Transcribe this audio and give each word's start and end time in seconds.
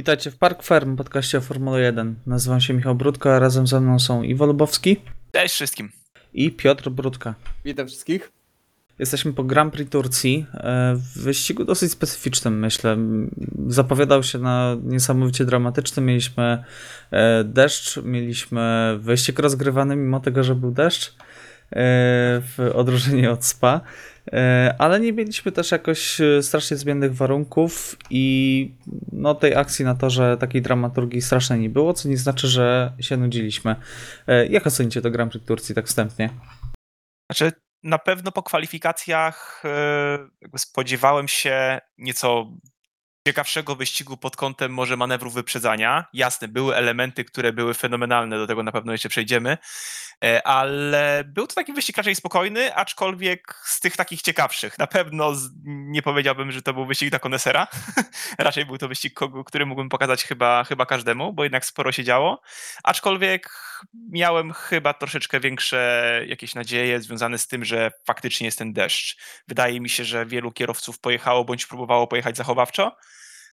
Witajcie 0.00 0.30
w 0.30 0.36
Park 0.36 0.62
Ferm, 0.62 0.96
podcaście 0.96 1.38
o 1.38 1.40
Formule 1.40 1.80
1. 1.80 2.14
Nazywam 2.26 2.60
się 2.60 2.74
Michał 2.74 2.94
Brudka, 2.94 3.36
a 3.36 3.38
razem 3.38 3.66
ze 3.66 3.80
mną 3.80 3.98
są 3.98 4.22
Iwo 4.22 4.46
Lubowski 4.46 4.96
Cześć 5.32 5.54
wszystkim. 5.54 5.92
i 6.34 6.50
Piotr 6.50 6.90
Brudka. 6.90 7.34
Witam 7.64 7.86
wszystkich. 7.86 8.32
Jesteśmy 8.98 9.32
po 9.32 9.44
Grand 9.44 9.72
Prix 9.72 9.90
Turcji, 9.90 10.46
e, 10.54 10.94
w 10.94 11.22
wyścigu 11.22 11.64
dosyć 11.64 11.92
specyficznym 11.92 12.58
myślę. 12.58 12.96
Zapowiadał 13.66 14.22
się 14.22 14.38
na 14.38 14.76
niesamowicie 14.82 15.44
dramatyczny. 15.44 16.02
Mieliśmy 16.02 16.64
e, 17.10 17.44
deszcz, 17.44 17.96
mieliśmy 18.02 18.96
wyścig 19.00 19.38
rozgrywany 19.38 19.96
mimo 19.96 20.20
tego, 20.20 20.44
że 20.44 20.54
był 20.54 20.70
deszcz 20.70 21.14
w 21.72 22.70
odróżnieniu 22.74 23.32
od 23.32 23.44
Spa. 23.44 23.80
E, 24.32 24.74
Ale 24.78 25.00
nie 25.00 25.12
mieliśmy 25.12 25.52
też 25.52 25.70
jakoś 25.70 26.20
e, 26.20 26.42
strasznie 26.42 26.76
zmiennych 26.76 27.14
warunków 27.14 27.96
i 28.10 28.74
no, 29.12 29.34
tej 29.34 29.54
akcji 29.54 29.84
na 29.84 29.94
torze 29.94 30.36
takiej 30.40 30.62
dramaturgii 30.62 31.22
strasznej 31.22 31.60
nie 31.60 31.70
było, 31.70 31.94
co 31.94 32.08
nie 32.08 32.16
znaczy, 32.16 32.48
że 32.48 32.92
się 33.00 33.16
nudziliśmy. 33.16 33.76
E, 34.26 34.46
Jak 34.46 34.66
ocenicie 34.66 35.02
to 35.02 35.10
Grand 35.10 35.32
Prix 35.32 35.46
Turcji 35.46 35.74
tak 35.74 35.86
wstępnie? 35.86 36.30
Znaczy, 37.30 37.52
na 37.82 37.98
pewno 37.98 38.32
po 38.32 38.42
kwalifikacjach 38.42 39.62
e, 39.64 40.58
spodziewałem 40.58 41.28
się 41.28 41.80
nieco 41.98 42.46
ciekawszego 43.28 43.76
wyścigu 43.76 44.16
pod 44.16 44.36
kątem 44.36 44.72
może 44.72 44.96
manewru 44.96 45.30
wyprzedzania. 45.30 46.04
Jasne, 46.12 46.48
były 46.48 46.76
elementy, 46.76 47.24
które 47.24 47.52
były 47.52 47.74
fenomenalne, 47.74 48.38
do 48.38 48.46
tego 48.46 48.62
na 48.62 48.72
pewno 48.72 48.92
jeszcze 48.92 49.08
przejdziemy, 49.08 49.50
e, 49.50 49.58
ale 50.44 51.24
był 51.26 51.46
to 51.46 51.54
taki 51.54 51.72
wyścig 51.72 51.96
raczej 51.96 52.14
spokojny, 52.14 52.74
aczkolwiek 52.74 53.54
z 53.64 53.80
tych 53.80 53.96
takich 53.96 54.22
ciekawszych. 54.22 54.78
Na 54.78 54.86
pewno 54.86 55.32
nie 55.64 56.02
powiedziałbym, 56.02 56.52
że 56.52 56.62
to 56.62 56.74
był 56.74 56.86
wyścig 56.86 57.10
dla 57.10 57.18
konesera. 57.18 57.66
raczej 58.38 58.66
był 58.66 58.78
to 58.78 58.88
wyścig, 58.88 59.20
który 59.46 59.66
mógłbym 59.66 59.88
pokazać 59.88 60.24
chyba, 60.24 60.64
chyba 60.64 60.86
każdemu, 60.86 61.32
bo 61.32 61.42
jednak 61.42 61.64
sporo 61.64 61.92
się 61.92 62.04
działo. 62.04 62.42
Aczkolwiek 62.84 63.50
miałem 64.10 64.52
chyba 64.52 64.94
troszeczkę 64.94 65.40
większe 65.40 66.22
jakieś 66.26 66.54
nadzieje 66.54 67.00
związane 67.00 67.38
z 67.38 67.46
tym, 67.46 67.64
że 67.64 67.90
faktycznie 68.06 68.44
jest 68.44 68.58
ten 68.58 68.72
deszcz. 68.72 69.16
Wydaje 69.48 69.80
mi 69.80 69.88
się, 69.88 70.04
że 70.04 70.26
wielu 70.26 70.52
kierowców 70.52 71.00
pojechało 71.00 71.44
bądź 71.44 71.66
próbowało 71.66 72.06
pojechać 72.06 72.36
zachowawczo. 72.36 72.96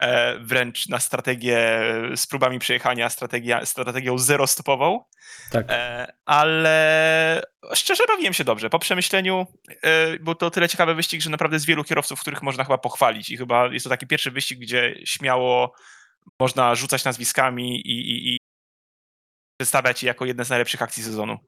E, 0.03 0.39
wręcz 0.39 0.89
na 0.89 1.01
strategię 1.01 1.81
z 2.17 2.27
próbami 2.27 2.59
przejechania, 2.59 3.11
strategia, 3.11 3.67
strategią 3.67 4.19
zero-stopową. 4.19 5.05
Tak. 5.51 5.67
E, 5.69 6.13
ale 6.25 7.43
szczerze 7.75 8.05
bawiłem 8.09 8.33
się 8.33 8.45
dobrze. 8.45 8.71
Po 8.71 8.79
przemyśleniu 8.79 9.47
e, 9.83 10.19
był 10.19 10.35
to 10.35 10.51
tyle 10.51 10.69
ciekawy 10.69 10.95
wyścig, 10.95 11.21
że 11.21 11.31
naprawdę 11.31 11.59
z 11.59 11.67
wielu 11.67 11.85
kierowców, 11.85 12.21
których 12.21 12.43
można 12.43 12.65
chyba 12.65 12.79
pochwalić 12.79 13.31
i 13.31 13.37
chyba 13.37 13.67
jest 13.67 13.85
to 13.85 13.91
taki 13.91 14.07
pierwszy 14.07 14.31
wyścig, 14.31 14.59
gdzie 14.59 14.95
śmiało 15.05 15.75
można 16.41 16.75
rzucać 16.75 17.05
nazwiskami 17.05 17.81
i, 17.81 18.11
i, 18.11 18.35
i 18.35 18.39
przedstawiać 19.61 20.03
je 20.03 20.07
jako 20.07 20.25
jedne 20.25 20.45
z 20.45 20.51
najlepszych 20.51 20.83
akcji 20.83 21.03
sezonu. 21.03 21.39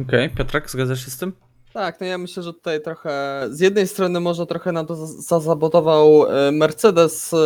Okej, 0.00 0.30
Piotrek, 0.30 0.70
zgadzasz 0.70 1.04
się 1.04 1.10
z 1.10 1.18
tym? 1.18 1.47
Tak, 1.72 2.00
no 2.00 2.06
ja 2.06 2.18
myślę, 2.18 2.42
że 2.42 2.52
tutaj 2.52 2.82
trochę, 2.82 3.42
z 3.50 3.60
jednej 3.60 3.86
strony 3.86 4.20
może 4.20 4.46
trochę 4.46 4.72
nam 4.72 4.86
to 4.86 4.96
za- 4.96 5.22
zasabotował 5.22 6.26
e, 6.26 6.52
Mercedes, 6.52 7.34
e, 7.34 7.36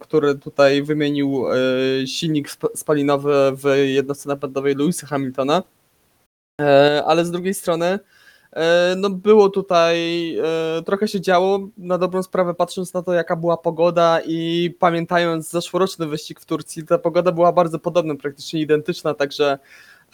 który 0.00 0.34
tutaj 0.34 0.82
wymienił 0.82 1.44
e, 1.52 1.56
silnik 2.06 2.46
sp- 2.54 2.72
spalinowy 2.74 3.34
w 3.52 3.64
jednostce 3.86 4.28
napędowej 4.28 4.74
Lewisa 4.74 5.06
Hamiltona, 5.06 5.62
ale 7.06 7.24
z 7.24 7.30
drugiej 7.30 7.54
strony 7.54 7.98
no 8.96 9.10
było 9.10 9.48
tutaj, 9.48 9.96
trochę 10.86 11.08
się 11.08 11.20
działo, 11.20 11.58
na 11.78 11.98
dobrą 11.98 12.22
sprawę 12.22 12.54
patrząc 12.54 12.94
na 12.94 13.02
to 13.02 13.12
jaka 13.12 13.36
była 13.36 13.56
pogoda 13.56 14.20
i 14.26 14.70
pamiętając 14.78 15.50
zeszłoroczny 15.50 16.06
wyścig 16.06 16.40
w 16.40 16.44
Turcji, 16.44 16.86
ta 16.86 16.98
pogoda 16.98 17.32
była 17.32 17.52
bardzo 17.52 17.78
podobna, 17.78 18.14
praktycznie 18.14 18.60
identyczna, 18.60 19.14
także 19.14 19.58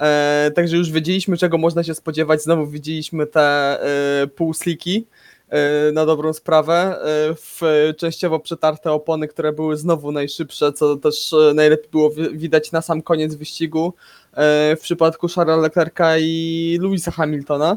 E, 0.01 0.51
także 0.55 0.77
już 0.77 0.91
wiedzieliśmy, 0.91 1.37
czego 1.37 1.59
można 1.59 1.83
się 1.85 1.95
spodziewać. 1.95 2.43
Znowu 2.43 2.67
widzieliśmy 2.67 3.27
te 3.27 3.41
e, 3.43 4.27
półsliki 4.27 5.07
e, 5.49 5.93
na 5.93 6.07
dobrą 6.07 6.33
sprawę. 6.33 6.75
E, 6.75 7.35
w 7.35 7.61
częściowo 7.97 8.41
przetarte 8.41 8.93
opony, 8.93 9.29
które 9.29 9.53
były 9.53 9.77
znowu 9.77 10.13
najszybsze, 10.13 10.73
co 10.73 10.97
też 10.97 11.33
e, 11.33 11.55
najlepiej 11.55 11.91
było 11.91 12.11
wi- 12.11 12.39
widać 12.39 12.73
na 12.73 12.83
sam 12.83 13.03
koniec 13.03 13.35
wyścigu 13.35 13.95
e, 14.33 14.77
w 14.77 14.81
przypadku 14.81 15.29
Charlesa 15.29 15.61
Leclerca 15.61 16.19
i 16.19 16.79
Louisa 16.81 17.11
Hamiltona. 17.11 17.77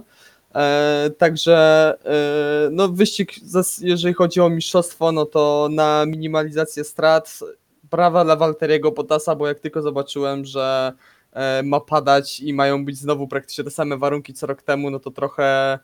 Także 1.17 1.93
no 2.71 2.87
wyścig, 2.89 3.33
jeżeli 3.81 4.13
chodzi 4.13 4.41
o 4.41 4.49
mistrzostwo, 4.49 5.11
no 5.11 5.25
to 5.25 5.69
na 5.71 6.05
minimalizację 6.05 6.83
strat 6.83 7.39
brawa 7.91 8.23
dla 8.25 8.35
Walteriego 8.35 8.91
Bottasa, 8.91 9.35
bo 9.35 9.47
jak 9.47 9.59
tylko 9.59 9.81
zobaczyłem, 9.81 10.45
że 10.45 10.93
ma 11.63 11.79
padać 11.79 12.39
i 12.39 12.53
mają 12.53 12.85
być 12.85 12.97
znowu 12.97 13.27
praktycznie 13.27 13.63
te 13.63 13.71
same 13.71 13.97
warunki 13.97 14.33
co 14.33 14.47
rok 14.47 14.61
temu, 14.61 14.89
no 14.89 14.99
to 14.99 15.11
trochę 15.11 15.79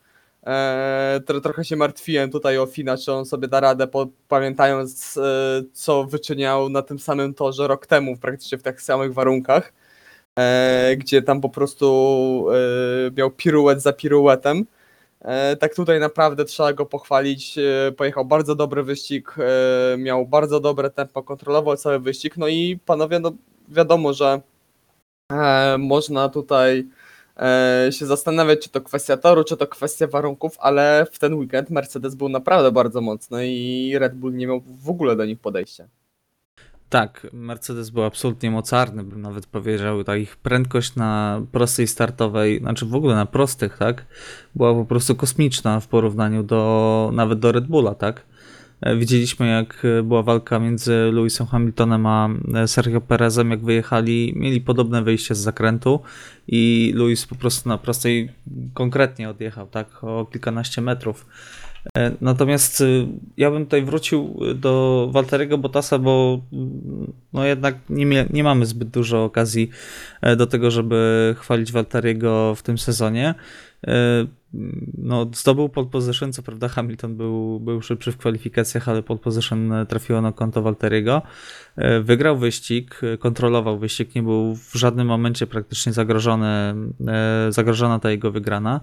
e, 0.47 1.21
tro, 1.25 1.41
trochę 1.41 1.65
się 1.65 1.75
martwiłem 1.75 2.31
tutaj 2.31 2.57
o 2.57 2.65
Fina, 2.65 2.97
czy 2.97 3.11
on 3.11 3.25
sobie 3.25 3.47
da 3.47 3.59
radę, 3.59 3.87
pamiętając 4.27 5.17
e, 5.17 5.21
co 5.73 6.03
wyczyniał 6.03 6.69
na 6.69 6.81
tym 6.81 6.99
samym 6.99 7.33
torze 7.33 7.67
rok 7.67 7.87
temu, 7.87 8.17
praktycznie 8.17 8.57
w 8.57 8.63
tych 8.63 8.81
samych 8.81 9.13
warunkach, 9.13 9.73
e, 10.39 10.95
gdzie 10.97 11.21
tam 11.21 11.41
po 11.41 11.49
prostu 11.49 12.47
e, 13.07 13.11
miał 13.11 13.31
piruet 13.31 13.81
za 13.81 13.93
piruetem. 13.93 14.65
E, 15.21 15.55
tak 15.55 15.75
tutaj 15.75 15.99
naprawdę 15.99 16.45
trzeba 16.45 16.73
go 16.73 16.85
pochwalić. 16.85 17.57
E, 17.57 17.91
pojechał 17.91 18.25
bardzo 18.25 18.55
dobry 18.55 18.83
wyścig, 18.83 19.35
e, 19.93 19.97
miał 19.97 20.25
bardzo 20.25 20.59
dobre 20.59 20.89
tempo, 20.89 21.23
kontrolował 21.23 21.77
cały 21.77 21.99
wyścig. 21.99 22.37
No 22.37 22.47
i 22.47 22.79
panowie, 22.85 23.19
no 23.19 23.31
wiadomo, 23.69 24.13
że 24.13 24.41
e, 25.31 25.77
można 25.77 26.29
tutaj 26.29 26.87
e, 27.37 27.87
się 27.91 28.05
zastanawiać, 28.05 28.59
czy 28.59 28.69
to 28.69 28.81
kwestia 28.81 29.17
toru, 29.17 29.43
czy 29.43 29.57
to 29.57 29.67
kwestia 29.67 30.07
warunków, 30.07 30.57
ale 30.59 31.07
w 31.11 31.19
ten 31.19 31.33
weekend 31.33 31.69
Mercedes 31.69 32.15
był 32.15 32.29
naprawdę 32.29 32.71
bardzo 32.71 33.01
mocny 33.01 33.47
i 33.47 33.97
Red 33.97 34.15
Bull 34.15 34.33
nie 34.33 34.47
miał 34.47 34.61
w 34.65 34.89
ogóle 34.89 35.15
do 35.15 35.25
nich 35.25 35.39
podejścia. 35.39 35.87
Tak, 36.91 37.27
Mercedes 37.33 37.89
był 37.89 38.03
absolutnie 38.03 38.51
mocarny, 38.51 39.03
bym 39.03 39.21
nawet 39.21 39.45
powiedział. 39.45 40.03
Ta 40.03 40.17
ich 40.17 40.35
prędkość 40.35 40.95
na 40.95 41.41
prostej 41.51 41.87
startowej, 41.87 42.59
znaczy 42.59 42.85
w 42.85 42.95
ogóle 42.95 43.15
na 43.15 43.25
prostych, 43.25 43.77
tak, 43.77 44.05
była 44.55 44.73
po 44.73 44.85
prostu 44.85 45.15
kosmiczna 45.15 45.79
w 45.79 45.87
porównaniu 45.87 46.43
do 46.43 47.09
nawet 47.13 47.39
do 47.39 47.51
Red 47.51 47.67
Bulla, 47.67 47.95
tak. 47.95 48.25
E, 48.81 48.95
Widzieliśmy, 48.95 49.47
jak 49.47 49.85
e, 49.85 50.03
była 50.03 50.23
walka 50.23 50.59
między 50.59 50.93
Lewisem 51.13 51.47
Hamiltonem 51.47 52.05
a 52.05 52.29
e, 52.53 52.67
Sergio 52.67 53.01
Perezem, 53.01 53.51
jak 53.51 53.63
wyjechali, 53.63 54.33
mieli 54.35 54.61
podobne 54.61 55.03
wyjście 55.03 55.35
z 55.35 55.39
zakrętu 55.39 55.99
i 56.47 56.93
Lewis 56.95 57.25
po 57.25 57.35
prostu 57.35 57.69
na 57.69 57.77
prostej 57.77 58.29
konkretnie 58.73 59.29
odjechał, 59.29 59.67
tak, 59.67 60.03
o 60.03 60.25
kilkanaście 60.25 60.81
metrów. 60.81 61.25
Natomiast 62.21 62.83
ja 63.37 63.51
bym 63.51 63.65
tutaj 63.65 63.81
wrócił 63.81 64.39
do 64.55 65.07
Walteriego 65.11 65.57
Bottasa, 65.57 65.99
bo 65.99 66.41
mm, 66.53 67.13
no 67.33 67.45
jednak 67.45 67.75
nie, 67.89 68.25
nie 68.29 68.43
mamy 68.43 68.65
zbyt 68.65 68.89
dużo 68.89 69.23
okazji 69.23 69.69
do 70.37 70.47
tego, 70.47 70.71
żeby 70.71 71.35
chwalić 71.39 71.71
Walteriego 71.71 72.55
w 72.55 72.63
tym 72.63 72.77
sezonie. 72.77 73.35
No, 74.97 75.29
zdobył 75.35 75.69
pole 75.69 75.87
position, 75.87 76.33
co 76.33 76.43
prawda 76.43 76.67
Hamilton 76.67 77.15
był, 77.15 77.59
był 77.59 77.81
szybszy 77.81 78.11
w 78.11 78.17
kwalifikacjach, 78.17 78.89
ale 78.89 79.03
pole 79.03 79.19
position 79.19 79.73
e, 79.73 79.85
trafiło 79.85 80.21
na 80.21 80.31
konto 80.31 80.61
Walteriego. 80.61 81.21
E, 81.75 82.01
Wygrał 82.01 82.37
wyścig, 82.37 83.01
e, 83.03 83.17
kontrolował 83.17 83.79
wyścig, 83.79 84.15
nie 84.15 84.23
był 84.23 84.55
w 84.55 84.73
żadnym 84.73 85.07
momencie 85.07 85.47
praktycznie 85.47 85.93
zagrożony, 85.93 86.75
zagrożona 87.49 87.99
ta 87.99 88.11
jego 88.11 88.31
wygrana. 88.31 88.81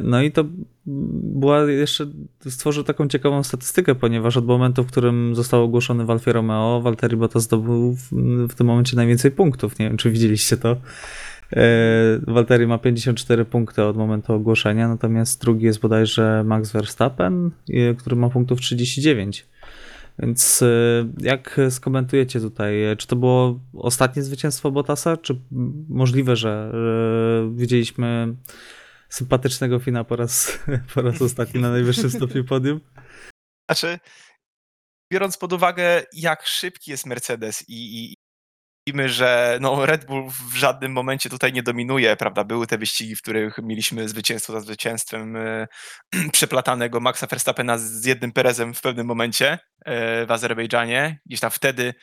No 0.00 0.22
i 0.22 0.32
to 0.32 0.44
była 0.86 1.62
jeszcze, 1.62 2.06
stworzył 2.48 2.84
taką 2.84 3.08
ciekawą 3.08 3.42
statystykę, 3.42 3.94
ponieważ 3.94 4.36
od 4.36 4.46
momentu, 4.46 4.84
w 4.84 4.86
którym 4.86 5.34
został 5.34 5.62
ogłoszony 5.62 6.04
w 6.04 6.10
Alfie 6.10 6.32
Romeo, 6.32 6.80
Valtteri 6.80 7.16
Bottas 7.16 7.42
zdobył 7.42 7.92
w, 7.92 8.08
w 8.48 8.54
tym 8.54 8.66
momencie 8.66 8.96
najwięcej 8.96 9.30
punktów. 9.30 9.78
Nie 9.78 9.88
wiem, 9.88 9.96
czy 9.96 10.10
widzieliście 10.10 10.56
to. 10.56 10.76
E, 11.56 12.20
Valtteri 12.26 12.66
ma 12.66 12.78
54 12.78 13.44
punkty 13.44 13.84
od 13.84 13.96
momentu 13.96 14.32
ogłoszenia, 14.32 14.88
natomiast 14.88 15.40
drugi 15.40 15.66
jest 15.66 15.80
bodajże 15.80 16.44
Max 16.44 16.72
Verstappen, 16.72 17.50
e, 17.70 17.94
który 17.94 18.16
ma 18.16 18.30
punktów 18.30 18.60
39. 18.60 19.46
Więc 20.18 20.62
e, 20.62 20.66
jak 21.20 21.60
skomentujecie 21.70 22.40
tutaj, 22.40 22.74
czy 22.98 23.06
to 23.06 23.16
było 23.16 23.60
ostatnie 23.74 24.22
zwycięstwo 24.22 24.70
Bottasa, 24.70 25.16
czy 25.16 25.40
możliwe, 25.88 26.36
że 26.36 26.72
widzieliśmy 27.54 28.34
sympatycznego 29.08 29.78
Fina 29.78 30.04
po 30.04 30.16
raz, 30.16 30.58
po 30.94 31.02
raz 31.02 31.22
ostatni 31.22 31.60
na 31.60 31.70
najwyższym 31.70 32.10
stopniu 32.10 32.44
podium? 32.44 32.80
Znaczy, 33.70 33.98
biorąc 35.12 35.36
pod 35.36 35.52
uwagę, 35.52 36.02
jak 36.12 36.46
szybki 36.46 36.90
jest 36.90 37.06
Mercedes 37.06 37.64
i, 37.68 38.04
i 38.04 38.14
widzimy, 38.86 39.08
że 39.08 39.58
no, 39.60 39.86
Red 39.86 40.06
Bull 40.06 40.30
w 40.50 40.54
żadnym 40.56 40.92
momencie 40.92 41.30
tutaj 41.30 41.52
nie 41.52 41.62
dominuje, 41.62 42.16
prawda? 42.16 42.44
Były 42.44 42.66
te 42.66 42.78
wyścigi, 42.78 43.16
w 43.16 43.22
których 43.22 43.58
mieliśmy 43.62 44.08
zwycięstwo 44.08 44.52
za 44.52 44.60
zwycięstwem 44.60 45.36
e, 45.36 45.66
przeplatanego 46.32 47.00
Maxa 47.00 47.26
Verstappena 47.26 47.78
z 47.78 48.04
jednym 48.04 48.32
Perezem 48.32 48.74
w 48.74 48.80
pewnym 48.80 49.06
momencie 49.06 49.58
e, 49.84 50.26
w 50.26 50.30
Azerbejdżanie. 50.30 51.20
Gdzieś 51.26 51.40
tam 51.40 51.50
wtedy 51.50 51.94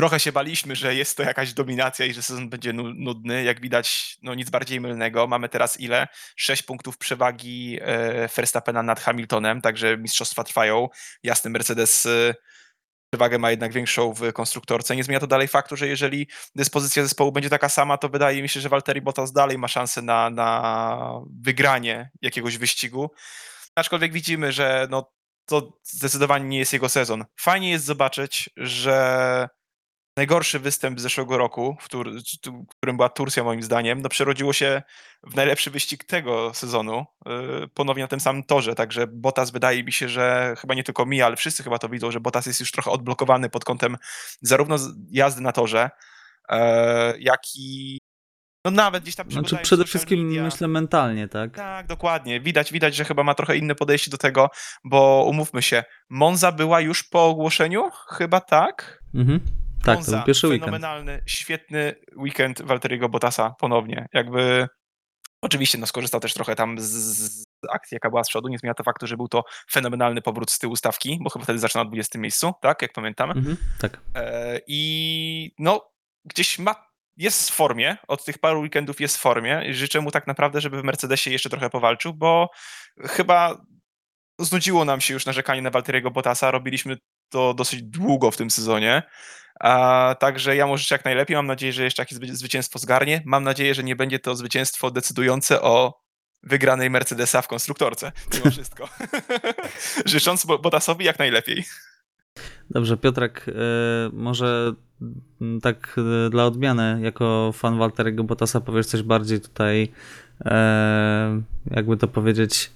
trochę 0.00 0.20
się 0.20 0.32
baliśmy, 0.32 0.76
że 0.76 0.94
jest 0.94 1.16
to 1.16 1.22
jakaś 1.22 1.52
dominacja 1.52 2.06
i 2.06 2.12
że 2.14 2.22
sezon 2.22 2.48
będzie 2.48 2.72
nu- 2.72 2.94
nudny. 2.94 3.44
Jak 3.44 3.60
widać, 3.60 4.16
no 4.22 4.34
nic 4.34 4.50
bardziej 4.50 4.80
mylnego. 4.80 5.26
Mamy 5.26 5.48
teraz 5.48 5.80
ile? 5.80 6.08
Sześć 6.36 6.62
punktów 6.62 6.98
przewagi 6.98 7.78
e, 7.80 8.28
Verstappena 8.28 8.82
nad 8.82 9.00
Hamiltonem, 9.00 9.60
także 9.60 9.96
mistrzostwa 9.96 10.44
trwają. 10.44 10.88
Jasny 11.22 11.50
Mercedes 11.50 12.08
przewagę 13.10 13.38
ma 13.38 13.50
jednak 13.50 13.72
większą 13.72 14.14
w 14.14 14.32
konstruktorce. 14.32 14.96
Nie 14.96 15.04
zmienia 15.04 15.20
to 15.20 15.26
dalej 15.26 15.48
faktu, 15.48 15.76
że 15.76 15.88
jeżeli 15.88 16.28
dyspozycja 16.54 17.02
zespołu 17.02 17.32
będzie 17.32 17.50
taka 17.50 17.68
sama, 17.68 17.98
to 17.98 18.08
wydaje 18.08 18.42
mi 18.42 18.48
się, 18.48 18.60
że 18.60 18.68
Valtteri 18.68 19.00
Bottas 19.00 19.32
dalej 19.32 19.58
ma 19.58 19.68
szansę 19.68 20.02
na, 20.02 20.30
na 20.30 21.20
wygranie 21.40 22.10
jakiegoś 22.22 22.58
wyścigu. 22.58 23.10
Aczkolwiek 23.74 24.12
widzimy, 24.12 24.52
że 24.52 24.86
no, 24.90 25.12
to 25.46 25.78
zdecydowanie 25.82 26.44
nie 26.44 26.58
jest 26.58 26.72
jego 26.72 26.88
sezon. 26.88 27.24
Fajnie 27.40 27.70
jest 27.70 27.84
zobaczyć, 27.84 28.50
że 28.56 29.48
najgorszy 30.18 30.58
występ 30.58 30.98
z 31.00 31.02
zeszłego 31.02 31.38
roku, 31.38 31.76
w 31.80 31.88
tur, 31.88 32.10
tu- 32.42 32.66
którym 32.76 32.96
była 32.96 33.08
Turcja 33.08 33.44
moim 33.44 33.62
zdaniem, 33.62 34.02
no 34.02 34.08
przerodziło 34.08 34.52
się 34.52 34.82
w 35.22 35.34
najlepszy 35.36 35.70
wyścig 35.70 36.04
tego 36.04 36.54
sezonu, 36.54 37.04
yy, 37.26 37.68
ponownie 37.74 38.02
na 38.04 38.08
tym 38.08 38.20
samym 38.20 38.42
torze, 38.42 38.74
także 38.74 39.06
Bottas 39.06 39.50
wydaje 39.50 39.84
mi 39.84 39.92
się, 39.92 40.08
że 40.08 40.54
chyba 40.58 40.74
nie 40.74 40.84
tylko 40.84 41.06
mi, 41.06 41.22
ale 41.22 41.36
wszyscy 41.36 41.62
chyba 41.62 41.78
to 41.78 41.88
widzą, 41.88 42.10
że 42.10 42.20
Bottas 42.20 42.46
jest 42.46 42.60
już 42.60 42.72
trochę 42.72 42.90
odblokowany 42.90 43.50
pod 43.50 43.64
kątem 43.64 43.96
zarówno 44.40 44.76
jazdy 45.10 45.40
na 45.40 45.52
torze, 45.52 45.90
e, 46.48 47.14
jak 47.18 47.40
i 47.56 47.98
no 48.64 48.70
nawet 48.70 49.02
gdzieś 49.02 49.14
tam 49.14 49.30
Znaczy 49.30 49.56
przede 49.62 49.84
wszystkim 49.84 50.26
media. 50.26 50.42
myślę 50.42 50.68
mentalnie, 50.68 51.28
tak? 51.28 51.54
Tak, 51.56 51.86
dokładnie. 51.86 52.40
Widać, 52.40 52.72
widać, 52.72 52.94
że 52.94 53.04
chyba 53.04 53.22
ma 53.22 53.34
trochę 53.34 53.56
inne 53.56 53.74
podejście 53.74 54.10
do 54.10 54.18
tego, 54.18 54.50
bo 54.84 55.24
umówmy 55.28 55.62
się, 55.62 55.84
Monza 56.10 56.52
była 56.52 56.80
już 56.80 57.02
po 57.02 57.24
ogłoszeniu? 57.26 57.90
Chyba 58.08 58.40
tak? 58.40 58.98
Mhm. 59.14 59.40
Tak, 59.84 59.94
to 59.94 59.94
Monza, 59.94 60.16
był 60.16 60.26
pierwszy 60.26 60.48
weekend. 60.48 60.64
fenomenalny, 60.64 61.22
świetny 61.26 61.94
weekend 62.16 62.62
Walteriego 62.62 63.08
Bottasa 63.08 63.54
ponownie. 63.58 64.06
Jakby 64.12 64.68
oczywiście 65.42 65.78
no, 65.78 65.86
skorzystał 65.86 66.20
też 66.20 66.34
trochę 66.34 66.56
tam 66.56 66.78
z, 66.78 66.84
z 66.84 67.46
akcji, 67.70 67.94
jaka 67.94 68.10
była 68.10 68.24
z 68.24 68.28
przodu. 68.28 68.48
Nie 68.48 68.58
zmienia 68.58 68.74
to 68.74 68.84
faktu, 68.84 69.06
że 69.06 69.16
był 69.16 69.28
to 69.28 69.44
fenomenalny 69.70 70.22
powrót 70.22 70.50
z 70.50 70.58
tyłu 70.58 70.76
stawki, 70.76 71.18
bo 71.22 71.30
chyba 71.30 71.44
wtedy 71.44 71.58
zaczynał 71.58 71.84
na 71.84 71.90
20 71.90 72.18
miejscu, 72.18 72.52
tak, 72.60 72.82
jak 72.82 72.92
pamiętam. 72.92 73.30
Mhm. 73.30 73.56
Tak. 73.80 74.00
E, 74.14 74.60
I 74.66 75.54
no, 75.58 75.90
gdzieś 76.24 76.58
ma, 76.58 76.74
jest 77.16 77.50
w 77.50 77.54
formie, 77.54 77.96
od 78.08 78.24
tych 78.24 78.38
paru 78.38 78.60
weekendów 78.60 79.00
jest 79.00 79.16
w 79.16 79.20
formie. 79.20 79.74
Życzę 79.74 80.00
mu 80.00 80.10
tak 80.10 80.26
naprawdę, 80.26 80.60
żeby 80.60 80.80
w 80.80 80.84
Mercedesie 80.84 81.30
jeszcze 81.30 81.50
trochę 81.50 81.70
powalczył, 81.70 82.14
bo 82.14 82.50
chyba 83.00 83.64
znudziło 84.40 84.84
nam 84.84 85.00
się 85.00 85.14
już 85.14 85.26
narzekanie 85.26 85.62
na 85.62 85.70
Walteriego 85.70 86.10
Bottasa. 86.10 86.50
Robiliśmy 86.50 86.96
to 87.30 87.54
dosyć 87.54 87.82
długo 87.82 88.30
w 88.30 88.36
tym 88.36 88.50
sezonie. 88.50 89.02
A, 89.60 90.14
także 90.20 90.56
ja 90.56 90.76
życzę 90.76 90.94
jak 90.94 91.04
najlepiej. 91.04 91.36
Mam 91.36 91.46
nadzieję, 91.46 91.72
że 91.72 91.84
jeszcze 91.84 92.02
jakieś 92.02 92.18
zwy- 92.18 92.34
zwycięstwo 92.34 92.78
zgarnie. 92.78 93.22
Mam 93.24 93.44
nadzieję, 93.44 93.74
że 93.74 93.84
nie 93.84 93.96
będzie 93.96 94.18
to 94.18 94.36
zwycięstwo 94.36 94.90
decydujące 94.90 95.62
o 95.62 96.00
wygranej 96.42 96.90
Mercedesa 96.90 97.42
w 97.42 97.48
konstruktorce, 97.48 98.12
mimo 98.34 98.50
wszystko. 98.50 98.88
Życząc 100.04 100.46
Bo- 100.46 100.58
Bottasowi 100.58 101.04
jak 101.04 101.18
najlepiej. 101.18 101.64
Dobrze, 102.70 102.96
Piotrek, 102.96 103.46
e, 103.48 103.52
może 104.12 104.72
tak 105.62 105.96
e, 106.26 106.30
dla 106.30 106.46
odmiany, 106.46 106.98
jako 107.02 107.50
fan 107.54 107.78
Walteriego 107.78 108.24
Bottasa 108.24 108.60
powiesz 108.60 108.86
coś 108.86 109.02
bardziej 109.02 109.40
tutaj, 109.40 109.92
e, 110.44 111.42
jakby 111.70 111.96
to 111.96 112.08
powiedzieć, 112.08 112.70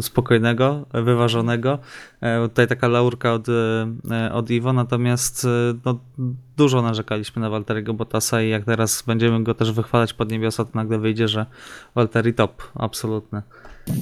spokojnego, 0.00 0.86
wyważonego. 0.94 1.78
E, 2.20 2.48
Tutaj 2.48 2.68
taka 2.68 2.88
laurka 2.88 3.32
od, 3.32 3.46
e, 3.48 4.32
od 4.32 4.50
Iwo, 4.50 4.72
natomiast 4.72 5.44
e, 5.44 5.48
no, 5.84 5.98
dużo 6.56 6.82
narzekaliśmy 6.82 7.42
na 7.42 7.50
Walteriego 7.50 7.94
Bottasa 7.94 8.42
i 8.42 8.48
jak 8.48 8.64
teraz 8.64 9.02
będziemy 9.06 9.42
go 9.44 9.54
też 9.54 9.72
wychwalać 9.72 10.12
pod 10.12 10.30
niebiosa, 10.30 10.64
to 10.64 10.70
nagle 10.74 10.98
wyjdzie, 10.98 11.28
że 11.28 11.46
Walteri 11.94 12.34
top, 12.34 12.62
absolutny. 12.74 13.42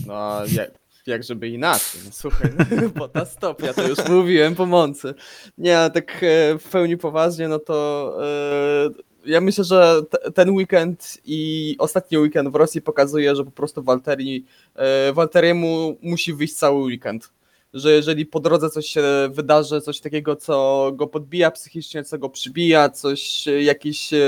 No, 0.06 0.40
jak, 0.52 0.70
jak 1.06 1.22
żeby 1.22 1.48
inaczej. 1.48 2.00
No, 2.04 2.10
słuchaj, 2.12 2.50
bo 2.98 3.08
ta 3.08 3.24
stop, 3.24 3.62
ja 3.62 3.74
to 3.74 3.88
już 3.88 4.08
mówiłem 4.08 4.54
po 4.54 4.66
mące. 4.66 5.14
Nie, 5.58 5.78
ale 5.78 5.90
tak 5.90 6.22
e, 6.22 6.58
w 6.58 6.68
pełni 6.72 6.96
poważnie, 6.96 7.48
no 7.48 7.58
to 7.58 8.12
e, 8.22 9.15
ja 9.26 9.40
myślę, 9.40 9.64
że 9.64 10.02
te, 10.10 10.30
ten 10.32 10.50
weekend 10.50 11.18
i 11.24 11.76
ostatni 11.78 12.18
weekend 12.18 12.48
w 12.48 12.54
Rosji 12.54 12.82
pokazuje, 12.82 13.36
że 13.36 13.44
po 13.44 13.50
prostu 13.50 13.82
Walteri, 13.82 14.44
e, 14.74 15.12
Walteriemu 15.12 15.96
musi 16.02 16.34
wyjść 16.34 16.54
cały 16.54 16.82
weekend. 16.82 17.30
Że 17.74 17.92
jeżeli 17.92 18.26
po 18.26 18.40
drodze 18.40 18.70
coś 18.70 18.86
się 18.86 19.02
wydarzy, 19.30 19.80
coś 19.80 20.00
takiego, 20.00 20.36
co 20.36 20.90
go 20.94 21.06
podbija 21.06 21.50
psychicznie, 21.50 22.04
co 22.04 22.18
go 22.18 22.28
przybija, 22.30 22.88
coś, 22.88 23.48
e, 23.48 23.62
jakiś 23.62 24.12
e, 24.12 24.18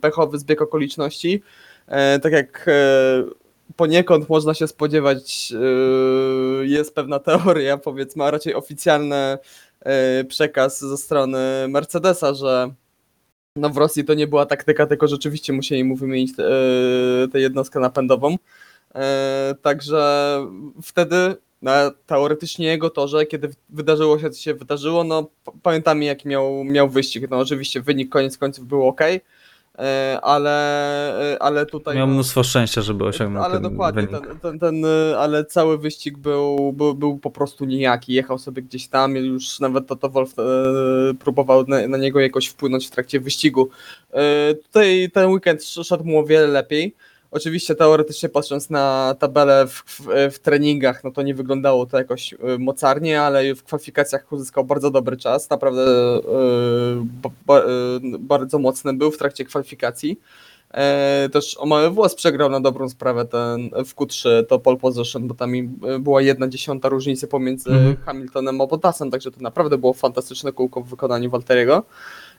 pechowy 0.00 0.38
zbieg 0.38 0.62
okoliczności, 0.62 1.42
tak 2.22 2.32
jak 2.32 2.70
poniekąd 3.76 4.28
można 4.28 4.54
się 4.54 4.68
spodziewać, 4.68 5.52
jest 6.62 6.94
pewna 6.94 7.18
teoria, 7.18 7.78
powiedzmy, 7.78 8.24
a 8.24 8.30
raczej 8.30 8.54
oficjalny 8.54 9.38
przekaz 10.28 10.80
ze 10.80 10.96
strony 10.96 11.38
Mercedesa, 11.68 12.34
że 12.34 12.70
no 13.58 13.70
w 13.70 13.76
Rosji 13.76 14.04
to 14.04 14.14
nie 14.14 14.26
była 14.26 14.46
taktyka, 14.46 14.86
tylko 14.86 15.08
rzeczywiście 15.08 15.52
musieli 15.52 15.84
mu 15.84 15.96
wymienić 15.96 16.30
yy, 16.38 17.28
tę 17.32 17.40
jednostkę 17.40 17.80
napędową. 17.80 18.30
Yy, 18.30 19.00
Także 19.62 20.40
wtedy 20.82 21.36
na 21.62 21.90
teoretycznie 22.06 22.66
jego 22.66 22.90
torze, 22.90 23.26
kiedy 23.26 23.50
wydarzyło 23.68 24.18
się, 24.18 24.30
co 24.30 24.40
się 24.40 24.54
wydarzyło, 24.54 25.04
no 25.04 25.30
pamiętamy 25.62 26.04
jaki 26.04 26.28
miał, 26.28 26.64
miał 26.64 26.88
wyścig. 26.88 27.30
No 27.30 27.38
oczywiście 27.38 27.80
wynik 27.80 28.08
koniec 28.08 28.38
końców 28.38 28.66
był 28.66 28.86
ok, 28.86 29.00
ale, 30.22 31.14
yy, 31.30 31.38
ale 31.38 31.66
tutaj... 31.66 31.96
Miał 31.96 32.06
no, 32.06 32.12
mnóstwo 32.12 32.42
szczęścia, 32.42 32.82
żeby 32.82 33.04
osiągnął 33.04 33.42
ale 33.42 33.54
ten 33.54 33.62
dokładnie, 33.62 34.06
ten, 34.06 34.38
ten, 34.42 34.58
ten, 34.58 34.84
y, 34.84 35.18
ale 35.18 35.44
cały 35.44 35.78
wyścig 35.78 36.18
był, 36.18 36.72
był, 36.72 36.94
był 36.94 37.18
po 37.18 37.30
prostu 37.30 37.64
nijaki. 37.64 38.12
Jechał 38.12 38.38
sobie 38.38 38.62
gdzieś 38.62 38.88
tam, 38.88 39.16
już 39.16 39.60
nawet 39.60 39.86
Toto 39.86 40.08
Wolf 40.08 40.38
e, 40.38 40.42
próbował 41.14 41.64
na, 41.66 41.88
na 41.88 41.98
niego 41.98 42.20
jakoś 42.20 42.46
wpłynąć 42.46 42.86
w 42.86 42.90
trakcie 42.90 43.20
wyścigu. 43.20 43.68
E, 44.12 44.54
tutaj 44.54 45.10
ten 45.12 45.30
weekend 45.30 45.60
sz- 45.60 45.86
szedł 45.86 46.04
mu 46.04 46.18
o 46.18 46.24
wiele 46.24 46.46
lepiej. 46.46 46.94
Oczywiście 47.30 47.74
teoretycznie 47.74 48.28
patrząc 48.28 48.70
na 48.70 49.14
tabelę 49.18 49.66
w, 49.66 49.82
w, 49.86 50.06
w 50.34 50.38
treningach, 50.38 51.04
no 51.04 51.10
to 51.10 51.22
nie 51.22 51.34
wyglądało 51.34 51.86
to 51.86 51.98
jakoś 51.98 52.34
e, 52.34 52.36
mocarnie, 52.58 53.22
ale 53.22 53.54
w 53.54 53.62
kwalifikacjach 53.62 54.32
uzyskał 54.32 54.64
bardzo 54.64 54.90
dobry 54.90 55.16
czas. 55.16 55.50
Naprawdę 55.50 55.82
e, 55.82 56.20
ba, 57.46 57.58
e, 57.58 57.64
bardzo 58.18 58.58
mocny 58.58 58.94
był 58.94 59.10
w 59.10 59.18
trakcie 59.18 59.44
kwalifikacji. 59.44 60.20
E, 60.70 61.28
też 61.32 61.56
o 61.58 61.66
mały 61.66 61.90
włos 61.90 62.14
przegrał 62.14 62.50
na 62.50 62.60
dobrą 62.60 62.88
sprawę 62.88 63.24
ten 63.24 63.70
w 63.70 63.94
Q3 63.94 64.46
to 64.48 64.58
pole 64.58 64.76
position, 64.76 65.28
bo 65.28 65.34
tam 65.34 65.54
e, 65.54 65.62
była 65.98 66.22
jedna 66.22 66.48
dziesiąta 66.48 66.88
różnicy 66.88 67.28
pomiędzy 67.28 67.70
Mhm. 67.70 67.96
Hamiltonem 67.96 68.60
a 68.60 68.66
Bottasem, 68.66 69.10
także 69.10 69.30
to 69.30 69.40
naprawdę 69.40 69.78
było 69.78 69.92
fantastyczne 69.92 70.52
kółko 70.52 70.80
w 70.80 70.88
wykonaniu 70.88 71.30
Walteriego. 71.30 71.84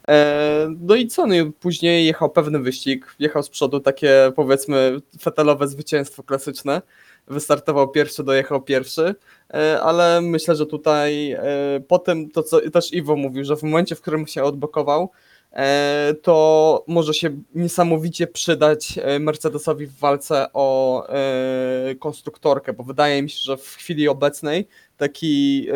E, 0.10 0.75
no 0.80 0.96
i 0.96 1.08
co, 1.08 1.25
no 1.25 1.36
i 1.36 1.51
później 1.51 2.06
jechał 2.06 2.30
pewny 2.30 2.60
wyścig, 2.60 3.16
jechał 3.20 3.44
z 3.44 3.50
przodu 3.50 3.80
takie 3.80 4.32
powiedzmy 4.36 5.01
fetelowe 5.22 5.68
zwycięstwo 5.68 6.24
klasyczne, 6.24 6.82
wystartował 7.28 7.92
pierwszy, 7.92 8.24
dojechał 8.24 8.62
pierwszy, 8.62 9.16
e, 9.54 9.82
ale 9.82 10.22
myślę, 10.22 10.56
że 10.56 10.66
tutaj 10.66 11.32
e, 11.32 11.44
po 11.88 12.00
tym, 12.00 12.32
to 12.32 12.44
co 12.44 12.70
też 12.72 12.94
Iwo 12.94 13.16
mówił, 13.16 13.44
że 13.44 13.56
w 13.56 13.63
momencie, 13.63 13.96
w 13.96 14.01
którym 14.01 14.28
się 14.28 14.44
odblokował, 14.44 15.04
e, 15.04 15.28
to 16.22 16.84
może 16.88 17.13
się 17.13 17.29
niesamowicie 17.56 18.27
przydać 18.27 19.00
e, 19.01 19.20
Mercedesowi 19.20 19.86
w 19.88 20.00
walce 20.00 20.48
o 20.53 21.08
e, 21.10 21.96
konstruktorkę, 21.96 22.74
bo 22.74 22.84
wydaje 22.84 23.22
mi 23.24 23.29
się, 23.29 23.39
że 23.44 23.58
w 23.58 23.68
chwili 23.75 24.08
obecnej 24.08 24.68
taki 24.98 25.68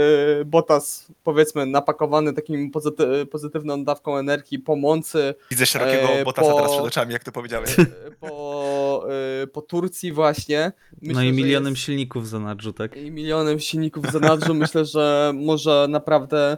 e, 0.42 0.46
Bottas, 0.46 1.08
powiedzmy, 1.24 1.65
napakowany 1.65 2.34
takim 2.34 2.72
pozyty, 2.72 3.25
pozytywną 3.25 3.84
dawką 3.84 4.18
energii, 4.18 4.60
pomocy 4.60 5.36
Widzę 5.51 5.65
szerokiego 5.65 6.08
E, 6.10 6.24
Bottasa 6.24 6.50
po- 6.51 6.56
teraz 6.56 6.72
przed 6.72 6.86
oczami, 6.86 7.13
jak 7.13 7.24
to 7.24 7.32
powiedziałeś. 7.32 7.80
e, 7.80 7.86
po, 8.20 9.06
e, 9.44 9.48
po 9.48 9.62
Turcji 9.62 10.12
właśnie. 10.12 10.72
No 10.92 10.98
myślę, 11.01 11.24
i 11.25 11.27
że 11.27 11.34
milionem 11.34 11.74
jest- 11.74 11.84
silników 11.86 12.27
za 12.30 12.39
nadrzu, 12.39 12.74
tak? 12.74 12.98
i 12.98 13.12
milionem 13.12 13.60
silników 13.60 14.06
w 14.06 14.12
zanadrzu 14.12 14.53
myślę, 14.53 14.86
że 14.86 15.32
może 15.36 15.86
naprawdę 15.89 16.51
e, 16.51 16.58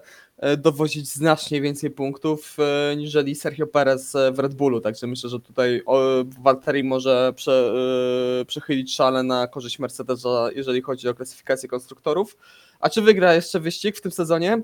dowozić 0.58 1.08
znacznie 1.08 1.62
więcej 1.62 1.92
punktów 1.92 2.58
e, 2.60 2.96
niżeli 2.96 3.36
Sergio 3.36 3.68
Perez 3.68 4.16
e, 4.16 4.32
w 4.32 4.40
Red 4.40 4.54
Bullu, 4.54 4.82
także 4.82 5.08
myślę, 5.08 5.30
że 5.30 5.40
tutaj 5.40 5.82
o, 5.86 6.24
Valtteri 6.42 6.84
może 6.84 7.34
prze, 7.36 7.74
e, 8.42 8.46
przechylić 8.46 8.96
szale 8.96 9.24
na 9.24 9.48
korzyść 9.48 9.80
Mercedesa, 9.80 10.50
jeżeli 10.56 10.82
chodzi 10.82 11.10
o 11.10 11.16
klasyfikację 11.16 11.70
konstruktorów. 11.70 12.38
A 12.80 12.90
czy 12.90 13.02
wygra 13.02 13.34
jeszcze 13.34 13.60
wyścig 13.60 13.98
w 13.98 14.02
tym 14.02 14.12
sezonie? 14.12 14.62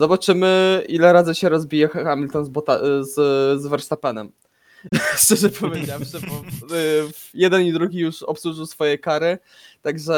Zobaczymy, 0.00 0.82
ile 0.88 1.12
razy 1.12 1.34
się 1.34 1.48
rozbije 1.48 1.88
Hamilton 1.88 2.44
z, 2.44 2.48
Bota, 2.48 2.78
z, 3.04 3.14
z 3.62 3.66
Verstappenem. 3.66 4.32
Szczerze 5.24 5.48
powiedziawszy, 5.48 6.20
bo 6.20 6.42
jeden 7.34 7.62
i 7.62 7.72
drugi 7.72 7.98
już 7.98 8.22
obsłużył 8.22 8.66
swoje 8.66 8.98
kary, 8.98 9.38
także 9.82 10.14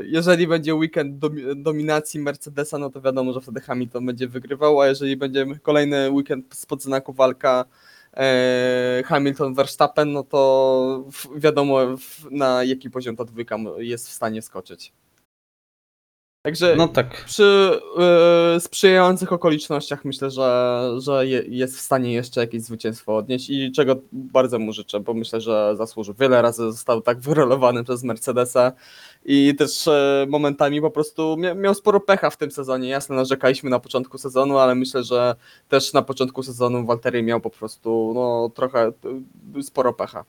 y, 0.00 0.06
jeżeli 0.08 0.46
będzie 0.46 0.74
weekend 0.74 1.18
domi- 1.18 1.62
dominacji 1.62 2.20
Mercedesa, 2.20 2.78
no 2.78 2.90
to 2.90 3.00
wiadomo, 3.00 3.32
że 3.32 3.40
wtedy 3.40 3.60
Hamilton 3.60 4.06
będzie 4.06 4.28
wygrywał, 4.28 4.80
a 4.80 4.86
jeżeli 4.86 5.16
będzie 5.16 5.46
kolejny 5.62 6.10
weekend 6.10 6.54
spod 6.54 6.82
znaku 6.82 7.12
walka 7.12 7.64
e, 8.16 9.02
Hamilton-Verstappen, 9.06 10.06
no 10.06 10.22
to 10.22 11.04
wiadomo 11.36 11.78
na 12.30 12.64
jaki 12.64 12.90
poziom 12.90 13.16
ta 13.16 13.24
dwójka 13.24 13.56
jest 13.78 14.08
w 14.08 14.12
stanie 14.12 14.42
skoczyć. 14.42 14.92
Także 16.48 16.74
No 16.76 16.88
tak. 16.88 17.24
przy 17.24 17.80
e, 17.98 18.60
sprzyjających 18.60 19.32
okolicznościach 19.32 20.04
myślę, 20.04 20.30
że, 20.30 20.90
że 20.98 21.26
je, 21.26 21.42
jest 21.48 21.76
w 21.76 21.80
stanie 21.80 22.12
jeszcze 22.12 22.40
jakieś 22.40 22.62
zwycięstwo 22.62 23.16
odnieść 23.16 23.50
i 23.50 23.72
czego 23.72 23.96
bardzo 24.12 24.58
mu 24.58 24.72
życzę, 24.72 25.00
bo 25.00 25.14
myślę, 25.14 25.40
że 25.40 25.76
zasłużył. 25.76 26.14
Wiele 26.14 26.42
razy 26.42 26.72
został 26.72 27.00
tak 27.00 27.20
wyrolowany 27.20 27.84
przez 27.84 28.02
Mercedesa 28.02 28.72
i 29.24 29.54
też 29.54 29.88
e, 29.88 30.26
momentami 30.28 30.80
po 30.80 30.90
prostu 30.90 31.36
mia, 31.38 31.54
miał 31.54 31.74
sporo 31.74 32.00
pecha 32.00 32.30
w 32.30 32.36
tym 32.36 32.50
sezonie. 32.50 32.88
Jasne, 32.88 33.16
narzekaliśmy 33.16 33.70
na 33.70 33.80
początku 33.80 34.18
sezonu, 34.18 34.58
ale 34.58 34.74
myślę, 34.74 35.04
że 35.04 35.34
też 35.68 35.92
na 35.92 36.02
początku 36.02 36.42
sezonu 36.42 36.86
Waltery 36.86 37.22
miał 37.22 37.40
po 37.40 37.50
prostu 37.50 38.12
no, 38.14 38.50
trochę 38.54 38.92
e, 39.58 39.62
sporo 39.62 39.92
pecha. 39.92 40.24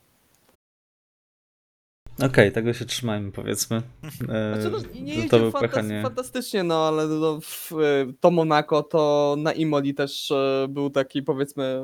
Okej, 2.25 2.51
tego 2.51 2.73
się 2.73 2.85
trzymajmy, 2.85 3.31
powiedzmy. 3.31 3.81
E, 4.29 4.61
Znaczy, 4.61 4.69
no, 4.71 5.01
nie 5.01 5.29
to 5.29 5.39
był 5.39 5.51
fantas- 5.51 5.61
pecha, 5.61 5.81
nie. 5.81 6.01
fantastycznie, 6.03 6.63
no 6.63 6.87
ale 6.87 7.07
no, 7.07 7.39
w, 7.41 7.71
to 8.19 8.31
Monaco, 8.31 8.83
to 8.83 9.35
na 9.37 9.53
Imoli 9.53 9.93
też 9.93 10.31
e, 10.31 10.65
był 10.69 10.89
taki 10.89 11.23
powiedzmy 11.23 11.81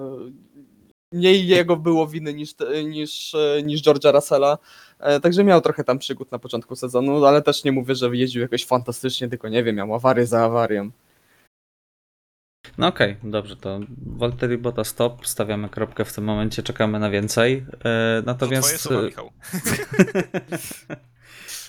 mniej 1.11 1.47
jego 1.47 1.75
było 1.77 2.07
winy 2.07 2.33
niż, 2.33 2.55
niż, 2.85 3.35
e, 3.35 3.63
niż 3.63 3.81
George'a 3.83 4.13
Russella, 4.15 4.57
E, 4.99 5.19
także 5.19 5.43
miał 5.43 5.61
trochę 5.61 5.83
tam 5.83 5.99
przygód 5.99 6.31
na 6.31 6.39
początku 6.39 6.75
sezonu, 6.75 7.25
ale 7.25 7.41
też 7.41 7.63
nie 7.63 7.71
mówię, 7.71 7.95
że 7.95 8.09
jeździł 8.17 8.41
jakoś 8.41 8.65
fantastycznie, 8.65 9.27
tylko 9.29 9.49
nie 9.49 9.63
wiem, 9.63 9.75
miał 9.75 9.95
awarię 9.95 10.25
za 10.25 10.43
awarią. 10.43 10.89
No 12.77 12.87
okej, 12.87 13.15
dobrze, 13.23 13.55
to 13.55 13.79
Walteri 14.05 14.57
Bota 14.57 14.83
stop, 14.83 15.27
stawiamy 15.27 15.69
kropkę 15.69 16.05
w 16.05 16.13
tym 16.13 16.23
momencie, 16.23 16.63
czekamy 16.63 16.99
na 16.99 17.09
więcej. 17.09 17.53
E, 17.53 17.63
To 17.63 17.81
twoje 17.81 18.21
natomiast, 18.25 18.79
słowa. 18.81 19.01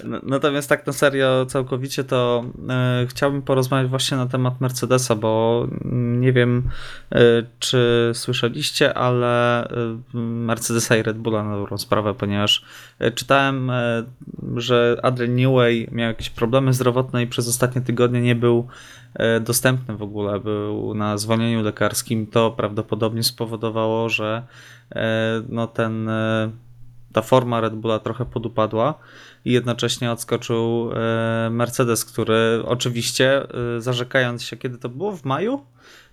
N- 0.04 0.20
Natomiast 0.22 0.68
tak 0.68 0.86
na 0.86 0.92
serio 0.92 1.46
całkowicie 1.46 2.04
to 2.04 2.44
e, 2.68 3.06
chciałbym 3.08 3.42
porozmawiać 3.42 3.90
właśnie 3.90 4.16
na 4.16 4.26
temat 4.26 4.60
Mercedesa, 4.60 5.14
bo 5.14 5.66
nie 5.94 6.32
wiem 6.32 6.62
e, 7.12 7.18
czy 7.58 8.10
słyszeliście, 8.14 8.94
ale 8.94 9.64
e, 9.68 9.74
Mercedesa 10.18 10.96
i 10.96 11.02
Red 11.02 11.18
Bulla 11.18 11.44
na 11.44 11.56
dobrą 11.56 11.78
sprawę, 11.78 12.14
ponieważ 12.14 12.64
e, 12.98 13.10
czytałem, 13.10 13.70
e, 13.70 14.04
że 14.56 15.00
Adrian 15.02 15.34
Newey 15.36 15.88
miał 15.92 16.08
jakieś 16.08 16.30
problemy 16.30 16.72
zdrowotne 16.72 17.22
i 17.22 17.26
przez 17.26 17.48
ostatnie 17.48 17.82
tygodnie 17.82 18.20
nie 18.22 18.34
był 18.34 18.58
e, 18.58 19.05
dostępny 19.40 19.96
w 19.96 20.02
ogóle, 20.02 20.40
był 20.40 20.94
na 20.94 21.18
zwolnieniu 21.18 21.62
lekarskim. 21.62 22.26
To 22.26 22.50
prawdopodobnie 22.50 23.22
spowodowało, 23.22 24.08
że 24.08 24.42
e, 24.94 25.42
no 25.48 25.66
ten 25.66 26.08
e, 26.08 26.50
ta 27.16 27.22
forma 27.22 27.60
Red 27.60 27.74
Bulla 27.74 27.98
trochę 27.98 28.24
podupadła 28.24 28.94
i 29.44 29.52
jednocześnie 29.52 30.12
odskoczył 30.12 30.90
e, 30.92 31.50
Mercedes, 31.50 32.04
który 32.04 32.62
oczywiście 32.64 33.42
e, 33.42 33.80
zarzekając 33.80 34.42
się, 34.42 34.56
kiedy 34.56 34.78
to 34.78 34.88
było 34.88 35.16
w 35.16 35.24
maju, 35.24 35.66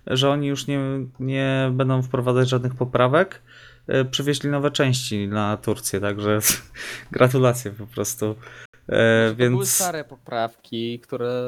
że 0.06 0.30
oni 0.30 0.46
już 0.46 0.66
nie, 0.66 0.80
nie 1.20 1.70
będą 1.72 2.02
wprowadzać 2.02 2.48
żadnych 2.48 2.74
poprawek, 2.74 3.42
e, 3.86 4.04
przywieźli 4.04 4.50
nowe 4.50 4.70
części 4.70 5.28
na 5.28 5.56
Turcję, 5.56 6.00
także 6.00 6.38
gratulacje 7.12 7.70
po 7.70 7.86
prostu. 7.86 8.36
E, 8.88 9.28
To 9.30 9.34
były 9.36 9.50
więc 9.50 9.70
stare 9.70 10.04
poprawki, 10.04 11.00
które 11.00 11.42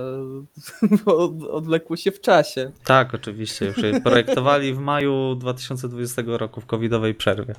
od- 1.07 1.43
odlekły 1.43 1.97
się 1.97 2.11
w 2.13 2.21
czasie. 2.21 2.73
tak, 2.85 3.15
oczywiście, 3.15 3.67
już 3.67 3.79
je 3.79 4.01
projektowali 4.01 4.75
w 4.75 4.79
maju 4.79 5.35
2020 5.35 6.23
roku 6.27 6.61
w 6.61 6.67
covidowej 6.67 7.15
przerwie. 7.15 7.55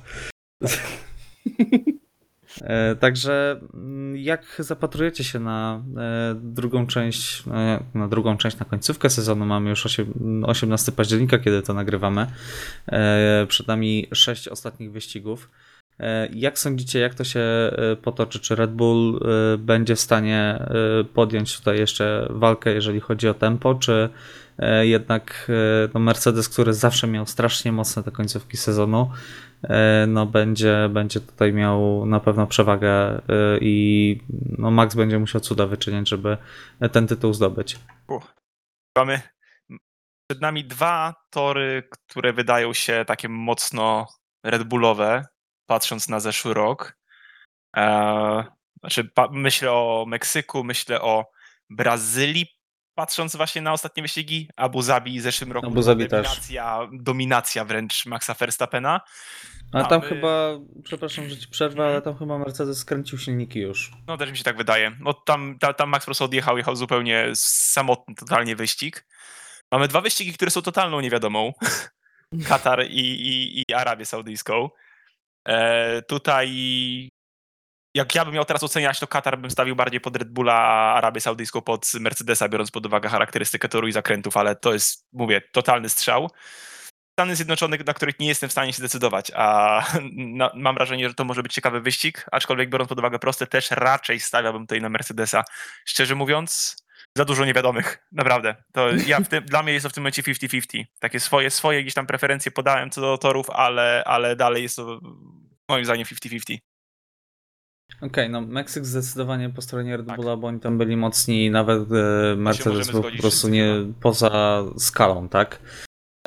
E, 2.62 2.96
Także 2.96 3.60
mm, 3.74 4.16
jak 4.16 4.54
zapatrujecie 4.58 5.24
się 5.24 5.38
na 5.40 5.82
e, 5.96 6.34
drugą 6.42 6.86
część, 6.86 7.42
e, 7.46 7.80
na 7.94 8.08
drugą 8.08 8.36
część, 8.36 8.58
na 8.58 8.66
końcówkę 8.66 9.10
sezonu, 9.10 9.46
mamy 9.46 9.70
już 9.70 9.86
osiem- 9.86 10.44
18 10.46 10.92
października, 10.92 11.38
kiedy 11.38 11.62
to 11.62 11.74
nagrywamy. 11.74 12.26
Przed 13.48 13.66
nami 13.66 14.06
sześć 14.14 14.48
ostatnich 14.48 14.92
wyścigów. 14.92 15.50
E, 16.00 16.28
Jak 16.32 16.58
sądzicie, 16.58 16.98
jak 16.98 17.14
to 17.14 17.24
się 17.24 17.40
e, 17.40 17.96
potoczy? 17.96 18.40
Czy 18.40 18.54
Red 18.54 18.72
Bull 18.72 19.20
e, 19.54 19.58
będzie 19.58 19.96
w 19.96 20.00
stanie 20.00 20.68
podjąć 21.14 21.58
tutaj 21.58 21.78
jeszcze 21.78 22.26
walkę, 22.30 22.72
jeżeli 22.72 23.00
chodzi 23.00 23.28
o 23.28 23.34
tempo, 23.34 23.74
czy 23.74 24.08
jednak 24.82 25.50
no 25.94 26.00
Mercedes, 26.00 26.48
który 26.48 26.74
zawsze 26.74 27.06
miał 27.06 27.26
strasznie 27.26 27.72
mocne 27.72 28.02
te 28.02 28.10
końcówki 28.10 28.56
sezonu, 28.56 29.10
no 30.08 30.26
będzie, 30.26 30.88
będzie 30.92 31.20
tutaj 31.20 31.52
miał 31.52 32.06
na 32.06 32.20
pewno 32.20 32.46
przewagę 32.46 33.20
i 33.60 34.20
no 34.58 34.70
Max 34.70 34.94
będzie 34.94 35.18
musiał 35.18 35.40
cuda 35.40 35.66
wyczyniać, 35.66 36.08
żeby 36.08 36.36
ten 36.92 37.06
tytuł 37.06 37.32
zdobyć. 37.32 37.78
Mamy 38.96 39.20
przed 40.30 40.42
nami 40.42 40.64
dwa 40.64 41.14
tory, 41.30 41.88
które 42.08 42.32
wydają 42.32 42.72
się 42.72 43.04
takie 43.06 43.28
mocno 43.28 44.06
Red 44.44 44.62
Bullowe, 44.62 45.26
patrząc 45.68 46.08
na 46.08 46.20
zeszły 46.20 46.54
rok. 46.54 46.96
Eee, 47.76 48.44
znaczy, 48.80 49.10
myślę 49.30 49.72
o 49.72 50.04
Meksyku, 50.08 50.64
myślę 50.64 51.00
o 51.00 51.30
Brazylii, 51.70 52.46
patrząc 52.94 53.36
właśnie 53.36 53.62
na 53.62 53.72
ostatnie 53.72 54.02
wyścigi. 54.02 54.48
Abu 54.56 54.82
Zabi 54.82 55.20
w 55.20 55.22
zeszłym 55.22 55.52
roku. 55.52 55.66
Abu 55.66 55.82
Zabi 55.82 56.08
też. 56.08 56.26
dominacja, 56.26 56.88
dominacja 56.92 57.64
wręcz 57.64 58.06
Maxa 58.06 58.34
Verstappena. 58.34 59.00
Ale 59.72 59.84
tam 59.84 60.00
Mamy- 60.00 60.08
chyba, 60.08 60.58
przepraszam, 60.84 61.28
że 61.28 61.36
ci 61.36 61.48
przerwę, 61.48 61.86
ale 61.86 62.02
tam 62.02 62.18
chyba 62.18 62.38
Mercedes 62.38 62.78
skręcił 62.78 63.18
silniki 63.18 63.60
już. 63.60 63.92
No 64.06 64.16
też 64.16 64.30
mi 64.30 64.36
się 64.36 64.44
tak 64.44 64.56
wydaje. 64.56 64.92
No, 65.00 65.14
tam, 65.14 65.58
tam, 65.58 65.74
tam 65.74 65.88
Max 65.88 66.04
po 66.04 66.06
prostu 66.06 66.24
odjechał, 66.24 66.58
jechał 66.58 66.76
zupełnie 66.76 67.26
samotny 67.34 68.14
totalnie 68.14 68.56
wyścig. 68.56 69.06
Mamy 69.72 69.88
dwa 69.88 70.00
wyścigi, 70.00 70.32
które 70.32 70.50
są 70.50 70.62
totalną 70.62 71.00
niewiadomą. 71.00 71.52
Katar 72.48 72.84
i, 72.90 73.00
i, 73.00 73.60
i 73.60 73.74
Arabię 73.74 74.04
Saudyjską. 74.04 74.68
E, 75.48 76.02
tutaj 76.02 76.48
jak 77.94 78.14
ja 78.14 78.24
bym 78.24 78.34
miał 78.34 78.44
teraz 78.44 78.62
oceniać, 78.62 79.00
to 79.00 79.06
Katar 79.06 79.38
bym 79.38 79.50
stawił 79.50 79.76
bardziej 79.76 80.00
pod 80.00 80.16
Red 80.16 80.28
Bulla, 80.28 80.54
a 80.54 80.94
Arabię 80.94 81.20
Saudyjską 81.20 81.60
pod 81.60 81.94
Mercedesa, 82.00 82.48
biorąc 82.48 82.70
pod 82.70 82.86
uwagę 82.86 83.08
charakterystykę 83.08 83.68
toru 83.68 83.88
i 83.88 83.92
zakrętów, 83.92 84.36
ale 84.36 84.56
to 84.56 84.72
jest, 84.72 85.06
mówię, 85.12 85.42
totalny 85.52 85.88
strzał. 85.88 86.30
Stany 87.18 87.36
Zjednoczone, 87.36 87.76
na 87.86 87.94
których 87.94 88.18
nie 88.18 88.28
jestem 88.28 88.48
w 88.48 88.52
stanie 88.52 88.72
się 88.72 88.78
zdecydować, 88.78 89.32
a 89.34 89.82
mam 90.54 90.74
wrażenie, 90.74 91.08
że 91.08 91.14
to 91.14 91.24
może 91.24 91.42
być 91.42 91.54
ciekawy 91.54 91.80
wyścig, 91.80 92.26
aczkolwiek 92.32 92.70
biorąc 92.70 92.88
pod 92.88 92.98
uwagę 92.98 93.18
proste, 93.18 93.46
też 93.46 93.70
raczej 93.70 94.20
stawiałbym 94.20 94.62
tutaj 94.62 94.80
na 94.80 94.88
Mercedesa. 94.88 95.44
Szczerze 95.84 96.14
mówiąc, 96.14 96.76
za 97.18 97.24
dużo 97.24 97.44
niewiadomych, 97.44 98.06
naprawdę. 98.12 98.56
To 98.72 98.88
ja 99.06 99.20
tym, 99.20 99.44
dla 99.44 99.62
mnie 99.62 99.72
jest 99.72 99.82
to 99.82 99.90
w 99.90 99.92
tym 99.92 100.02
momencie 100.02 100.22
50-50. 100.22 100.84
Takie 101.00 101.20
swoje, 101.20 101.50
swoje 101.50 101.82
gdzieś 101.82 101.94
tam 101.94 102.06
preferencje 102.06 102.52
podałem 102.52 102.90
co 102.90 103.00
do 103.00 103.18
torów, 103.18 103.50
ale, 103.50 104.04
ale 104.06 104.36
dalej 104.36 104.62
jest 104.62 104.76
to 104.76 105.00
moim 105.68 105.84
zdaniem 105.84 106.06
50-50. 106.06 106.58
Okej, 108.02 108.30
no 108.30 108.40
Meksyk 108.40 108.86
zdecydowanie 108.86 109.50
po 109.50 109.62
stronie 109.62 109.96
Red 109.96 110.06
Tak. 110.06 110.16
Bulla, 110.16 110.36
bo 110.36 110.46
oni 110.46 110.60
tam 110.60 110.78
byli 110.78 110.96
mocni 110.96 111.46
i 111.46 111.50
nawet 111.50 111.82
e, 111.92 112.36
Mercedes 112.36 112.90
był 112.90 113.02
po 113.02 113.10
prostu 113.18 113.48
nie 113.48 113.64
chyba. 113.64 114.00
poza 114.00 114.62
skalą, 114.78 115.28
tak? 115.28 115.60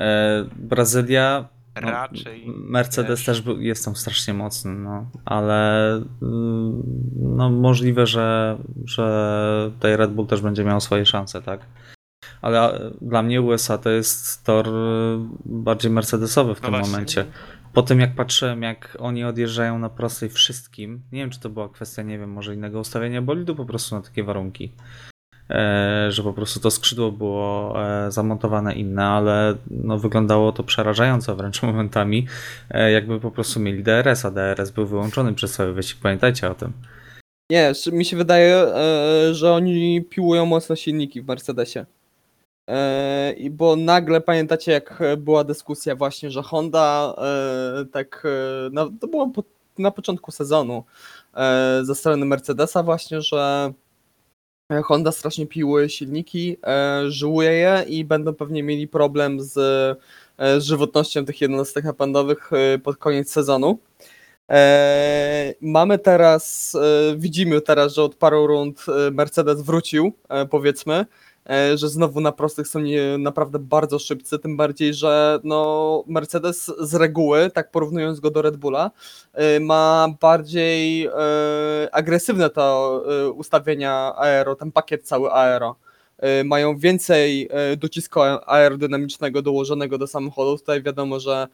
E, 0.01 0.45
Brazylia, 0.55 1.39
no, 1.41 1.60
Raczej 1.81 2.43
Mercedes 2.47 3.19
też. 3.19 3.25
też, 3.25 3.41
był, 3.41 3.61
jest 3.61 3.85
tam 3.85 3.95
strasznie 3.95 4.33
mocny, 4.33 4.71
no, 4.71 5.05
ale 5.25 5.91
mm, 6.21 6.83
no, 7.15 7.49
możliwe, 7.49 8.05
że, 8.05 8.57
że 8.85 9.71
tutaj 9.73 9.97
Red 9.97 10.11
Bull 10.11 10.27
też 10.27 10.41
będzie 10.41 10.63
miał 10.63 10.81
swoje 10.81 11.05
szanse, 11.05 11.41
tak? 11.41 11.65
Ale 12.41 12.79
dla 13.01 13.23
mnie 13.23 13.41
USA 13.41 13.77
to 13.77 13.89
jest 13.89 14.43
tor 14.43 14.67
e, 14.67 14.71
bardziej 15.45 15.91
Mercedesowy 15.91 16.55
w 16.55 16.61
No 16.61 16.65
tym 16.65 16.71
właśnie. 16.71 16.91
momencie. 16.91 17.25
Po 17.73 17.81
tym 17.81 17.99
jak 17.99 18.15
patrzyłem, 18.15 18.61
jak 18.61 18.97
oni 18.99 19.23
odjeżdżają 19.23 19.79
na 19.79 19.89
prostej 19.89 20.29
wszystkim, 20.29 21.01
nie 21.11 21.19
wiem 21.19 21.29
czy 21.29 21.39
to 21.39 21.49
była 21.49 21.69
kwestia, 21.69 22.01
nie 22.01 22.19
wiem, 22.19 22.31
może 22.31 22.55
innego 22.55 22.79
ustawienia 22.79 23.21
bolidu 23.21 23.55
po 23.55 23.65
prostu 23.65 23.95
na 23.95 24.01
takie 24.01 24.23
warunki. 24.23 24.71
E, 25.51 26.11
że 26.11 26.23
po 26.23 26.33
prostu 26.33 26.59
to 26.59 26.71
skrzydło 26.71 27.11
było 27.11 27.75
e, 27.83 28.11
zamontowane 28.11 28.73
inne, 28.73 29.05
ale 29.05 29.55
no, 29.71 29.97
wyglądało 29.97 30.51
to 30.51 30.63
przerażająco 30.63 31.35
wręcz 31.35 31.63
momentami, 31.71 32.27
e, 32.69 32.91
jakby 32.91 33.19
po 33.19 33.31
prostu 33.31 33.59
mieli 33.59 33.83
DRS, 33.83 34.25
a 34.25 34.31
DRS 34.31 34.71
był 34.71 34.85
wyłączony 34.85 35.33
przez 35.33 35.53
cały 35.53 35.73
wyścig. 35.73 35.97
Pamiętajcie 36.03 36.51
o 36.51 36.55
tym. 36.55 36.73
Nie, 37.49 37.71
mi 37.91 38.05
się 38.05 38.17
wydaje, 38.17 38.65
że 39.31 39.53
oni 39.53 40.01
piłują 40.01 40.45
mocno 40.45 40.75
silniki 40.75 41.21
w 41.21 41.27
Mercedesie. 41.27 41.85
I 43.37 43.49
bo 43.49 43.75
nagle 43.75 44.21
pamiętacie, 44.21 44.71
jak 44.71 44.99
była 45.17 45.43
dyskusja 45.43 45.95
właśnie, 45.95 46.31
że 46.31 46.43
Honda 46.43 47.15
tak, 47.91 48.27
na, 48.71 48.89
to 48.99 49.07
było 49.07 49.31
na 49.77 49.91
początku 49.91 50.31
sezonu 50.31 50.83
ze 51.81 51.95
strony 51.95 52.25
Mercedesa 52.25 52.83
właśnie, 52.83 53.21
że 53.21 53.73
Honda 54.83 55.11
strasznie 55.11 55.47
piły 55.47 55.89
silniki, 55.89 56.57
e, 56.67 57.03
żyłuje 57.07 57.51
je 57.51 57.83
i 57.87 58.05
będą 58.05 58.33
pewnie 58.33 58.63
mieli 58.63 58.87
problem 58.87 59.41
z, 59.41 59.57
e, 60.37 60.61
z 60.61 60.63
żywotnością 60.63 61.25
tych 61.25 61.41
jednostek 61.41 61.85
napędowych 61.85 62.49
e, 62.53 62.79
pod 62.79 62.97
koniec 62.97 63.31
sezonu. 63.31 63.79
Mamy 65.61 65.99
teraz, 65.99 66.77
widzimy 67.17 67.61
teraz, 67.61 67.93
że 67.93 68.03
od 68.03 68.15
paru 68.15 68.47
rund 68.47 68.85
Mercedes 69.11 69.61
wrócił, 69.61 70.11
powiedzmy, 70.49 71.05
że 71.75 71.89
znowu 71.89 72.21
na 72.21 72.31
prostych 72.31 72.67
są 72.67 72.79
naprawdę 73.17 73.59
bardzo 73.59 73.99
szybcy, 73.99 74.39
tym 74.39 74.57
bardziej, 74.57 74.93
że 74.93 75.39
no, 75.43 76.03
Mercedes 76.07 76.71
z 76.79 76.95
reguły, 76.95 77.49
tak 77.49 77.71
porównując 77.71 78.19
go 78.19 78.31
do 78.31 78.41
Red 78.41 78.57
Bulla, 78.57 78.91
e, 79.33 79.59
ma 79.59 80.07
bardziej 80.21 81.05
e, 81.05 81.11
agresywne 81.91 82.49
to 82.49 83.03
e, 83.25 83.29
ustawienia 83.29 84.13
aero, 84.15 84.55
ten 84.55 84.71
pakiet 84.71 85.03
cały 85.03 85.31
aero. 85.31 85.75
E, 86.21 86.43
Mają 86.43 86.77
więcej 86.77 87.47
e, 87.51 87.77
docisku 87.77 88.19
aerodynamicznego 88.45 89.41
dołożonego 89.41 89.97
do 89.97 90.07
samochodu. 90.07 90.57
Tutaj 90.57 90.83
wiadomo, 90.83 91.19
że 91.19 91.33
e, 91.41 91.47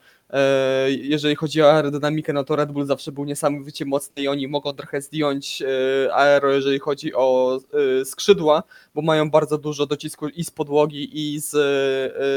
jeżeli 0.88 1.36
chodzi 1.36 1.62
o 1.62 1.72
aerodynamikę, 1.74 2.34
no 2.34 2.44
to 2.44 2.56
Red 2.56 2.72
Bull 2.72 2.86
zawsze 2.86 3.12
był 3.12 3.26
niesamowicie 3.26 3.86
mocny 3.86 4.24
i 4.24 4.28
oni 4.28 4.48
mogą 4.48 4.74
trochę 4.74 5.02
zdjąć 5.02 5.62
e, 5.62 6.14
aero, 6.16 6.54
jeżeli 6.54 6.80
chodzi 6.80 7.14
o 7.14 7.60
e, 8.02 8.06
skrzydła, 8.06 8.64
bo 8.96 9.02
mają 9.02 9.30
bardzo 9.32 9.58
dużo 9.58 9.86
docisku 9.86 10.28
i 10.28 10.44
z 10.44 10.52
podłogi, 10.52 11.10
i 11.34 11.40
z 11.40 11.56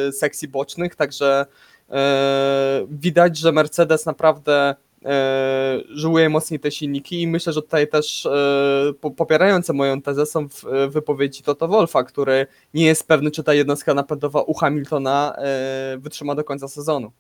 e, 0.09 0.13
sekcji 0.13 0.49
bocznych, 0.49 0.97
także 0.97 1.47
e, 1.91 2.87
widać, 2.91 3.39
że 3.39 3.53
Mercedes 3.53 4.07
naprawdę 4.07 4.75
e, 5.05 5.81
żyłuje 5.89 6.29
mocniej 6.29 6.61
te 6.61 6.71
silniki 6.71 7.23
i 7.23 7.27
myślę, 7.27 7.53
że 7.53 7.63
tutaj 7.63 7.89
też 7.89 8.27
e, 8.27 8.93
po- 9.01 9.11
popierające 9.11 9.73
moją 9.73 10.03
tezę 10.03 10.27
są 10.27 10.49
w, 10.49 10.65
e, 10.67 10.89
wypowiedzi 10.89 11.43
Toto 11.43 11.69
Wolfa, 11.69 12.05
który 12.05 12.47
nie 12.75 12.87
jest 12.87 13.09
pewny, 13.09 13.31
czy 13.31 13.43
ta 13.45 13.55
jednostka 13.55 13.95
napędowa 13.95 14.43
u 14.43 14.55
Hamiltona 14.55 15.35
e, 15.39 15.99
wytrzyma 15.99 16.35
do 16.35 16.45
końca 16.45 16.69
sezonu. 16.69 17.13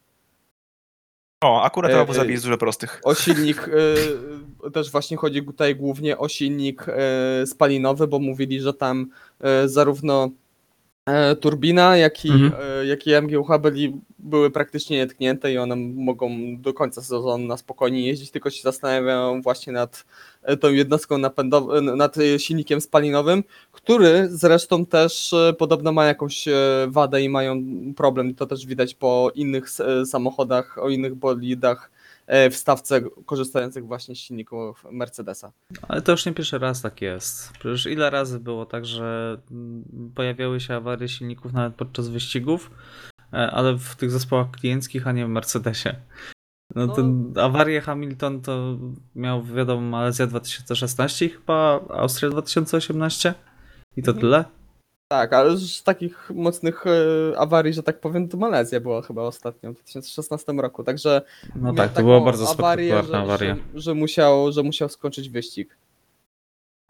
O, 1.44 1.62
akurat 1.62 1.92
na 1.92 2.00
obu 2.00 2.12
e, 2.20 2.26
jest 2.26 2.44
dużo 2.44 2.58
prostych. 2.58 3.00
O 3.04 3.14
silnik, 3.14 3.70
e, 4.66 4.70
też 4.70 4.90
właśnie 4.90 5.16
chodzi 5.16 5.42
tutaj 5.42 5.76
głównie 5.76 6.18
o 6.18 6.28
silnik 6.28 6.86
e, 6.88 7.46
spalinowy, 7.46 8.06
bo 8.06 8.18
mówili, 8.18 8.60
że 8.60 8.74
tam 8.74 9.10
e, 9.40 9.68
zarówno 9.68 10.30
turbina, 11.40 11.96
jak 11.96 12.24
i, 12.24 12.30
Mhm. 12.30 12.52
e, 12.80 12.86
jak 12.86 13.06
i 13.06 13.14
MGUH 13.14 13.48
byli, 13.60 14.00
były 14.18 14.50
praktycznie 14.50 14.96
nietknięte 14.96 15.52
i 15.52 15.58
one 15.58 15.76
mogą 15.76 16.30
do 16.58 16.74
końca 16.74 17.02
sezonu 17.02 17.46
na 17.46 17.56
spokojnie 17.56 18.06
jeździć, 18.06 18.30
tylko 18.30 18.50
się 18.50 18.62
zastanawiają 18.62 19.42
właśnie 19.42 19.72
nad 19.72 20.04
e, 20.42 20.56
tą 20.56 20.72
jednostką 20.72 21.18
napędową, 21.18 21.80
nad 21.80 22.18
e, 22.18 22.38
silnikiem 22.38 22.80
spalinowym, 22.80 23.44
który 23.72 24.28
zresztą 24.30 24.86
też 24.86 25.32
e, 25.32 25.52
podobno 25.58 25.92
ma 25.92 26.04
jakąś 26.06 26.48
e, 26.48 26.52
wadę 26.88 27.22
i 27.22 27.28
mają 27.28 27.62
problem. 27.96 28.34
To 28.34 28.46
też 28.46 28.66
widać 28.66 28.94
po 28.94 29.32
innych 29.34 29.66
e, 29.80 30.06
samochodach, 30.06 30.78
o 30.78 30.88
innych 30.88 31.14
bolidach 31.14 31.90
e, 31.94 31.99
w 32.50 32.56
stawce 32.56 33.00
korzystających 33.26 33.86
właśnie 33.86 34.14
z 34.14 34.18
silników 34.18 34.84
Mercedesa. 34.90 35.52
Ale 35.88 36.02
to 36.02 36.12
już 36.12 36.26
nie 36.26 36.32
pierwszy 36.32 36.58
raz 36.58 36.82
tak 36.82 37.02
jest. 37.02 37.52
Przecież 37.52 37.86
ile 37.86 38.10
razy 38.10 38.40
było 38.40 38.66
tak, 38.66 38.86
że 38.86 39.38
pojawiały 40.14 40.60
się 40.60 40.74
awarie 40.74 41.08
silników 41.08 41.52
nawet 41.52 41.74
podczas 41.74 42.08
wyścigów, 42.08 42.70
e, 43.32 43.50
ale 43.50 43.78
w 43.78 43.96
tych 43.96 44.10
zespołach 44.10 44.50
klienckich, 44.50 45.06
a 45.06 45.12
nie 45.12 45.26
w 45.26 45.28
Mercedesie. 45.28 45.94
No, 46.74 46.86
No. 46.86 46.94
ten 46.94 47.32
awarię 47.36 47.80
Hamilton 47.80 48.40
to 48.40 48.78
miał 49.14 49.42
wiadomo 49.44 49.80
Malezja 49.80 50.26
2016 50.26 51.26
i 51.26 51.28
chyba 51.28 51.80
Austria 51.88 52.30
2018 52.30 53.34
i 53.96 54.02
to 54.02 54.10
Mhm. 54.10 54.20
tyle. 54.20 54.44
Tak, 55.12 55.32
ale 55.32 55.56
z 55.56 55.82
takich 55.82 56.30
mocnych 56.34 56.84
e, 56.86 57.38
awarii, 57.38 57.72
że 57.72 57.82
tak 57.82 58.00
powiem, 58.00 58.28
to 58.28 58.36
Malezja 58.36 58.80
była 58.80 59.02
chyba 59.02 59.22
ostatnią 59.22 59.74
w 59.74 59.82
2016 59.82 60.52
roku, 60.52 60.84
także 60.84 61.22
No 61.54 61.62
miał 61.62 61.74
tak, 61.74 61.88
to 61.88 61.94
taką 61.94 62.06
była 62.06 62.20
bardzo 62.20 62.50
awarię, 62.50 62.88
spektakularna 62.88 63.26
że, 63.26 63.32
awaria. 63.32 63.56
Że, 63.74 63.80
że, 63.80 63.94
musiał, 63.94 64.52
że 64.52 64.62
musiał 64.62 64.88
skończyć 64.88 65.28
wyścig. 65.28 65.76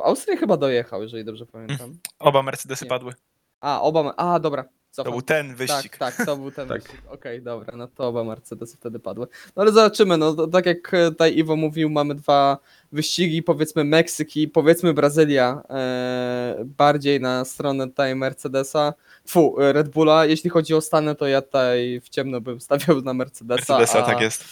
W 0.01 0.05
Austrii 0.05 0.37
chyba 0.37 0.57
dojechał, 0.57 1.03
jeżeli 1.03 1.25
dobrze 1.25 1.47
pamiętam. 1.47 1.99
Oba 2.19 2.43
Mercedesy 2.43 2.85
Nie. 2.85 2.89
padły. 2.89 3.13
A, 3.61 3.83
oba, 3.83 4.15
a 4.17 4.41
dobra, 4.41 4.65
To 4.91 4.97
cofam. 4.97 5.13
był 5.13 5.23
ten 5.23 5.55
wyścig. 5.55 5.97
Tak, 5.97 6.17
tak, 6.17 6.27
to 6.27 6.37
był 6.37 6.51
ten 6.51 6.69
Tak. 6.69 6.83
wyścig. 6.83 7.03
Okej, 7.09 7.43
dobra, 7.43 7.77
no 7.77 7.89
to 7.89 8.09
oba 8.09 8.25
Mercedesy 8.25 8.77
wtedy 8.77 8.99
padły. 8.99 9.27
No 9.57 9.63
ale 9.63 9.73
zobaczymy, 9.73 10.17
no 10.17 10.35
to, 10.35 10.47
tak 10.47 10.67
jak 10.67 10.95
e, 10.95 11.11
tutaj 11.11 11.39
Iwo 11.39 11.57
mówił, 11.57 11.91
mamy 11.91 12.15
dwa 12.15 12.59
wyścigi, 12.93 13.43
powiedzmy 13.43 13.85
Meksyk 13.85 14.37
i 14.37 14.49
powiedzmy 14.49 14.95
Brazylia, 14.95 15.63
e, 15.71 16.57
bardziej 16.65 17.21
na 17.21 17.45
stronę 17.45 17.89
tutaj 17.89 18.15
Mercedesa, 18.15 18.95
fu, 19.29 19.61
e, 19.61 19.73
Red 19.73 19.89
Bulla. 19.89 20.27
Jeśli 20.27 20.51
chodzi 20.51 20.75
o 20.75 20.81
Stany, 20.81 21.15
to 21.15 21.27
ja 21.27 21.43
tutaj 21.43 22.01
w 22.05 22.09
ciemno 22.09 22.41
bym 22.41 22.61
stawiał 22.61 23.01
na 23.03 23.15
Mercedesa. 23.15 23.79
Mercedesa, 23.79 24.05
a, 24.05 24.07
tak 24.07 24.21
jest. 24.21 24.45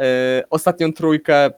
E, 0.00 0.42
ostatnią 0.50 0.92
trójkę, 0.92 1.50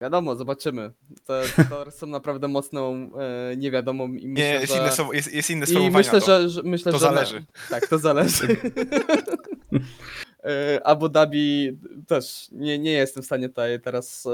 wiadomo, 0.00 0.36
zobaczymy. 0.36 0.90
To, 1.24 1.34
to 1.70 1.90
są 1.98 2.06
naprawdę 2.06 2.48
mocną 2.48 3.10
e, 3.52 3.56
niewiadomą 3.56 4.08
i 4.08 4.28
myślę, 4.28 4.44
Nie, 4.44 4.52
jest 4.54 4.72
że... 4.72 4.78
inne, 4.78 4.88
słowo- 4.90 5.14
jest, 5.14 5.32
jest 5.34 5.50
inne 5.50 5.64
I 5.64 5.68
sformułowanie 5.68 5.98
myślę, 6.04 6.18
na 6.20 6.26
to. 6.26 6.26
że, 6.42 6.48
że 6.48 6.62
myślę, 6.62 6.92
To 6.92 6.98
że 6.98 7.04
zależy. 7.04 7.44
tak, 7.70 7.86
to 7.88 7.98
zależy. 7.98 8.46
E, 10.44 10.80
Abu 10.86 11.08
Dhabi 11.08 11.78
też 12.06 12.48
nie, 12.52 12.78
nie 12.78 12.92
jestem 12.92 13.22
w 13.22 13.26
stanie 13.26 13.48
tutaj 13.48 13.80
teraz 13.80 14.26
e, 14.26 14.30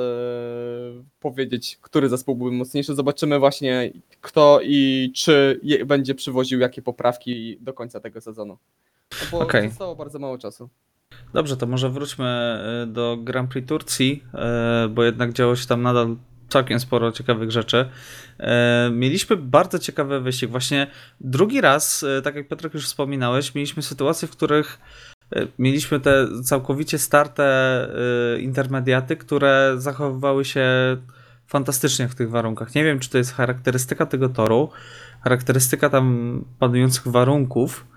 powiedzieć, 1.21 1.79
który 1.83 2.09
zespół 2.09 2.37
był 2.37 2.53
mocniejszy. 2.53 2.95
Zobaczymy 2.95 3.39
właśnie 3.39 3.93
kto 4.21 4.61
i 4.63 5.13
czy 5.15 5.61
je, 5.63 5.85
będzie 5.87 6.15
przywoził 6.15 6.61
jakie 6.61 6.83
poprawki 6.83 7.59
do 7.61 7.73
końca 7.73 8.01
tego 8.01 8.21
sezonu. 8.21 8.59
No 9.13 9.19
bo 9.31 9.39
Okej. 9.39 9.69
zostało 9.69 9.97
bardzo 9.97 10.19
mało 10.19 10.39
czasu. 10.39 10.69
Dobrze, 11.37 11.57
to 11.57 11.67
może 11.67 11.91
wróćmy 11.91 12.59
y, 12.85 12.87
do 12.87 13.17
Grand 13.21 13.51
Prix 13.51 13.69
Turcji, 13.69 14.25
y, 14.85 14.89
bo 14.89 15.05
jednak 15.05 15.33
działo 15.33 15.57
się 15.57 15.67
tam 15.67 15.83
nadal 15.83 16.17
całkiem 16.49 16.81
sporo 16.81 17.13
ciekawych 17.13 17.51
rzeczy. 17.51 17.89
Y, 18.41 18.45
Mieliśmy 18.91 19.37
bardzo 19.37 19.79
ciekawy 19.79 20.21
wyścig. 20.21 20.51
Właśnie 20.51 20.87
drugi 21.21 21.61
raz, 21.61 22.05
tak 22.25 22.35
jak 22.35 22.49
Piotrek 22.49 22.75
już 22.75 22.87
wspominałeś, 22.87 23.55
mieliśmy 23.55 23.83
sytuacje, 23.83 24.29
w 24.29 24.31
których 24.31 24.79
mieliśmy 25.59 26.01
te 26.01 26.27
całkowicie 26.45 26.99
starte 26.99 27.89
intermediaty, 28.41 29.17
które 29.17 29.75
zachowywały 29.77 30.45
się 30.45 30.67
fantastycznie 31.47 32.09
w 32.09 32.15
tych 32.15 32.31
warunkach. 32.31 32.75
Nie 32.75 32.85
wiem, 32.85 32.99
czy 32.99 33.11
to 33.11 33.19
jest 33.19 33.35
charakterystyka 33.35 34.07
tego 34.07 34.29
toru, 34.29 34.71
charakterystyka 35.25 35.91
tam 35.91 36.45
panujących 36.59 37.09
warunków, 37.09 37.85
E, 37.85 37.96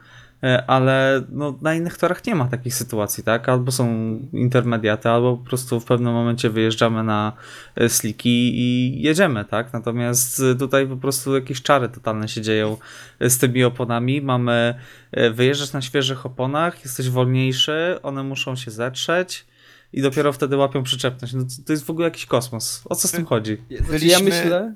ale 0.67 1.23
no, 1.29 1.57
na 1.61 1.73
innych 1.73 1.97
torach 1.97 2.25
nie 2.25 2.35
ma 2.35 2.47
takich 2.47 2.75
sytuacji, 2.75 3.23
tak? 3.23 3.49
Albo 3.49 3.71
są 3.71 3.87
intermediaty, 4.33 5.09
albo 5.09 5.37
po 5.37 5.43
prostu 5.45 5.79
w 5.79 5.85
pewnym 5.85 6.13
momencie 6.13 6.49
wyjeżdżamy 6.49 7.03
na 7.03 7.33
e, 7.75 7.89
sliki 7.89 8.51
i 8.59 9.01
jedziemy, 9.01 9.45
tak? 9.45 9.73
Natomiast 9.73 10.39
e, 10.39 10.55
tutaj 10.55 10.87
po 10.87 10.97
prostu 10.97 11.35
jakieś 11.35 11.61
czary 11.61 11.89
totalne 11.89 12.27
się 12.27 12.41
dzieją 12.41 12.77
e, 13.19 13.29
z 13.29 13.37
tymi 13.37 13.63
oponami. 13.63 14.21
Mamy 14.21 14.75
e, 15.11 15.29
wyjeżdżać 15.29 15.73
na 15.73 15.81
świeżych 15.81 16.25
oponach, 16.25 16.83
jesteś 16.85 17.09
wolniejszy, 17.09 17.99
one 18.03 18.23
muszą 18.23 18.55
się 18.55 18.71
zetrzeć 18.71 19.45
i 19.93 20.01
dopiero 20.01 20.33
wtedy 20.33 20.57
łapią 20.57 20.83
przyczepność. 20.83 21.33
No, 21.33 21.43
to- 21.65 21.73
jest 21.73 21.85
w 21.85 21.89
ogóle 21.89 22.07
jakiś 22.07 22.25
kosmos. 22.25 22.81
O 22.85 22.95
co 22.95 23.07
z 23.07 23.11
tym 23.11 23.25
chodzi? 23.25 23.57
Znaczy, 23.69 23.83
ja 23.83 23.91
Byliśmy- 24.19 24.23
myślę. 24.23 24.75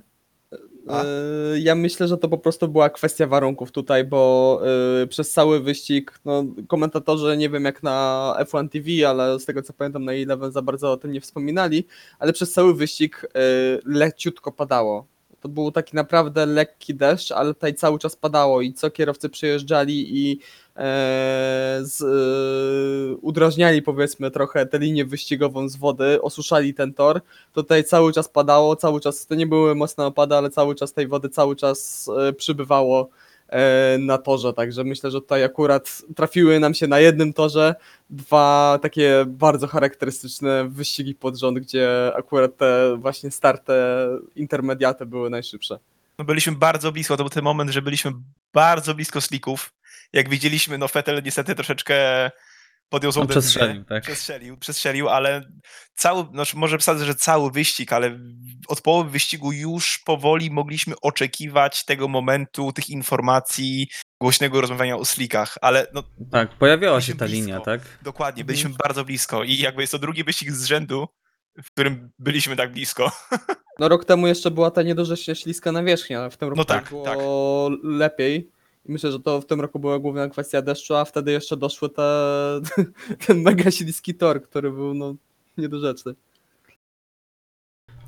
E, 0.89 1.60
Ja 1.60 1.76
myślę, 1.76 2.08
że 2.08 2.17
to 2.17 2.30
po 2.30 2.38
prostu 2.38 2.67
była 2.67 2.89
kwestia 2.89 3.28
warunków 3.28 3.72
tutaj, 3.72 4.04
bo 4.04 4.62
e, 5.04 5.08
przez 5.08 5.32
cały 5.32 5.60
wyścig, 5.60 6.19
no, 6.26 6.43
komentatorzy 6.67 7.38
nie 7.38 7.50
wiem 7.50 7.65
jak 7.65 7.84
na 7.84 8.36
F1 8.39 8.69
TV, 8.69 9.10
ale 9.10 9.39
z 9.39 9.46
tego 9.46 9.62
co 9.62 9.74
pamiętam 9.74 10.06
na 10.06 10.13
Eleven 10.13 10.52
za 10.52 10.62
bardzo 10.62 10.91
o 10.91 10.98
tym 10.98 11.12
nie 11.12 11.22
wspominali, 11.22 11.88
ale 12.19 12.34
przez 12.34 12.52
cały 12.52 12.76
wyścig 12.76 13.26
e, 13.26 13.39
leciutko 13.86 14.52
padało. 14.52 15.08
To 15.39 15.50
był 15.50 15.72
taki 15.72 15.96
naprawdę 15.96 16.46
lekki 16.46 16.96
deszcz, 16.96 17.32
ale 17.32 17.54
tutaj 17.54 17.76
cały 17.76 18.00
czas 18.00 18.15
padało 18.15 18.62
i 18.62 18.74
co 18.74 18.91
kierowcy 18.91 19.30
przyjeżdżali 19.30 20.17
i 20.28 20.39
z, 20.75 22.01
e, 22.01 23.15
udrażniali 23.15 23.81
powiedzmy 23.81 24.31
trochę 24.31 24.65
tę 24.65 24.79
linię 24.79 25.05
wyścigową 25.05 25.69
z 25.69 25.75
wody, 25.75 26.21
osuszali 26.21 26.73
ten 26.73 26.93
tor, 26.93 27.21
to 27.53 27.63
tutaj 27.63 27.83
cały 27.83 28.13
czas 28.13 28.29
padało, 28.29 28.75
cały 28.75 29.01
czas, 29.01 29.27
to 29.27 29.36
nie 29.36 29.47
były 29.47 29.75
mocne 29.75 30.05
opady, 30.05 30.36
ale 30.36 30.49
cały 30.49 30.75
czas 30.75 30.93
tej 30.93 31.07
wody 31.07 31.29
cały 31.29 31.55
czas 31.55 32.09
e, 32.17 32.33
przybywało 32.33 33.09
e, 33.47 33.97
na 33.97 34.17
torze, 34.17 34.53
także 34.53 34.83
myślę, 34.83 35.12
że 35.12 35.21
tutaj 35.21 35.43
akurat 35.43 36.01
trafiły 36.15 36.59
nam 36.59 36.73
się 36.73 36.88
na 36.88 36.99
jednym 36.99 37.33
torze 37.33 37.75
dwa 38.09 38.79
takie 38.81 39.25
bardzo 39.27 39.67
charakterystyczne 39.67 40.69
wyścigi 40.69 41.15
pod 41.15 41.38
rząd, 41.38 41.59
gdzie 41.59 42.12
akurat 42.15 42.57
te 42.57 42.97
właśnie 42.97 43.31
starte 43.31 44.07
intermediaty 44.36 45.05
były 45.05 45.29
najszybsze. 45.29 45.79
No 46.19 46.25
byliśmy 46.25 46.53
bardzo 46.53 46.91
blisko, 46.91 47.17
to 47.17 47.23
był 47.23 47.29
ten 47.29 47.43
moment, 47.43 47.71
że 47.71 47.81
byliśmy 47.81 48.12
bardzo 48.53 48.95
blisko 48.95 49.21
slików. 49.21 49.73
Jak 50.13 50.30
widzieliśmy, 50.30 50.78
no 50.78 50.88
Fetel 50.88 51.21
niestety 51.26 51.56
troszeczkę 51.56 51.95
podjął 52.89 53.12
złą 53.12 53.21
On 53.21 53.28
decyzję. 53.28 53.49
przestrzelił, 53.49 53.84
tak. 53.86 54.04
Przestrzelił, 54.04 54.58
przestrzelił, 54.58 55.10
ale 55.10 55.41
cały, 55.95 56.26
znaczy 56.34 56.58
może 56.58 56.78
wsadzę, 56.78 57.06
że 57.06 57.15
cały 57.15 57.52
wyścig, 57.52 57.93
ale 57.93 58.19
od 58.67 58.82
połowy 58.82 59.10
wyścigu 59.10 59.52
już 59.52 59.99
powoli 60.06 60.52
mogliśmy 60.52 60.95
oczekiwać 61.02 61.86
tego 61.86 62.08
momentu, 62.08 62.73
tych 62.73 62.89
informacji, 62.89 63.88
głośnego 64.21 64.62
rozmawiania 64.62 64.97
o 64.97 65.06
slikach, 65.06 65.58
ale 65.62 65.88
no 65.93 66.04
Tak, 66.32 66.49
pojawiała 66.58 67.02
się 67.02 67.15
ta 67.15 67.26
blisko. 67.26 67.36
linia, 67.45 67.60
tak? 67.60 67.82
dokładnie, 68.02 68.43
byliśmy 68.45 68.69
bardzo 68.84 69.06
blisko 69.06 69.43
i 69.43 69.58
jakby 69.58 69.82
jest 69.82 69.91
to 69.91 69.99
drugi 69.99 70.23
wyścig 70.23 70.52
z 70.52 70.65
rzędu, 70.65 71.08
w 71.63 71.71
którym 71.71 72.12
byliśmy 72.19 72.56
tak 72.56 72.71
blisko. 72.71 73.12
No 73.80 73.89
rok 73.89 74.06
temu 74.06 74.28
jeszcze 74.28 74.52
była 74.52 74.71
ta 74.71 74.82
nieduże 74.84 75.17
śliska 75.17 75.71
nawierzchnia, 75.71 76.19
ale 76.19 76.30
w 76.30 76.38
tym 76.38 76.49
roku 76.49 76.58
No 76.58 76.65
tak, 76.65 76.89
było 76.89 77.69
lepiej. 77.84 78.52
I 78.86 78.91
myślę, 78.91 79.12
że 79.12 79.19
to 79.19 79.41
w 79.41 79.46
tym 79.46 79.62
roku 79.62 79.80
była 79.80 80.00
główna 80.00 80.30
kwestia 80.30 80.62
deszczu, 80.62 80.96
a 80.96 81.06
wtedy 81.06 81.32
jeszcze 81.32 81.58
doszły 81.58 81.89
te, 81.89 82.62
ten 83.28 83.41
mega 83.41 83.72
śliski 83.72 84.15
tor, 84.15 84.43
który 84.43 84.72
był 84.72 84.93
no 84.93 85.15
niedorzeczny. 85.58 86.13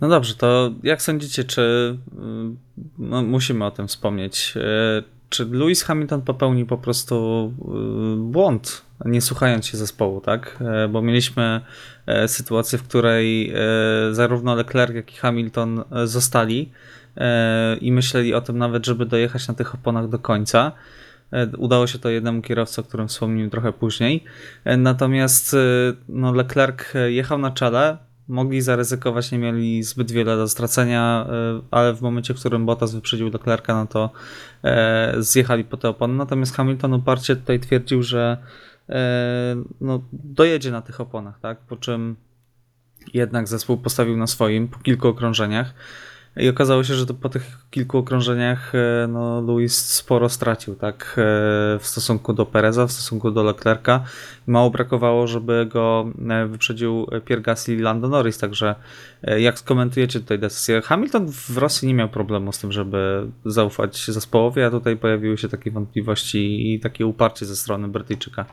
No 0.02 0.10
dobrze, 0.10 0.36
to 0.36 0.72
jak 0.84 1.02
sądzicie, 1.02 1.44
czy 1.44 1.62
y, 1.62 2.82
no, 2.98 3.24
musimy 3.24 3.66
o 3.66 3.72
tym 3.72 3.88
wspomnieć? 3.88 4.54
y, 4.56 5.04
Czy 5.30 5.46
Lewis 5.46 5.84
Hamilton 5.84 6.22
popełnił 6.22 6.66
po 6.66 6.78
prostu 6.78 7.54
y, 8.16 8.32
błąd, 8.32 8.82
nie 9.06 9.22
słuchając 9.22 9.66
się 9.66 9.78
zespołu, 9.78 10.22
tak? 10.22 10.64
Bo 10.90 11.02
mieliśmy 11.02 11.62
sytuację, 12.28 12.78
w 12.80 12.84
której 12.84 13.54
zarówno 14.12 14.56
Leclerc, 14.56 14.96
jak 14.96 15.14
i 15.14 15.16
Hamilton 15.16 15.84
zostali 16.04 16.72
i 17.82 17.91
myśleli 17.91 18.34
o 18.34 18.41
tym 18.41 18.58
nawet, 18.58 18.86
żeby 18.86 19.06
dojechać 19.06 19.47
na 19.47 19.54
tych 19.54 19.75
oponach 19.75 20.10
do 20.10 20.19
końca. 20.19 20.71
E, 21.32 21.47
Udało 21.58 21.88
się 21.88 21.99
to 21.99 22.10
jednemu 22.10 22.41
kierowcy, 22.41 22.82
o 22.82 22.84
którym 22.84 23.08
wspomniałem 23.08 23.49
trochę 23.49 23.73
później. 23.73 24.23
E, 24.65 24.78
Natomiast 24.78 25.54
e, 25.54 25.58
no, 26.10 26.34
Leclerc 26.34 26.95
e, 26.95 27.12
jechał 27.12 27.38
na 27.38 27.51
czele, 27.51 27.97
mogli 28.28 28.62
zaryzykować, 28.62 29.32
nie 29.32 29.38
mieli 29.38 29.84
zbyt 29.84 30.12
wiele 30.12 30.38
do 30.38 30.47
stracenia, 30.47 31.28
e, 31.30 31.62
ale 31.71 31.93
w 31.93 32.01
momencie, 32.01 32.34
w 32.34 32.39
którym 32.39 32.65
Bottas 32.65 32.95
wyprzedził 32.95 33.30
Leclerca, 33.30 33.73
no 33.73 33.88
to 33.88 34.10
e, 34.63 35.15
zjechali 35.17 35.63
po 35.63 35.78
te 35.78 35.89
opony. 35.89 36.13
Natomiast 36.13 36.56
Hamilton 36.56 36.93
uparcie 36.93 37.36
tutaj 37.36 37.60
twierdził, 37.60 38.04
że 38.04 38.38
e, 38.89 39.56
no, 39.82 40.01
dojedzie 40.13 40.71
na 40.71 40.82
tych 40.82 41.01
oponach, 41.01 41.39
tak? 41.39 41.60
Po 41.60 41.75
czym 41.75 42.15
jednak 43.13 43.47
zespół 43.47 43.78
postawił 43.78 44.17
na 44.17 44.28
swoim 44.28 44.67
po 44.67 44.80
kilku 44.80 45.08
okrążeniach. 45.08 45.73
I 46.38 46.50
okazało 46.50 46.84
się, 46.84 46.93
że 46.93 47.06
po 47.06 47.30
tych 47.30 47.58
kilku 47.71 47.98
okrążeniach 47.98 48.76
e, 48.76 49.08
no, 49.08 49.41
Luis 49.41 49.86
sporo 49.86 50.30
stracił, 50.30 50.76
tak? 50.76 51.15
e, 51.17 51.80
W 51.80 51.88
stosunku 51.88 52.34
do 52.34 52.45
Pereza, 52.45 52.88
w 52.88 52.91
stosunku 52.91 53.32
do 53.32 53.43
Leclerca. 53.43 54.04
Mało 54.48 54.69
brakowało, 54.69 55.28
żeby 55.28 55.65
go 55.65 56.12
e, 56.30 56.48
wyprzedził 56.48 57.08
Pierre 57.26 57.41
Gasly 57.41 57.76
i 57.76 57.80
Lando 57.80 58.08
Norris, 58.08 58.38
także 58.38 58.76
jak 59.38 59.60
skomentujecie 59.60 60.19
tutaj 60.19 60.39
decyzję? 60.39 60.82
Hamilton 60.82 61.32
w 61.32 61.58
Rosji 61.58 61.88
nie 61.88 61.93
miał 61.93 62.10
problemu 62.10 62.52
z 62.52 62.60
tym, 62.60 62.71
żeby 62.71 63.28
zaufać 63.45 64.06
zespołowi, 64.06 64.62
a 64.62 64.71
tutaj 64.71 64.98
pojawiły 64.98 65.38
się 65.38 65.50
takie 65.50 65.71
wątpliwości 65.71 66.74
i 66.74 66.80
takie 66.80 67.06
uparcie 67.06 67.45
ze 67.45 67.56
strony 67.56 67.88
Brytyjczyka. 67.88 68.45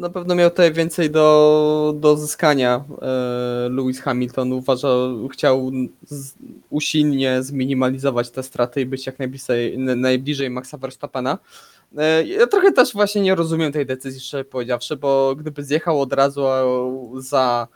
Na 0.00 0.10
pewno 0.10 0.34
miał 0.34 0.50
tutaj 0.50 0.72
więcej 0.72 1.10
do, 1.10 1.94
do 1.96 2.16
zyskania 2.16 2.84
e, 3.02 3.68
Lewis 3.70 4.00
Hamilton. 4.00 4.52
Uważał, 4.52 5.28
chciał 5.28 5.70
z, 6.06 6.34
usilnie 6.70 7.42
zminimalizować 7.42 8.30
te 8.30 8.42
straty 8.42 8.80
i 8.80 8.86
być 8.86 9.06
jak 9.06 9.18
najbliżej, 9.18 9.78
najbliżej 9.78 10.50
Maxa 10.50 10.78
Verstappena. 10.78 11.38
E, 11.98 12.24
ja 12.24 12.46
trochę 12.46 12.72
też 12.72 12.92
właśnie 12.92 13.22
nie 13.22 13.34
rozumiem 13.34 13.72
tej 13.72 13.86
decyzji, 13.86 14.20
szczerze 14.20 14.44
powiedziawszy, 14.44 14.96
bo 14.96 15.36
gdyby 15.36 15.64
zjechał 15.64 16.00
od 16.00 16.12
razu 16.12 16.42
za 17.18 17.68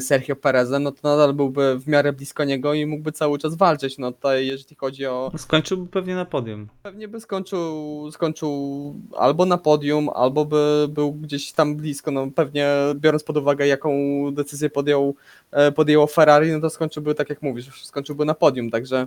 Sergio 0.00 0.36
Perezem, 0.36 0.82
no 0.82 0.92
to 0.92 1.08
nadal 1.08 1.34
byłby 1.34 1.78
w 1.78 1.88
miarę 1.88 2.12
blisko 2.12 2.44
niego 2.44 2.74
i 2.74 2.86
mógłby 2.86 3.12
cały 3.12 3.38
czas 3.38 3.54
walczyć. 3.54 3.98
No 3.98 4.12
tutaj 4.12 4.46
jeżeli 4.46 4.76
chodzi 4.76 5.06
o 5.06 5.32
Skończyłby 5.36 5.90
pewnie 5.90 6.14
na 6.14 6.24
podium. 6.24 6.68
Pewnie 6.82 7.08
by 7.08 7.20
skończył, 7.20 8.10
skończył 8.12 8.94
albo 9.16 9.46
na 9.46 9.58
podium, 9.58 10.08
albo 10.14 10.44
by 10.44 10.86
był 10.88 11.12
gdzieś 11.12 11.52
tam 11.52 11.76
blisko. 11.76 12.10
No 12.10 12.30
pewnie 12.34 12.68
biorąc 12.94 13.24
pod 13.24 13.36
uwagę, 13.36 13.66
jaką 13.66 13.90
decyzję 14.32 14.70
podjął, 14.70 15.14
e, 15.50 15.72
podjęło 15.72 16.06
Ferrari, 16.06 16.52
no 16.52 16.60
to 16.60 16.70
skończyłby, 16.70 17.14
tak 17.14 17.30
jak 17.30 17.42
mówisz, 17.42 17.84
skończyłby 17.84 18.24
na 18.24 18.34
podium, 18.34 18.70
także 18.70 19.06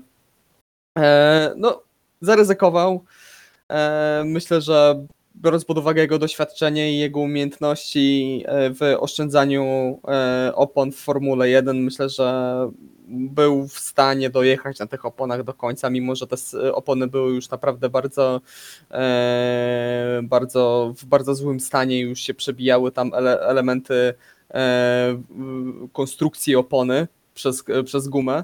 e, 0.98 1.54
no 1.58 1.82
zaryzykował. 2.22 3.04
E, 3.70 4.24
myślę, 4.26 4.62
że 4.62 5.06
biorąc 5.42 5.66
pod 5.66 5.78
uwagę 5.78 6.02
jego 6.02 6.20
doświadczenie 6.20 6.94
i 6.94 7.00
jego 7.00 7.20
umiejętności 7.20 8.44
e, 8.46 8.70
w 8.74 8.96
oszczędzaniu 9.00 9.64
e, 10.08 10.52
opon 10.56 10.92
w 10.92 10.96
Formule 10.96 11.50
1, 11.50 11.84
myślę, 11.84 12.10
że 12.10 12.70
był 13.08 13.68
w 13.68 13.80
stanie 13.80 14.30
dojechać 14.30 14.80
na 14.80 14.88
tych 14.88 15.06
oponach 15.06 15.44
do 15.44 15.54
końca, 15.54 15.90
mimo 15.90 16.16
że 16.16 16.28
te 16.28 16.36
opony 16.74 17.08
były 17.08 17.34
już 17.34 17.50
naprawdę 17.50 17.90
bardzo, 17.90 18.42
e, 18.92 20.20
bardzo 20.24 20.94
w 20.98 21.06
bardzo 21.06 21.36
złym 21.36 21.60
stanie, 21.60 22.00
już 22.00 22.20
się 22.20 22.34
przebijały 22.34 22.92
tam 22.92 23.14
ele, 23.14 23.40
elementy 23.40 24.14
konstrukcji 25.94 26.56
opony 26.56 27.08
przez, 27.34 27.64
przez 27.86 28.08
gumę. 28.08 28.44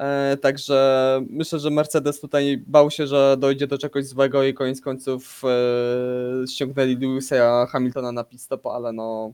E, 0.00 0.36
Także 0.36 1.20
myślę, 1.30 1.58
że 1.58 1.70
Mercedes 1.70 2.20
tutaj 2.20 2.64
bał 2.66 2.90
się, 2.90 3.06
że 3.06 3.36
dojdzie 3.38 3.66
do 3.66 3.78
czegoś 3.78 4.06
złego 4.06 4.44
i 4.44 4.54
koniec 4.54 4.80
końców 4.80 5.42
e, 5.44 6.46
ściągnęli 6.46 6.96
Lewisa 6.96 7.66
Hamiltona 7.66 8.12
na 8.12 8.24
pit 8.24 8.40
stop, 8.40 8.66
ale 8.66 8.92
no 8.92 9.32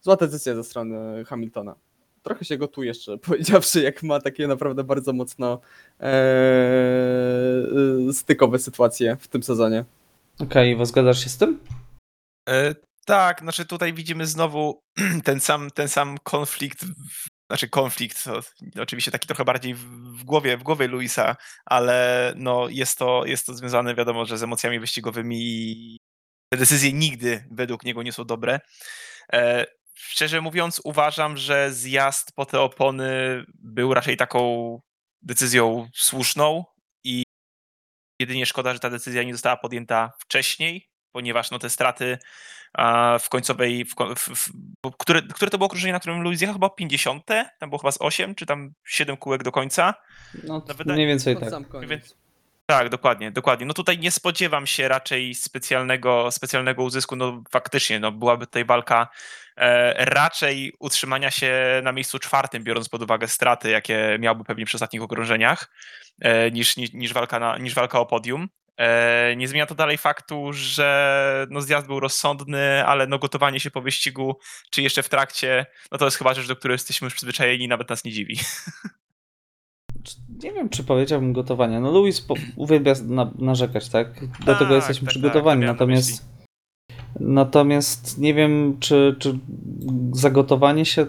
zła 0.00 0.16
decyzja 0.16 0.54
ze 0.54 0.64
strony 0.64 1.24
Hamiltona. 1.24 1.74
Trochę 2.22 2.44
się 2.44 2.58
gotuje 2.58 2.88
jeszcze, 2.88 3.18
powiedziawszy, 3.28 3.82
jak 3.82 4.02
ma 4.02 4.20
takie 4.20 4.46
naprawdę 4.46 4.84
bardzo 4.84 5.12
mocno 5.12 5.60
e, 6.00 6.12
stykowe 8.12 8.58
sytuacje 8.58 9.16
w 9.20 9.28
tym 9.28 9.42
sezonie. 9.42 9.84
Okej, 10.38 10.74
okay, 10.74 10.86
zgadzasz 10.86 11.24
się 11.24 11.30
z 11.30 11.36
tym? 11.36 11.58
E, 12.48 12.74
tak, 13.06 13.40
znaczy 13.40 13.66
tutaj 13.66 13.92
widzimy 13.92 14.26
znowu 14.26 14.80
ten 15.24 15.40
sam, 15.40 15.70
ten 15.70 15.88
sam 15.88 16.18
konflikt, 16.22 16.84
w- 16.84 17.35
znaczy 17.50 17.68
konflikt, 17.68 18.24
oczywiście 18.80 19.10
taki 19.10 19.26
trochę 19.26 19.44
bardziej 19.44 19.74
w, 19.74 19.84
w 20.18 20.24
głowie, 20.24 20.56
w 20.56 20.62
głowie 20.62 20.88
Luisa, 20.88 21.36
ale 21.64 22.32
no 22.36 22.68
jest 22.68 22.98
to, 22.98 23.26
jest 23.26 23.46
to 23.46 23.54
związane 23.54 23.94
wiadomo, 23.94 24.24
że 24.24 24.38
z 24.38 24.42
emocjami 24.42 24.80
wyścigowymi 24.80 25.36
i 25.40 25.98
te 26.52 26.58
decyzje 26.58 26.92
nigdy 26.92 27.44
według 27.50 27.84
niego 27.84 28.02
nie 28.02 28.12
są 28.12 28.24
dobre. 28.24 28.60
E, 29.32 29.66
szczerze 29.94 30.40
mówiąc 30.40 30.80
uważam, 30.84 31.36
że 31.36 31.72
zjazd 31.72 32.32
po 32.32 32.46
te 32.46 32.60
opony 32.60 33.44
był 33.54 33.94
raczej 33.94 34.16
taką 34.16 34.80
decyzją 35.22 35.88
słuszną 35.94 36.64
i 37.04 37.22
jedynie 38.20 38.46
szkoda, 38.46 38.72
że 38.72 38.78
ta 38.78 38.90
decyzja 38.90 39.22
nie 39.22 39.34
została 39.34 39.56
podjęta 39.56 40.12
wcześniej, 40.18 40.88
ponieważ 41.16 41.50
no 41.50 41.58
te 41.58 41.70
straty 41.70 42.18
w 43.20 43.28
końcowej, 43.28 43.84
w, 43.84 43.94
w, 44.16 44.28
w, 44.36 44.50
które, 44.98 45.22
które 45.22 45.50
to 45.50 45.58
było 45.58 45.66
okrążenie, 45.66 45.92
na 45.92 46.00
którym 46.00 46.22
Luis 46.22 46.40
jechał? 46.40 46.54
Chyba 46.54 46.70
50, 46.70 47.26
tam 47.58 47.70
było 47.70 47.78
chyba 47.78 47.92
z 47.92 47.98
8, 48.00 48.34
czy 48.34 48.46
tam 48.46 48.72
7 48.84 49.16
kółek 49.16 49.42
do 49.42 49.52
końca. 49.52 49.94
No, 50.44 50.64
No, 50.68 50.74
wydaje- 50.74 50.94
mniej 50.94 51.06
więcej 51.06 51.36
tak. 51.36 51.50
Tak, 52.66 52.88
dokładnie, 52.88 53.30
dokładnie. 53.30 53.66
No 53.66 53.74
tutaj 53.74 53.98
nie 53.98 54.10
spodziewam 54.10 54.66
się 54.66 54.88
raczej 54.88 55.34
specjalnego, 55.34 56.30
specjalnego 56.30 56.82
uzysku. 56.82 57.16
No 57.16 57.42
faktycznie, 57.50 58.00
no 58.00 58.12
byłaby 58.12 58.46
tutaj 58.46 58.64
walka 58.64 59.08
e, 59.56 60.04
raczej 60.04 60.72
utrzymania 60.78 61.30
się 61.30 61.80
na 61.84 61.92
miejscu 61.92 62.18
czwartym, 62.18 62.64
biorąc 62.64 62.88
pod 62.88 63.02
uwagę 63.02 63.28
straty, 63.28 63.70
jakie 63.70 64.16
miałby 64.20 64.44
pewnie 64.44 64.64
przy 64.64 64.76
ostatnich 64.76 65.02
okrążeniach, 65.02 65.70
e, 66.20 66.50
niż, 66.50 66.76
niż, 66.76 66.92
niż, 66.92 67.12
walka 67.12 67.38
na, 67.38 67.58
niż 67.58 67.74
walka 67.74 68.00
o 68.00 68.06
podium. 68.06 68.48
E, 68.76 69.36
nie 69.36 69.48
zmienia 69.48 69.66
to 69.66 69.74
dalej 69.74 69.98
faktu, 69.98 70.52
że 70.52 71.46
no 71.50 71.60
zjazd 71.60 71.86
był 71.86 72.00
rozsądny, 72.00 72.84
ale 72.86 73.06
no 73.06 73.18
gotowanie 73.18 73.60
się 73.60 73.70
po 73.70 73.80
wyścigu, 73.80 74.36
czy 74.70 74.82
jeszcze 74.82 75.02
w 75.02 75.08
trakcie, 75.08 75.66
no 75.92 75.98
to 75.98 76.04
jest 76.04 76.16
chyba 76.16 76.34
rzecz, 76.34 76.48
do 76.48 76.56
której 76.56 76.74
jesteśmy 76.74 77.04
już 77.06 77.14
przyzwyczajeni 77.14 77.64
i 77.64 77.68
nawet 77.68 77.90
nas 77.90 78.04
nie 78.04 78.12
dziwi. 78.12 78.38
Nie 80.42 80.52
wiem, 80.52 80.68
czy 80.68 80.84
powiedziałbym 80.84 81.32
gotowania. 81.32 81.80
No, 81.80 81.90
Louis 81.92 82.20
po- 82.20 82.34
uwielbia 82.56 82.92
na, 83.04 83.30
narzekać, 83.38 83.88
tak? 83.88 84.20
Do 84.38 84.46
Tak, 84.46 84.58
tego 84.58 84.74
jesteśmy 84.74 85.06
tak, 85.06 85.14
tak, 85.14 85.22
przygotowani. 85.22 85.60
na 85.60 85.66
natomiast, 85.66 86.24
natomiast 87.20 88.18
nie 88.18 88.34
wiem, 88.34 88.76
czy, 88.80 89.16
czy 89.18 89.38
zagotowanie 90.12 90.84
się, 90.84 91.06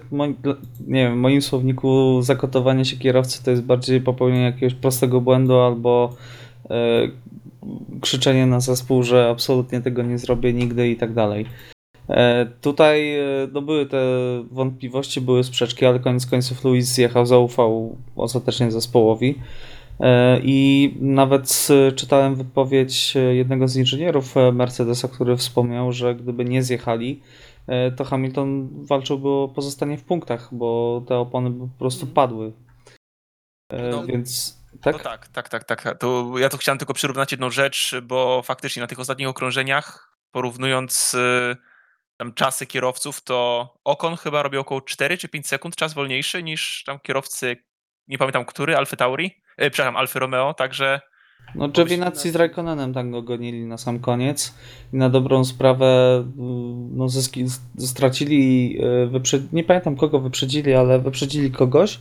nie 0.88 1.04
wiem, 1.04 1.14
w 1.14 1.18
moim 1.18 1.42
słowniku 1.42 2.22
zagotowanie 2.22 2.86
się 2.86 2.98
kierowcy 2.98 3.44
to 3.44 3.52
jest 3.52 3.64
bardziej 3.64 4.02
popełnienie 4.02 4.46
jakiegoś 4.46 4.74
prostego 4.74 5.22
błędu 5.22 5.60
albo 5.60 6.16
e, 6.70 7.08
krzyczenie 8.02 8.46
na 8.46 8.60
zespół, 8.60 9.04
że 9.04 9.30
absolutnie 9.30 9.82
tego 9.82 10.04
nie 10.04 10.18
zrobię 10.18 10.54
nigdy 10.54 10.90
i 10.90 10.96
tak 10.96 11.14
dalej. 11.14 11.46
E, 12.10 12.46
Tutaj 12.62 13.16
e, 13.20 13.24
no 13.54 13.62
były 13.62 13.86
te 13.86 14.00
wątpliwości, 14.52 15.22
były 15.22 15.44
sprzeczki, 15.44 15.86
ale 15.86 16.00
koniec 16.00 16.26
końców 16.26 16.64
Luis 16.64 16.86
zjechał, 16.86 17.26
zaufał 17.26 17.96
ostatecznie 18.16 18.72
zespołowi. 18.72 19.36
E, 20.00 20.40
I 20.44 20.94
nawet 21.02 21.68
czytałem 21.96 22.36
wypowiedź 22.36 23.14
jednego 23.32 23.68
z 23.68 23.76
inżynierów 23.76 24.36
Mercedesa, 24.54 25.08
który 25.08 25.38
wspomniał, 25.38 25.92
że 25.92 26.16
gdyby 26.16 26.46
nie 26.46 26.64
zjechali, 26.64 27.22
to 27.96 28.04
Hamilton 28.04 28.70
walczyłby 28.86 29.30
o 29.30 29.52
pozostanie 29.56 29.98
w 29.98 30.04
punktach, 30.04 30.50
bo 30.52 31.02
te 31.08 31.18
opony 31.18 31.52
po 31.52 31.68
prostu 31.80 32.06
Mhm. 32.06 32.14
padły. 32.16 32.52
No, 33.92 34.06
Więc 34.06 34.58
No 34.86 34.94
tak? 34.94 35.28
tak, 35.28 35.50
tak, 35.50 35.50
tak, 35.50 35.84
tak. 35.84 36.00
To 36.00 36.34
ja 36.38 36.50
tu 36.50 36.58
chciałem 36.58 36.78
tylko 36.80 36.94
przyrównać 36.94 37.32
jedną 37.32 37.52
rzecz, 37.52 37.96
bo 38.04 38.42
faktycznie 38.42 38.82
na 38.82 38.88
tych 38.88 39.00
ostatnich 39.00 39.28
okrążeniach, 39.28 40.18
porównując 40.32 41.14
y, 41.14 41.58
tam 42.18 42.34
czasy 42.34 42.66
kierowców, 42.66 43.22
to 43.22 43.70
Ocon 43.84 44.18
chyba 44.18 44.44
robi 44.44 44.58
około 44.58 44.82
4 44.82 45.18
czy 45.18 45.30
5 45.30 45.48
sekund 45.48 45.76
czas 45.76 45.94
wolniejszy 45.94 46.44
niż 46.44 46.84
tam 46.86 47.00
kierowcy, 47.00 47.58
nie 48.08 48.18
pamiętam 48.18 48.46
który, 48.46 48.78
Alfa 48.78 48.96
Tauri, 48.96 49.42
e, 49.58 49.70
przepraszam, 49.70 49.96
Alfa 49.96 50.20
Romeo, 50.20 50.54
także 50.54 51.02
No 51.56 51.70
Giovinazzi 51.70 52.30
z 52.30 52.36
Raikkonenem 52.36 52.94
tak 52.94 53.12
go 53.12 53.22
gonili 53.22 53.66
na 53.66 53.78
sam 53.78 54.00
koniec 54.00 54.54
i 54.94 54.98
na 54.98 55.10
dobrą 55.10 55.46
sprawę 55.46 56.16
mm, 56.18 56.98
no, 56.98 57.10
zyski, 57.10 57.46
stracili, 57.78 58.78
e, 58.84 59.08
wyprze... 59.08 59.40
nie 59.54 59.64
pamiętam 59.64 59.96
kogo 59.96 60.20
wyprzedzili, 60.20 60.74
ale 60.74 61.00
wyprzedzili 61.00 61.52
kogoś, 61.52 62.00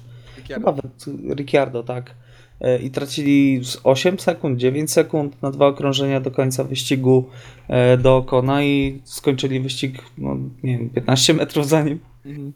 chyba 0.48 0.72
wy- 0.72 1.34
Ricciardo, 1.34 1.82
tak. 1.82 2.14
E, 2.60 2.78
I 2.78 2.90
tracili 2.90 3.64
z 3.64 3.80
8 3.84 4.18
sekund, 4.18 4.58
9 4.58 4.92
sekund 4.92 5.42
na 5.42 5.50
dwa 5.50 5.66
okrążenia 5.66 6.20
do 6.20 6.30
końca 6.30 6.64
wyścigu 6.64 7.24
e, 7.68 7.96
do 7.98 8.16
Okona 8.16 8.64
i 8.64 9.00
skończyli 9.04 9.60
wyścig, 9.60 10.02
no 10.18 10.36
nie 10.62 10.78
wiem, 10.78 10.90
15 10.90 11.34
metrów 11.34 11.68
za 11.68 11.82
nim. 11.82 11.98
Mhm. 12.26 12.52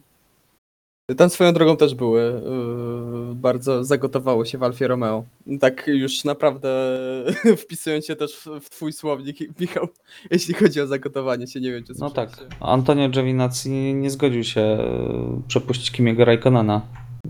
Tam 1.16 1.30
swoją 1.30 1.52
drogą 1.52 1.76
też 1.76 1.94
były, 1.94 2.20
yy, 3.28 3.34
bardzo 3.34 3.84
zagotowało 3.84 4.44
się 4.44 4.58
w 4.58 4.62
Alfie 4.62 4.88
Romeo. 4.88 5.24
Tak 5.60 5.86
już 5.86 6.24
naprawdę 6.24 6.68
wpisując 7.62 8.06
się 8.06 8.16
też 8.16 8.48
w, 8.60 8.70
twój 8.70 8.92
słownik, 8.92 9.60
Michał, 9.60 9.88
jeśli 10.30 10.54
chodzi 10.54 10.80
o 10.80 10.86
zagotowanie 10.86 11.46
się, 11.46 11.60
nie 11.60 11.72
wiem 11.72 11.84
czy 11.84 11.92
No 11.98 12.10
tak. 12.10 12.30
Antonio 12.60 13.08
Giovinazzi 13.08 13.70
nie, 13.70 13.94
nie 13.94 14.10
zgodził 14.10 14.44
się 14.44 14.60
e, 14.60 15.42
przepuścić 15.48 15.90
Kimiego 15.90 16.24
Raikkonena. 16.24 16.82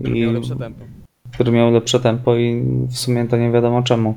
I- 0.05 0.11
Miał 0.11 0.33
lepsze 0.33 0.55
tempo. 0.55 1.00
Który 1.33 1.51
miał 1.51 1.71
lepsze 1.71 1.99
tempo 1.99 2.35
i 2.35 2.63
w 2.89 2.97
sumie 2.97 3.27
to 3.27 3.37
nie 3.37 3.51
wiadomo 3.51 3.83
czemu. 3.83 4.15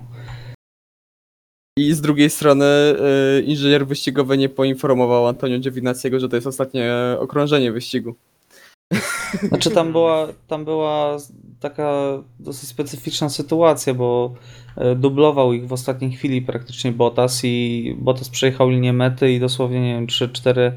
I 1.79 1.93
z 1.93 2.01
drugiej 2.01 2.31
strony 2.31 2.65
yy, 3.35 3.43
inżynier 3.43 3.87
wyścigowy 3.87 4.39
nie 4.39 4.49
poinformował 4.49 5.27
Antonio 5.27 5.59
Giovinazziego, 5.59 6.21
że 6.21 6.29
to 6.29 6.37
jest 6.37 6.47
ostatnie 6.47 6.93
okrążenie 7.19 7.73
wyścigu. 7.73 8.15
Znaczy 9.49 9.71
tam 9.71 9.93
była, 9.93 10.29
tam 10.49 10.65
była 10.65 11.17
taka 11.61 11.93
dosyć 12.41 12.69
specyficzna 12.69 13.29
sytuacja, 13.29 13.95
bo 13.95 14.35
e, 14.77 14.95
dublował 14.95 15.53
ich 15.53 15.67
w 15.67 15.73
ostatniej 15.73 16.13
chwili 16.13 16.43
praktycznie 16.43 16.93
Bottas 16.93 17.41
i 17.45 17.97
Bottas 17.99 18.29
przejechał 18.29 18.71
linię 18.71 18.93
mety 18.93 19.33
i 19.33 19.41
dosłownie 19.41 19.81
nie 19.81 19.95
wiem 19.95 20.07
3-4 20.07 20.73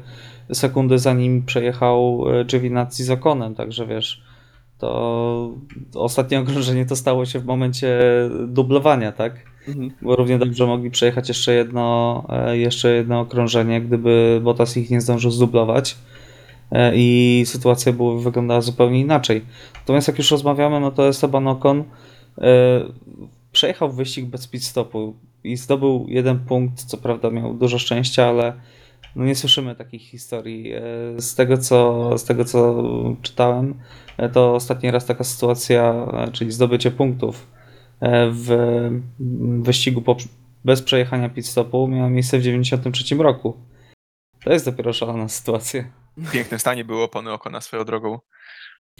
sekundy 0.52 0.98
zanim 0.98 1.44
przejechał 1.44 2.24
e, 2.28 2.44
Giovinazzi 2.44 3.04
z 3.04 3.10
Okonem, 3.10 3.54
także 3.54 3.86
wiesz, 3.86 4.22
to 4.78 5.54
ostatnie 5.94 6.40
okrążenie 6.40 6.86
to 6.86 6.96
stało 6.96 7.26
się 7.26 7.38
w 7.38 7.44
momencie 7.44 8.00
dublowania, 8.46 9.12
tak? 9.12 9.32
Mhm. 9.68 9.90
Bo 10.02 10.16
równie 10.16 10.38
dobrze 10.38 10.66
mogli 10.66 10.90
przejechać 10.90 11.28
jeszcze 11.28 11.54
jedno, 11.54 12.24
e, 12.28 12.58
jeszcze 12.58 12.94
jedno 12.94 13.20
okrążenie, 13.20 13.80
gdyby 13.80 14.40
Bottas 14.42 14.76
ich 14.76 14.90
nie 14.90 15.00
zdążył 15.00 15.30
zdublować 15.30 15.96
e, 16.72 16.92
i 16.94 17.42
sytuacja 17.46 17.92
była, 17.92 18.20
wyglądała 18.20 18.60
zupełnie 18.60 19.00
inaczej. 19.00 19.44
Natomiast 19.74 20.08
jak 20.08 20.18
już 20.18 20.30
rozmawiamy, 20.30 20.80
no 20.80 20.90
to 20.90 21.08
Esteban 21.08 21.48
Ocon 21.48 21.84
e, 22.38 22.44
przejechał 23.52 23.92
wyścig 23.92 24.26
bez 24.26 24.46
pit 24.46 24.64
stopu 24.64 25.16
i 25.44 25.56
zdobył 25.56 26.06
jeden 26.08 26.38
punkt, 26.38 26.84
co 26.84 26.96
prawda 26.96 27.30
miał 27.30 27.54
dużo 27.54 27.78
szczęścia, 27.78 28.26
ale 28.26 28.52
no 29.16 29.24
nie 29.24 29.34
słyszymy 29.34 29.74
takich 29.74 30.02
historii. 30.02 30.72
Z 31.18 31.34
tego 31.34 31.58
co, 31.58 32.18
z 32.18 32.24
tego, 32.24 32.44
co 32.44 32.84
czytałem, 33.22 33.74
to 34.32 34.54
ostatni 34.54 34.90
raz 34.90 35.06
taka 35.06 35.24
sytuacja, 35.24 36.06
e, 36.12 36.32
czyli 36.32 36.52
zdobycie 36.52 36.90
punktów 36.90 37.46
e, 38.00 38.30
w 38.32 38.48
wyścigu 39.62 40.02
po, 40.02 40.16
bez 40.64 40.82
przejechania 40.82 41.28
pit 41.28 41.46
stopu 41.46 41.88
miała 41.88 42.10
miejsce 42.10 42.38
w 42.38 42.42
93 42.42 43.14
roku. 43.14 43.56
To 44.44 44.52
jest 44.52 44.64
dopiero 44.64 44.92
szalona 44.92 45.28
sytuacja. 45.28 45.84
w 46.16 46.30
pięknym 46.32 46.60
stanie 46.60 46.84
były 46.84 47.02
opony 47.02 47.32
Ocona 47.32 47.60
swoją 47.60 47.84
drogą. 47.84 48.18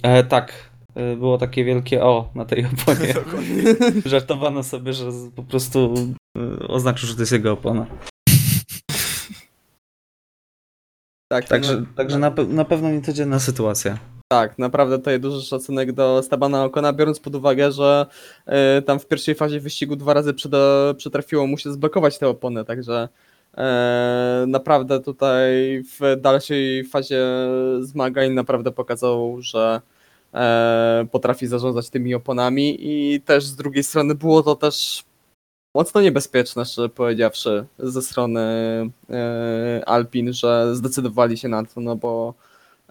E, 0.02 0.24
tak, 0.24 0.70
e, 0.94 1.16
było 1.16 1.38
takie 1.38 1.64
wielkie 1.64 2.04
O 2.04 2.30
na 2.34 2.44
tej 2.44 2.66
oponie. 2.66 3.14
Żartowano 4.06 4.62
sobie, 4.62 4.92
że 4.92 5.10
po 5.36 5.42
prostu 5.42 5.94
oznaczył, 6.68 7.08
że 7.08 7.14
to 7.14 7.22
jest 7.22 7.32
jego 7.32 7.52
opona. 7.52 7.86
Tak, 11.28 11.48
Także, 11.48 11.80
no, 11.80 11.86
także 11.96 12.18
na, 12.18 12.32
na 12.48 12.64
pewno 12.64 12.90
nie 12.90 13.02
codzienna 13.02 13.38
sytuacja. 13.40 13.98
Tak, 14.28 14.58
naprawdę 14.58 14.98
tutaj 14.98 15.20
duży 15.20 15.46
szacunek 15.46 15.92
do 15.92 16.22
Stebana 16.22 16.64
Okona, 16.64 16.92
biorąc 16.92 17.20
pod 17.20 17.34
uwagę, 17.34 17.72
że 17.72 18.06
e, 18.46 18.82
tam 18.82 18.98
w 18.98 19.06
pierwszej 19.06 19.34
fazie 19.34 19.60
wyścigu 19.60 19.96
dwa 19.96 20.14
razy 20.14 20.34
przyda, 20.34 20.94
przytrafiło 20.96 21.46
mu 21.46 21.58
się 21.58 21.72
zblokować 21.72 22.18
tę 22.18 22.28
oponę, 22.28 22.64
także 22.64 23.08
e, 23.56 24.44
naprawdę 24.48 25.00
tutaj 25.00 25.50
w 25.84 26.16
dalszej 26.20 26.84
fazie 26.84 27.26
zmagań 27.80 28.32
naprawdę 28.32 28.72
pokazał, 28.72 29.36
że 29.40 29.80
e, 30.34 31.06
potrafi 31.10 31.46
zarządzać 31.46 31.90
tymi 31.90 32.14
oponami 32.14 32.76
i 32.80 33.20
też 33.20 33.44
z 33.44 33.56
drugiej 33.56 33.84
strony 33.84 34.14
było 34.14 34.42
to 34.42 34.56
też 34.56 35.04
mocno 35.78 36.00
niebezpieczne, 36.00 36.64
szczerze 36.64 36.88
powiedziawszy, 36.88 37.66
ze 37.78 38.02
strony 38.02 38.40
e, 39.10 39.82
Alpin, 39.86 40.32
że 40.32 40.76
zdecydowali 40.76 41.38
się 41.38 41.48
na 41.48 41.64
to, 41.64 41.80
no 41.80 41.96
bo 41.96 42.34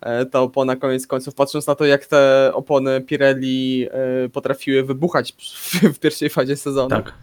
e, 0.02 0.26
ta 0.26 0.41
opona 0.41 0.76
koniec 0.76 1.08
końców, 1.08 1.36
patrząc 1.36 1.67
na 1.67 1.76
to, 1.76 1.86
jak 1.86 2.06
te 2.06 2.52
opony 2.54 3.02
Pirelli 3.02 3.88
e, 3.91 4.30
potrafiły 4.30 4.84
wybuchać 4.84 5.34
w, 5.93 6.00
pierwszej 6.00 6.30
fazie 6.30 6.56
sezonu, 6.56 6.89
Tak. 6.89 7.13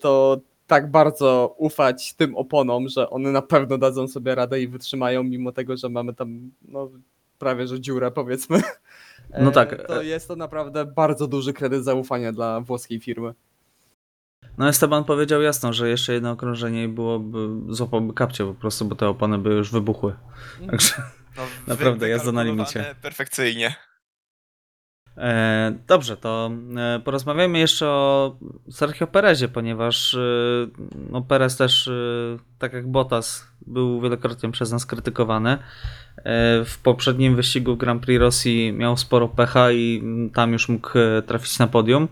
to 0.00 0.40
tak 0.66 0.90
bardzo 0.90 1.54
ufać 1.58 2.14
tym 2.14 2.36
oponom, 2.36 2.88
że 2.88 3.10
one 3.10 3.32
na 3.32 3.42
pewno 3.42 3.78
dadzą 3.78 4.08
sobie 4.08 4.34
radę 4.34 4.60
i 4.60 4.68
wytrzymają, 4.68 5.22
mimo 5.22 5.52
tego, 5.52 5.76
że 5.76 5.88
mamy 5.88 6.14
tam 6.14 6.50
no, 6.68 6.90
prawie 7.38 7.66
że 7.66 7.80
dziurę, 7.80 8.10
powiedzmy. 8.10 8.60
No 9.40 9.50
tak. 9.50 9.86
To 9.86 10.02
jest 10.02 10.28
to 10.28 10.36
naprawdę 10.36 10.84
bardzo 10.84 11.26
duży 11.26 11.52
kredyt 11.52 11.84
zaufania 11.84 12.32
dla 12.32 12.60
włoskiej 12.60 13.00
firmy. 13.00 13.34
No 14.58 14.68
Esteban 14.68 15.04
powiedział 15.04 15.42
jasno, 15.42 15.72
że 15.72 15.88
jeszcze 15.88 16.12
jedno 16.12 16.30
okrążenie 16.30 16.84
i 16.84 16.88
byłoby, 16.88 17.74
złapałby 17.74 18.14
kapcie 18.14 18.44
po 18.44 18.54
prostu, 18.54 18.84
bo 18.84 18.94
te 18.94 19.08
opony 19.08 19.38
by 19.38 19.50
już 19.50 19.70
wybuchły. 19.70 20.14
Także 20.70 20.94
No, 21.36 21.42
Naprawdę, 21.74 22.08
jazda 22.08 22.32
na 22.32 22.42
limicie. 22.42 22.94
Perfekcyjnie. 23.02 23.74
E, 25.16 25.72
dobrze, 25.86 26.16
to 26.16 26.50
e, 26.76 27.00
porozmawiajmy 27.00 27.58
jeszcze 27.58 27.86
o 27.86 28.36
Sergio 28.70 29.06
Perezie, 29.06 29.48
ponieważ 29.48 30.14
e, 30.14 30.18
no 31.10 31.22
Perez 31.22 31.56
też, 31.56 31.88
e, 31.88 31.92
tak 32.58 32.72
jak 32.72 32.90
Bottas, 32.90 33.48
był 33.66 34.00
wielokrotnie 34.00 34.50
przez 34.50 34.72
nas 34.72 34.86
krytykowany. 34.86 35.50
E, 35.50 35.58
w 36.64 36.78
poprzednim 36.82 37.36
wyścigu 37.36 37.76
Grand 37.76 38.02
Prix 38.02 38.20
Rosji 38.20 38.72
miał 38.72 38.96
sporo 38.96 39.28
pecha 39.28 39.72
i 39.72 40.00
mm, 40.02 40.30
tam 40.30 40.52
już 40.52 40.68
mógł 40.68 40.90
trafić 41.26 41.58
na 41.58 41.66
podium. 41.66 42.08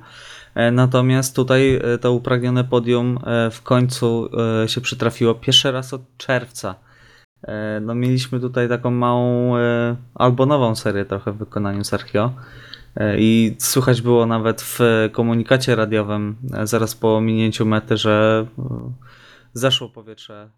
E, 0.55 0.71
Natomiast 0.71 1.37
tutaj 1.37 1.75
e, 1.75 1.99
to 1.99 2.13
upragnione 2.13 2.65
podium 2.65 3.19
e, 3.25 3.51
w 3.51 3.63
końcu 3.63 4.31
się 4.67 4.81
przytrafiło 4.81 5.35
pierwszy 5.35 5.73
raz 5.73 5.95
od 5.95 6.03
czerwca. 6.17 6.75
No 7.81 7.95
mieliśmy 7.95 8.41
tutaj 8.41 8.69
taką 8.69 8.91
małą 8.91 9.55
albonową 10.15 10.75
serię 10.75 11.05
trochę 11.05 11.33
w 11.33 11.37
wykonaniu 11.37 11.85
Sergio. 11.85 12.33
I 13.19 13.57
słychać 13.59 14.03
było 14.03 14.27
nawet 14.27 14.63
w 14.63 14.81
komunikacie 15.13 15.77
radiowym 15.77 16.37
zaraz 16.65 16.95
po 16.95 17.21
minięciu 17.21 17.67
mety, 17.67 17.97
że 17.97 18.47
zeszło 19.53 19.89
powietrze, 19.89 20.51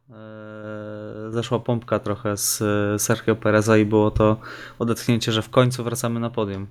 zeszła 1.30 1.58
pompka 1.58 1.98
trochę 1.98 2.36
z 2.36 2.62
Sergio 3.02 3.36
Pereza 3.36 3.76
i 3.76 3.84
było 3.84 4.10
to 4.10 4.36
odetchnięcie, 4.78 5.32
że 5.32 5.42
w 5.42 5.50
końcu 5.50 5.84
wracamy 5.84 6.20
na 6.20 6.30
podium. 6.30 6.66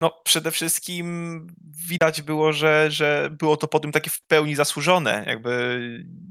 No, 0.00 0.20
przede 0.24 0.50
wszystkim 0.50 1.46
widać 1.88 2.22
było, 2.22 2.52
że, 2.52 2.90
że 2.90 3.28
było 3.32 3.56
to 3.56 3.68
podium 3.68 3.92
takie 3.92 4.10
w 4.10 4.22
pełni 4.22 4.54
zasłużone. 4.54 5.24
Jakby 5.26 5.80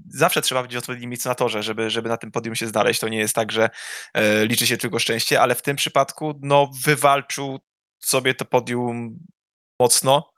zawsze 0.07 0.41
trzeba 0.41 0.63
być 0.63 0.75
w 0.75 0.77
odpowiednim 0.77 1.09
miejscu 1.09 1.29
na 1.29 1.35
torze, 1.35 1.63
żeby, 1.63 1.89
żeby 1.89 2.09
na 2.09 2.17
tym 2.17 2.31
podium 2.31 2.55
się 2.55 2.67
znaleźć. 2.67 2.99
To 2.99 3.09
nie 3.09 3.17
jest 3.17 3.35
tak, 3.35 3.51
że 3.51 3.69
e, 4.13 4.45
liczy 4.45 4.67
się 4.67 4.77
tylko 4.77 4.99
szczęście, 4.99 5.41
ale 5.41 5.55
w 5.55 5.61
tym 5.61 5.75
przypadku 5.75 6.39
no, 6.41 6.69
wywalczył 6.83 7.59
sobie 7.99 8.33
to 8.33 8.45
podium 8.45 9.19
mocno. 9.79 10.33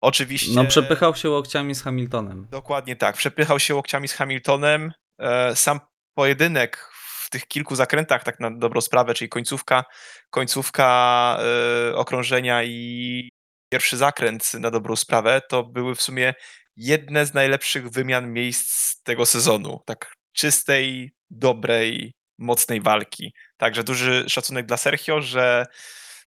Oczywiście. 0.00 0.52
No 0.54 0.64
przepychał 0.64 1.14
się 1.14 1.30
łokciami 1.30 1.74
z 1.74 1.82
Hamiltonem. 1.82 2.46
Dokładnie 2.50 2.96
tak. 2.96 3.16
Przepychał 3.16 3.58
się 3.60 3.74
łokciami 3.74 4.08
z 4.08 4.12
Hamiltonem. 4.12 4.92
E, 5.18 5.56
Sam 5.56 5.80
pojedynek 6.14 6.90
tych 7.36 7.48
kilku 7.48 7.76
zakrętach, 7.76 8.24
tak 8.24 8.40
na 8.40 8.50
dobrą 8.50 8.80
sprawę, 8.80 9.14
czyli 9.14 9.28
końcówka, 9.28 9.84
końcówka 10.30 11.38
e, 11.40 11.96
okrążenia 11.96 12.64
i 12.64 13.28
pierwszy 13.72 13.96
zakręt 13.96 14.54
na 14.54 14.70
dobrą 14.70 14.96
sprawę, 14.96 15.40
to 15.48 15.64
były 15.64 15.94
w 15.94 16.02
sumie 16.02 16.34
jedne 16.76 17.26
z 17.26 17.34
najlepszych 17.34 17.90
wymian 17.90 18.32
miejsc 18.32 19.02
tego 19.02 19.26
sezonu. 19.26 19.80
Tak 19.86 20.12
czystej, 20.32 21.12
dobrej, 21.30 22.12
mocnej 22.38 22.80
walki. 22.80 23.32
Także 23.56 23.84
duży 23.84 24.24
szacunek 24.28 24.66
dla 24.66 24.76
Sergio, 24.76 25.22
że 25.22 25.66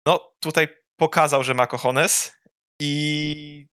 no 0.06 0.32
tutaj 0.40 0.68
pokazał, 0.96 1.44
że 1.44 1.54
ma 1.54 1.66
cojones 1.66 2.32
i 2.80 3.66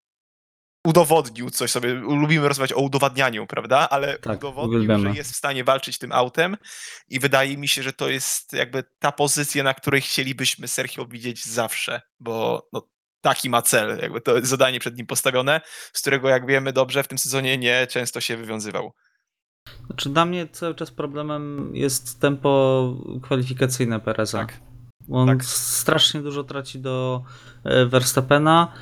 udowodnił 0.87 1.49
coś 1.49 1.71
sobie. 1.71 1.93
Lubimy 1.93 2.47
rozmawiać 2.47 2.73
o 2.73 2.81
udowadnianiu, 2.81 3.47
prawda? 3.47 3.89
Ale 3.89 4.19
Tak, 4.19 4.37
udowodnił, 4.37 4.77
uwielbiamy. 4.77 5.09
że 5.09 5.17
jest 5.17 5.33
w 5.33 5.35
stanie 5.35 5.63
walczyć 5.63 5.97
tym 5.97 6.11
autem 6.11 6.57
i 7.09 7.19
wydaje 7.19 7.57
mi 7.57 7.67
się, 7.67 7.83
że 7.83 7.93
to 7.93 8.09
jest 8.09 8.53
jakby 8.53 8.83
ta 8.99 9.11
pozycja, 9.11 9.63
na 9.63 9.73
której 9.73 10.01
chcielibyśmy 10.01 10.67
Sergio 10.67 11.05
widzieć 11.05 11.45
zawsze, 11.45 12.01
bo 12.19 12.67
no, 12.73 12.87
taki 13.21 13.49
ma 13.49 13.61
cel, 13.61 13.99
jakby 14.01 14.21
to 14.21 14.45
zadanie 14.45 14.79
przed 14.79 14.97
nim 14.97 15.07
postawione, 15.07 15.61
z 15.93 16.01
którego 16.01 16.29
jak 16.29 16.45
wiemy 16.45 16.73
dobrze 16.73 17.03
w 17.03 17.07
tym 17.07 17.17
sezonie 17.17 17.57
nie 17.57 17.87
często 17.87 18.21
się 18.21 18.37
wywiązywał. 18.37 18.93
Znaczy 19.85 20.09
dla 20.09 20.25
mnie 20.25 20.47
cały 20.47 20.75
czas 20.75 20.91
problemem 20.91 21.71
jest 21.75 22.19
tempo 22.21 22.93
kwalifikacyjne 23.23 23.99
Pereza. 23.99 24.37
Tak. 24.37 24.59
On 25.11 25.27
tak. 25.27 25.45
strasznie 25.45 26.21
dużo 26.21 26.43
traci 26.43 26.79
do 26.79 27.23
e, 27.63 27.85
Verstappena. 27.85 28.73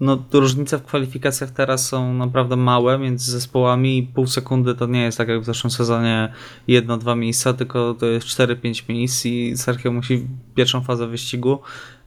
No, 0.00 0.24
różnice 0.32 0.78
w 0.78 0.82
kwalifikacjach 0.82 1.50
teraz 1.50 1.88
są 1.88 2.14
naprawdę 2.14 2.56
małe 2.56 2.98
między 2.98 3.30
zespołami. 3.30 4.10
Pół 4.14 4.26
sekundy 4.26 4.74
to 4.74 4.86
nie 4.86 5.02
jest 5.02 5.18
tak 5.18 5.28
jak 5.28 5.40
w 5.40 5.44
zeszłym 5.44 5.70
sezonie 5.70 6.32
jedno, 6.68 6.98
dwa 6.98 7.16
miejsca, 7.16 7.52
tylko 7.52 7.94
to 7.94 8.06
jest 8.06 8.26
4-5 8.26 8.88
miejsc 8.88 9.26
i 9.26 9.56
Sergio 9.56 9.92
musi 9.92 10.26
pierwszą 10.54 10.80
fazę 10.80 11.06
wyścigu 11.06 11.58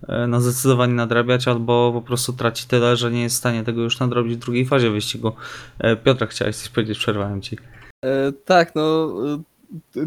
e, 0.08 0.28
no, 0.28 0.42
zdecydowanie 0.42 0.94
nadrabiać 0.94 1.48
albo 1.48 1.92
po 1.94 2.02
prostu 2.02 2.34
traci 2.34 2.68
tyle, 2.68 2.96
że 2.96 3.12
nie 3.12 3.22
jest 3.22 3.36
w 3.36 3.40
stanie 3.40 3.64
tego 3.64 3.82
już 3.82 4.00
nadrobić 4.00 4.36
w 4.36 4.40
drugiej 4.40 4.66
fazie 4.66 4.90
wyścigu. 4.90 5.32
E, 5.80 5.96
Piotrek, 5.96 6.30
chciałeś 6.30 6.56
coś 6.56 6.70
powiedzieć, 6.70 6.98
przerwałem 6.98 7.42
ci. 7.42 7.58
E, 8.06 8.32
Tak, 8.32 8.76
no 8.76 9.14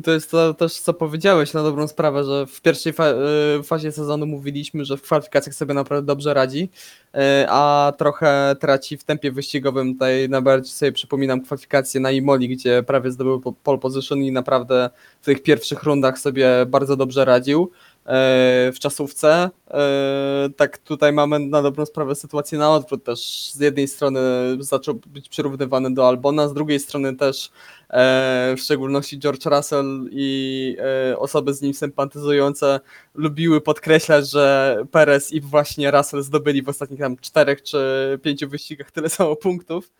to 0.04 0.12
jest 0.12 0.30
to 0.30 0.54
też 0.54 0.72
co 0.72 0.94
powiedziałeś 0.94 1.52
na 1.52 1.62
dobrą 1.62 1.88
sprawę, 1.88 2.24
że 2.24 2.46
w 2.46 2.60
pierwszej 2.60 2.92
fa 2.92 3.04
e, 3.04 3.62
fazie 3.62 3.92
sezonu 3.92 4.26
mówiliśmy, 4.26 4.84
że 4.84 4.96
w 4.96 5.02
kwalifikacjach 5.02 5.54
sobie 5.54 5.74
naprawdę 5.74 6.06
dobrze 6.06 6.34
radzi, 6.34 6.70
e, 7.14 7.46
a 7.48 7.92
trochę 7.98 8.56
traci 8.60 8.96
w 8.96 9.04
tempie 9.04 9.32
wyścigowym. 9.32 9.92
Tutaj 9.92 10.28
najbardziej 10.28 10.72
sobie 10.72 10.92
przypominam 10.92 11.40
kwalifikacje 11.40 12.00
na 12.00 12.10
Imoli, 12.10 12.48
gdzie 12.48 12.82
prawie 12.82 13.10
zdobył 13.10 13.40
po- 13.40 13.52
pole 13.52 13.78
position 13.78 14.18
i 14.18 14.32
naprawdę 14.32 14.90
w 15.20 15.24
tych 15.24 15.42
pierwszych 15.42 15.82
rundach 15.82 16.18
sobie 16.18 16.66
bardzo 16.66 16.96
dobrze 16.96 17.24
radził 17.24 17.70
w 18.06 18.76
czasówce. 18.80 19.50
E, 19.70 20.48
Tak 20.56 20.78
tutaj 20.78 21.12
mamy 21.12 21.38
na 21.38 21.62
dobrą 21.62 21.86
sprawę 21.86 22.14
sytuację 22.14 22.58
na 22.58 22.74
odwrót 22.74 23.04
też. 23.04 23.50
Z 23.52 23.60
jednej 23.60 23.88
strony 23.88 24.20
zaczął 24.58 24.94
być 25.06 25.28
przyrównywany 25.28 25.94
do 25.94 26.08
Albona, 26.08 26.48
z 26.48 26.54
drugiej 26.54 26.80
strony 26.80 27.16
też 27.16 27.50
e, 27.90 28.54
w 28.56 28.60
szczególności 28.60 29.18
George 29.18 29.46
Russell 29.46 30.08
i 30.10 30.76
e, 31.10 31.18
osoby 31.18 31.54
z 31.54 31.62
nim 31.62 31.74
sympatyzujące 31.74 32.80
lubiły 33.14 33.60
podkreślać, 33.60 34.30
że 34.30 34.76
Perez 34.90 35.32
i 35.32 35.40
właśnie 35.40 35.90
Russell 35.90 36.22
zdobyli 36.22 36.62
w 36.62 36.68
ostatnich 36.68 37.00
tam 37.00 37.16
czterech 37.16 37.62
czy 37.62 38.18
pięciu 38.22 38.48
wyścigach 38.48 38.90
tyle 38.90 39.08
samo 39.08 39.36
punktów. 39.36 39.90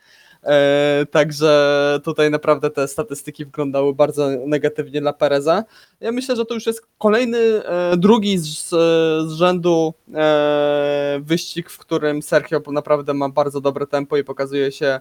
E, 0.45 1.07
także 1.11 2.01
tutaj 2.05 2.31
naprawdę 2.31 2.71
te 2.71 2.89
statystyki 2.89 3.45
wyglądały 3.45 3.95
bardzo 3.95 4.31
negatywnie 4.47 5.01
dla 5.01 5.13
Pereza. 5.13 5.65
Ja 6.01 6.13
myślę, 6.13 6.37
że 6.37 6.45
to 6.45 6.55
już 6.55 6.67
jest 6.67 6.87
kolejny, 6.99 7.39
e, 7.39 7.97
drugi 7.97 8.39
z, 8.39 8.69
z 9.29 9.33
rzędu 9.33 9.95
e, 10.15 11.21
wyścig, 11.23 11.71
w 11.71 11.79
którym 11.79 12.23
Sergio 12.23 12.63
naprawdę 12.67 13.15
ma 13.15 13.29
bardzo 13.29 13.61
dobre 13.61 13.87
tempo 13.87 14.17
i 14.17 14.25
pokazuje 14.25 14.73
się 14.73 15.01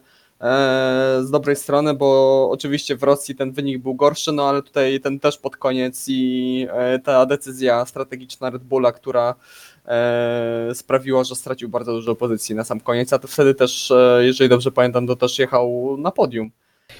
z 1.21 1.31
dobrej 1.31 1.55
strony, 1.55 1.93
bo 1.93 2.49
oczywiście 2.51 2.95
w 2.95 3.03
Rosji 3.03 3.35
ten 3.35 3.51
wynik 3.51 3.83
był 3.83 3.95
gorszy, 3.95 4.31
no 4.31 4.49
ale 4.49 4.61
tutaj 4.61 4.99
ten 4.99 5.19
też 5.19 5.37
pod 5.37 5.57
koniec 5.57 6.05
i 6.07 6.67
ta 7.03 7.25
decyzja 7.25 7.85
strategiczna 7.85 8.49
Red 8.49 8.63
Bulla, 8.63 8.91
która 8.91 9.35
sprawiła, 10.73 11.23
że 11.23 11.35
stracił 11.35 11.69
bardzo 11.69 11.91
dużo 11.93 12.15
pozycji 12.15 12.55
na 12.55 12.63
sam 12.63 12.79
koniec, 12.79 13.13
a 13.13 13.19
to 13.19 13.27
wtedy 13.27 13.55
też, 13.55 13.91
e, 13.91 14.19
jeżeli 14.21 14.49
dobrze 14.49 14.71
pamiętam, 14.71 15.07
to 15.07 15.15
też 15.15 15.39
jechał 15.39 15.95
na 15.99 16.11
podium. 16.11 16.51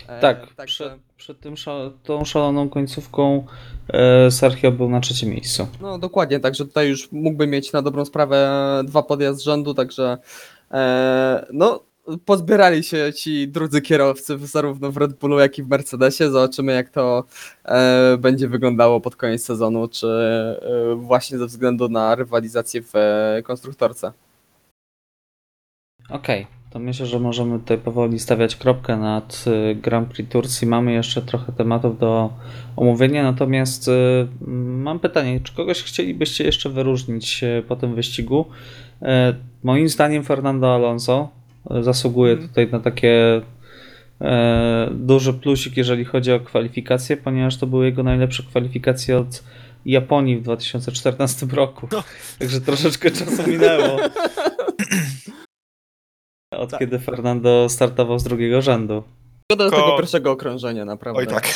E, 0.08 0.19
Tak, 0.22 0.54
także- 0.54 0.65
przed, 0.89 1.00
przed 1.17 1.39
tym 1.39 1.58
sza, 1.58 1.91
tą 2.04 2.26
szaloną 2.26 2.69
końcówką 2.69 3.46
e, 3.89 4.32
Sergio 4.32 4.72
był 4.72 4.89
na 4.89 5.00
trzecim 5.00 5.30
miejscu. 5.30 5.67
No 5.82 5.98
dokładnie, 6.00 6.39
także 6.39 6.65
tutaj 6.65 6.89
już 6.89 7.12
mógłby 7.12 7.48
mieć 7.48 7.74
na 7.74 7.82
dobrą 7.82 8.06
sprawę 8.06 8.50
dwa 8.86 9.04
podjazd 9.04 9.39
z 9.39 9.43
rzędu, 9.43 9.74
także 9.74 10.17
e, 10.72 11.46
no 11.54 11.84
pozbierali 12.25 12.83
się 12.83 13.13
ci 13.13 13.47
drudzy 13.47 13.81
kierowcy 13.81 14.37
zarówno 14.37 14.91
w 14.91 14.97
Red 14.97 15.13
Bullu, 15.13 15.39
jak 15.39 15.57
i 15.57 15.63
w 15.63 15.69
Mercedesie. 15.69 16.29
Zobaczymy 16.31 16.73
jak 16.73 16.89
to 16.89 17.23
e, 17.65 18.17
będzie 18.17 18.47
wyglądało 18.47 19.01
pod 19.01 19.15
koniec 19.15 19.45
sezonu, 19.45 19.87
czy 19.87 20.07
e, 20.07 20.95
właśnie 20.95 21.37
ze 21.37 21.45
względu 21.45 21.89
na 21.89 22.15
rywalizację 22.15 22.81
w 22.81 22.95
e, 22.95 23.41
konstruktorce. 23.43 24.11
Okej, 26.09 26.47
to 26.73 26.79
myślę, 26.79 27.05
że 27.05 27.19
możemy 27.19 27.59
tutaj 27.59 27.77
powoli 27.77 28.19
stawiać 28.19 28.55
kropkę 28.55 28.97
nad 28.97 29.45
y, 29.47 29.75
Grand 29.75 30.09
Prix 30.09 30.31
Turcji. 30.31 30.67
Mamy 30.67 30.93
jeszcze 30.93 31.21
trochę 31.21 31.51
tematów 31.51 31.99
do 31.99 32.33
omówienia, 32.75 33.23
natomiast 33.23 33.87
y, 33.87 34.27
mam 34.67 34.99
pytanie, 34.99 35.39
czy 35.39 35.55
kogoś 35.55 35.83
chcielibyście 35.83 36.43
jeszcze 36.43 36.69
wyróżnić 36.69 37.43
y, 37.43 37.63
po 37.67 37.75
tym 37.75 37.95
wyścigu? 37.95 38.45
Moim 39.63 39.89
zdaniem 39.89 40.23
Fernando 40.23 40.75
Alonso 40.75 41.29
zasługuje 41.82 42.32
Mhm. 42.32 42.49
tutaj 42.49 42.67
na 42.71 42.80
takie 42.80 43.41
e, 44.21 44.89
duży 44.91 45.34
plusik, 45.34 45.78
jeżeli 45.78 46.06
chodzi 46.06 46.32
o 46.34 46.39
kwalifikacje, 46.39 47.17
ponieważ 47.17 47.58
to 47.58 47.67
były 47.67 47.86
jego 47.86 48.04
najlepsze 48.04 48.43
kwalifikacje 48.43 49.17
od 49.17 49.43
Japonii 49.86 50.38
w 50.38 50.41
2014 50.41 51.45
roku. 51.45 51.88
No. 51.91 52.04
Także 52.39 52.62
troszeczkę 52.62 53.12
czasu 53.12 53.49
minęło. 53.49 53.97
Od 56.54 56.69
Tak. 56.71 56.80
kiedy 56.80 56.99
Fernando 56.99 57.69
startował 57.69 58.19
z 58.19 58.23
drugiego 58.23 58.62
rzędu. 58.62 59.04
Szkoda 59.52 59.69
Ko- 59.69 59.76
tego 59.76 59.97
pierwszego 59.97 60.32
okrążenia, 60.32 60.86
naprawdę. 60.86 61.19
Oj 61.19 61.28
tak. 61.28 61.47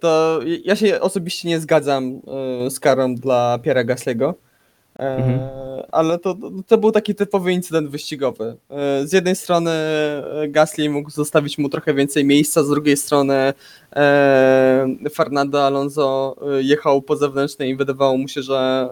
To 0.00 0.40
ja 0.64 0.76
się 0.76 1.00
osobiście 1.00 1.48
nie 1.48 1.60
zgadzam 1.60 2.20
e, 2.66 2.70
z 2.70 2.80
karą 2.80 3.14
dla 3.14 3.58
Pierre'a 3.62 3.84
Gasly'ego, 3.86 4.30
e, 4.30 4.34
Mhm. 4.98 5.38
ale 5.92 6.18
to, 6.18 6.36
to 6.66 6.78
był 6.78 6.92
taki 6.92 7.14
typowy 7.14 7.52
incydent 7.52 7.88
wyścigowy. 7.90 8.56
E, 8.70 9.06
Z 9.06 9.12
jednej 9.12 9.36
strony 9.36 9.70
e, 9.70 10.24
Gasly 10.48 10.90
mógł 10.90 11.10
zostawić 11.10 11.58
mu 11.58 11.68
trochę 11.68 11.94
więcej 11.94 12.24
miejsca, 12.24 12.64
z 12.64 12.68
drugiej 12.68 12.96
strony 12.96 13.52
e, 13.96 14.86
Fernando 15.14 15.66
Alonso 15.66 16.36
e, 16.58 16.62
jechał 16.62 17.02
po 17.02 17.16
zewnętrznej 17.16 17.70
i 17.70 17.76
wydawało 17.76 18.18
mu 18.18 18.28
się, 18.28 18.42
że 18.42 18.88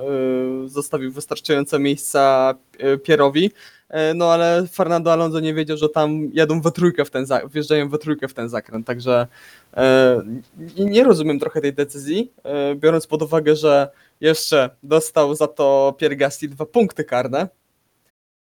e, 0.65 0.69
zostawił 0.69 1.13
wystarczająco 1.13 1.79
miejsca 1.79 2.55
e, 2.79 2.99
Pierowi. 2.99 3.51
E, 3.89 4.15
No 4.15 4.33
ale 4.33 4.67
Fernando 4.73 5.13
Alonso 5.13 5.41
nie 5.41 5.55
wiedział, 5.55 5.77
że 5.77 5.89
tam 5.89 6.31
jadą 6.33 6.61
we 6.61 6.71
trójkę 6.73 7.05
w 7.05 7.11
ten 7.11 7.27
za- 7.27 7.49
wjeżdżają 7.49 7.89
we 7.89 7.99
trójkę 7.99 8.29
w 8.29 8.35
ten 8.35 8.49
zakręt, 8.49 8.87
także 8.87 9.27
e, 9.77 10.23
nie- 10.79 11.05
rozumiem 11.05 11.39
trochę 11.41 11.61
tej 11.61 11.73
decyzji, 11.73 12.33
e, 12.45 12.75
biorąc 12.75 13.07
pod 13.07 13.23
uwagę, 13.23 13.57
że 13.57 13.89
jeszcze 14.21 14.71
dostał 14.83 15.35
za 15.35 15.47
to 15.47 15.95
Pierre 15.99 16.17
Gasly 16.17 16.49
dwa 16.49 16.67
punkty 16.67 17.05
karne. 17.05 17.49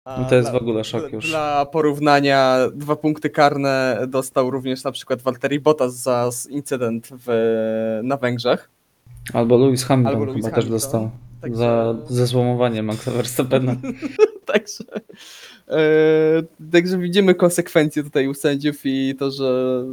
No 0.06 0.26
to 0.30 0.36
jest 0.36 0.50
dla- 0.50 0.60
w 0.60 0.62
ogóle 0.62 0.84
szok 0.84 1.12
już. 1.14 1.30
Dla 1.30 1.66
porównania 1.66 2.58
dwa 2.76 2.96
punkty 2.96 3.30
karne 3.30 4.06
dostał 4.08 4.52
również 4.52 4.84
na 4.84 4.92
przykład 4.92 5.22
Valtteri 5.22 5.60
Bottas 5.60 5.94
za 5.96 6.30
incydent 6.50 7.10
w, 7.12 7.30
na 8.04 8.18
Węgrzech. 8.18 8.70
Albo 9.34 9.58
Lewis 9.58 9.84
Hamilton 9.86 10.14
Albo 10.14 10.26
chyba 10.26 10.32
Lewis 10.32 10.46
też 10.46 10.54
Hamilton. 10.54 10.72
dostał. 10.76 11.10
Także- 11.42 11.58
Za 11.58 11.96
zezłomowanie 12.16 12.84
Maxa 12.84 13.12
Verstappena. 13.12 13.76
Także, 14.46 14.84
e, 15.68 15.80
także 16.72 16.98
widzimy 16.98 17.36
konsekwencje 17.36 18.04
tutaj 18.04 18.28
u 18.28 18.34
sędziów 18.34 18.76
i 18.84 19.16
to, 19.20 19.32
że 19.32 19.84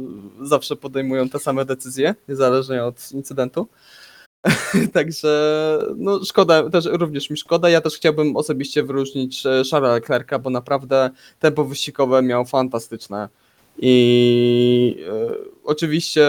zawsze 0.41 0.75
podejmują 0.75 1.29
te 1.29 1.39
same 1.39 1.65
decyzje, 1.65 2.15
niezależnie 2.29 2.83
od 2.83 3.11
incydentu. 3.11 3.67
Także 4.93 5.79
no 5.97 6.25
szkoda, 6.25 6.69
też 6.69 6.85
również 6.85 7.29
mi 7.29 7.37
szkoda. 7.37 7.69
Ja 7.69 7.81
też 7.81 7.95
chciałbym 7.95 8.35
osobiście 8.35 8.83
wyróżnić 8.83 9.45
e, 9.45 9.49
Charlesa 9.71 9.93
Leclerca, 9.93 10.39
bo 10.39 10.49
naprawdę 10.49 11.09
tempo 11.39 11.65
wyścigowe 11.65 12.21
miał 12.21 12.45
fantastyczne. 12.45 13.29
I 13.77 15.05
e, 15.09 15.35
oczywiście 15.63 16.27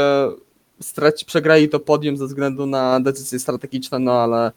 straci, 0.80 1.26
przegrali 1.26 1.68
to 1.68 1.80
podium 1.80 2.16
ze 2.16 2.26
względu 2.26 2.66
na 2.66 3.00
decyzje 3.00 3.38
strategiczne, 3.38 3.98
no 3.98 4.12
ale 4.12 4.52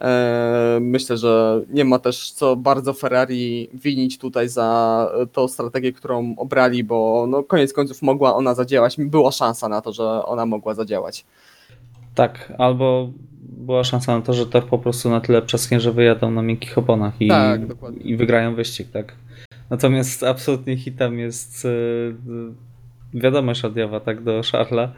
e, 0.00 0.78
myślę, 0.80 1.16
że 1.16 1.62
nie 1.70 1.84
ma 1.84 1.98
też 1.98 2.30
co 2.30 2.56
bardzo 2.56 2.92
Ferrari 2.92 3.70
winić 3.74 4.18
tutaj 4.18 4.48
za 4.48 5.10
tą 5.32 5.48
strategię, 5.48 5.92
którą 5.92 6.34
obrali, 6.36 6.84
bo 6.84 7.26
no 7.28 7.42
koniec 7.42 7.72
końców 7.72 8.02
mogła 8.02 8.36
ona 8.36 8.54
zadziałać. 8.54 8.96
Była 8.98 9.32
szansa 9.32 9.68
na 9.68 9.80
to, 9.80 9.92
że 9.92 10.04
ona 10.04 10.46
mogła 10.46 10.74
zadziałać. 10.74 11.24
Tak, 12.20 12.52
albo 12.58 13.12
była 13.42 13.84
szansa 13.84 14.16
na 14.16 14.22
to, 14.22 14.32
że 14.32 14.46
Tor 14.46 14.66
po 14.66 14.78
prostu 14.78 15.10
na 15.10 15.20
tyle 15.20 15.42
przeschnie, 15.42 15.80
że 15.80 15.92
wyjadą 15.92 16.30
na 16.30 16.42
miękkich 16.42 16.78
oponach 16.78 17.20
i, 17.20 17.28
Tak, 17.28 17.60
i 18.00 18.16
wygrają 18.16 18.54
wyścig, 18.54 18.90
tak. 18.92 19.14
Natomiast 19.70 20.22
absolutnie 20.22 20.76
hitem 20.76 21.18
jest 21.18 21.64
yy, 21.64 22.14
wiadomość 23.14 23.62
Jawa, 23.74 24.00
tak, 24.00 24.22
do 24.22 24.40
Charlesa. 24.52 24.92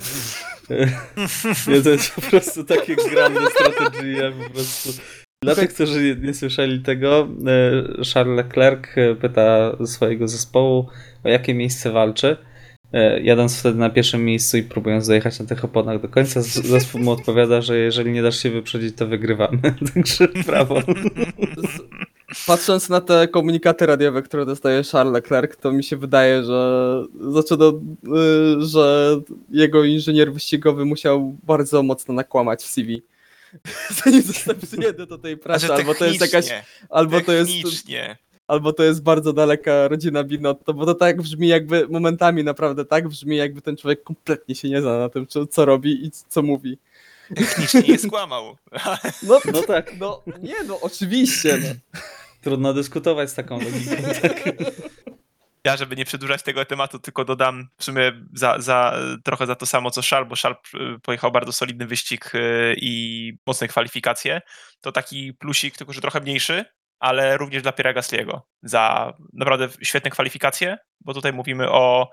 Nie, 1.69 1.83
to 1.85 1.91
jest 1.91 2.15
po 2.15 2.21
prostu 2.21 2.65
takie 2.65 2.97
grande 2.97 3.41
strategie, 3.51 4.33
po 4.45 4.51
prostu. 4.51 4.91
Dla 5.43 5.55
tych, 5.55 5.75
którzy 5.75 6.03
nie, 6.03 6.27
nie 6.27 6.35
słyszeli 6.35 6.81
tego, 6.81 7.29
e, 7.47 8.05
Charles 8.15 8.37
Leclerc 8.37 8.85
e, 8.97 9.15
pyta 9.15 9.77
swojego 9.87 10.29
zespołu, 10.29 10.89
o 11.25 11.29
jakie 11.29 11.55
miejsce 11.55 11.91
walczy. 11.91 12.37
E, 12.93 13.21
Jadąc 13.21 13.59
wtedy 13.59 13.79
na 13.79 13.91
pierwszym 13.91 14.25
miejscu 14.25 14.57
i 14.57 14.63
próbując 14.63 15.07
dojechać 15.07 15.39
na 15.39 15.47
tych 15.47 15.65
oponach 15.65 16.01
do 16.01 16.09
końca, 16.09 16.43
zespół 16.43 17.01
mu 17.01 17.11
odpowiada, 17.11 17.63
że 17.63 17.79
jeżeli 17.79 18.13
nie 18.13 18.23
dasz 18.23 18.43
się 18.43 18.51
wyprzedzić, 18.51 18.97
to 18.97 19.07
wygrywamy. 19.07 19.59
Także 19.95 20.29
brawo. 20.47 20.83
Patrząc 22.47 22.89
na 22.89 23.01
te 23.01 23.29
komunikaty 23.29 23.87
radiowe, 23.87 24.23
które 24.23 24.47
dostaje 24.47 24.83
Charles 24.85 25.15
Leclerc, 25.15 25.57
to 25.57 25.73
mi 25.73 25.85
się 25.85 25.97
wydaje, 25.97 26.45
że 26.45 27.05
zaczyna, 27.31 27.65
y, 27.65 28.67
że 28.67 29.17
jego 29.51 29.85
inżynier 29.85 30.33
wyścigowy 30.33 30.85
musiał 30.85 31.37
bardzo 31.43 31.83
mocno 31.83 32.15
nakłamać 32.15 32.63
w 32.63 32.67
CV. 32.67 33.03
Zanim 34.05 34.23
został 34.23 34.55
przyjęty 34.55 35.07
do 35.07 35.19
tej 35.19 35.37
pracy, 35.37 35.67
Znaczy, 35.67 35.83
albo 35.83 35.95
to 35.95 36.05
jest 36.05 36.21
jakaś, 36.21 36.47
albo 36.91 37.21
to 37.21 37.33
jest, 37.33 37.53
technicznie. 37.53 38.17
Albo 38.53 38.73
to 38.73 38.83
jest 38.83 39.03
bardzo 39.03 39.33
daleka 39.33 39.89
rodzina 39.89 40.25
Binotto, 40.25 40.75
bo 40.75 40.87
to 40.87 40.95
tak 40.95 41.23
brzmi 41.23 41.49
jakby, 41.49 41.89
momentami 41.89 42.45
naprawdę 42.45 42.85
tak 42.85 43.09
brzmi 43.09 43.37
jakby 43.37 43.63
ten 43.63 43.77
człowiek 43.77 44.03
kompletnie 44.03 44.55
się 44.55 44.69
nie 44.69 44.81
zna 44.81 44.99
na 44.99 45.09
tym, 45.09 45.27
co, 45.27 45.47
co 45.47 45.65
robi 45.65 46.07
i 46.07 46.11
co 46.11 46.43
mówi. 46.43 46.79
Technicznie 47.37 47.81
nie 47.81 47.99
skłamał. 47.99 48.57
No, 49.29 49.41
No 49.53 49.63
tak, 49.63 49.93
no 50.01 50.23
nie, 50.43 50.65
no 50.67 50.81
oczywiście. 50.81 51.59
No. 51.63 52.01
trudno 52.41 52.75
dyskutować 52.75 53.31
z 53.31 53.35
taką 53.35 53.59
logiką. 53.59 53.97
Tak. 54.23 54.43
Ja, 55.65 55.77
żeby 55.77 55.97
nie 55.97 56.05
przedłużać 56.05 56.43
tego 56.43 56.65
tematu, 56.65 56.99
tylko 56.99 57.25
dodam 57.25 57.69
w 57.79 57.85
sumie 57.85 58.13
za, 58.35 58.61
za, 58.61 58.99
trochę 59.25 59.47
za 59.47 59.55
to 59.55 59.67
samo 59.67 59.91
co 59.91 60.03
Szal, 60.03 60.27
bo 60.27 60.37
Szal 60.37 60.53
y, 60.53 60.99
pojechał 61.03 61.33
bardzo 61.33 61.53
solidny 61.53 61.87
wyścig 61.87 62.35
y, 62.35 62.75
i 62.81 63.33
mocne 63.47 63.69
kwalifikacje. 63.69 64.41
To 64.81 64.93
taki 64.93 65.35
plusik, 65.35 65.77
tylko 65.77 65.93
że 65.93 66.01
trochę 66.01 66.21
mniejszy, 66.21 66.65
ale 67.03 67.37
również 67.37 67.63
dla 67.63 67.73
Pierre 67.73 67.95
Gasly'ego 67.95 68.41
za 68.63 69.13
naprawdę 69.33 69.69
świetne 69.83 70.11
kwalifikacje, 70.11 70.79
bo 71.01 71.15
tutaj 71.15 71.33
mówimy 71.33 71.71
o 71.71 72.11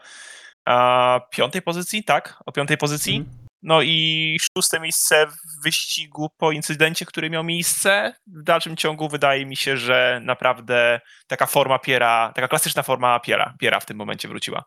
a, 0.66 1.20
piątej 1.32 1.62
pozycji, 1.62 2.04
tak? 2.04 2.38
O 2.46 2.52
piątej 2.52 2.78
pozycji. 2.78 3.16
Mhm. 3.18 3.38
No 3.64 3.82
i 3.82 4.38
szóste 4.56 4.80
miejsce 4.80 5.28
w 5.28 5.64
wyścigu 5.64 6.30
po 6.38 6.52
incydencie, 6.52 7.06
który 7.06 7.30
miał 7.30 7.44
miejsce. 7.44 8.14
W 8.28 8.44
dalszym 8.44 8.78
ciągu 8.78 9.10
wydaje 9.10 9.46
mi 9.46 9.56
się, 9.56 9.78
że 9.78 10.22
naprawdę 10.24 11.00
taka 11.28 11.46
forma 11.46 11.80
Piera, 11.80 12.32
taka 12.36 12.48
klasyczna 12.48 12.84
forma 12.84 13.20
Piera, 13.20 13.54
Piera 13.60 13.80
w 13.80 13.86
tym 13.86 13.98
momencie 13.98 14.28
wróciła. 14.28 14.64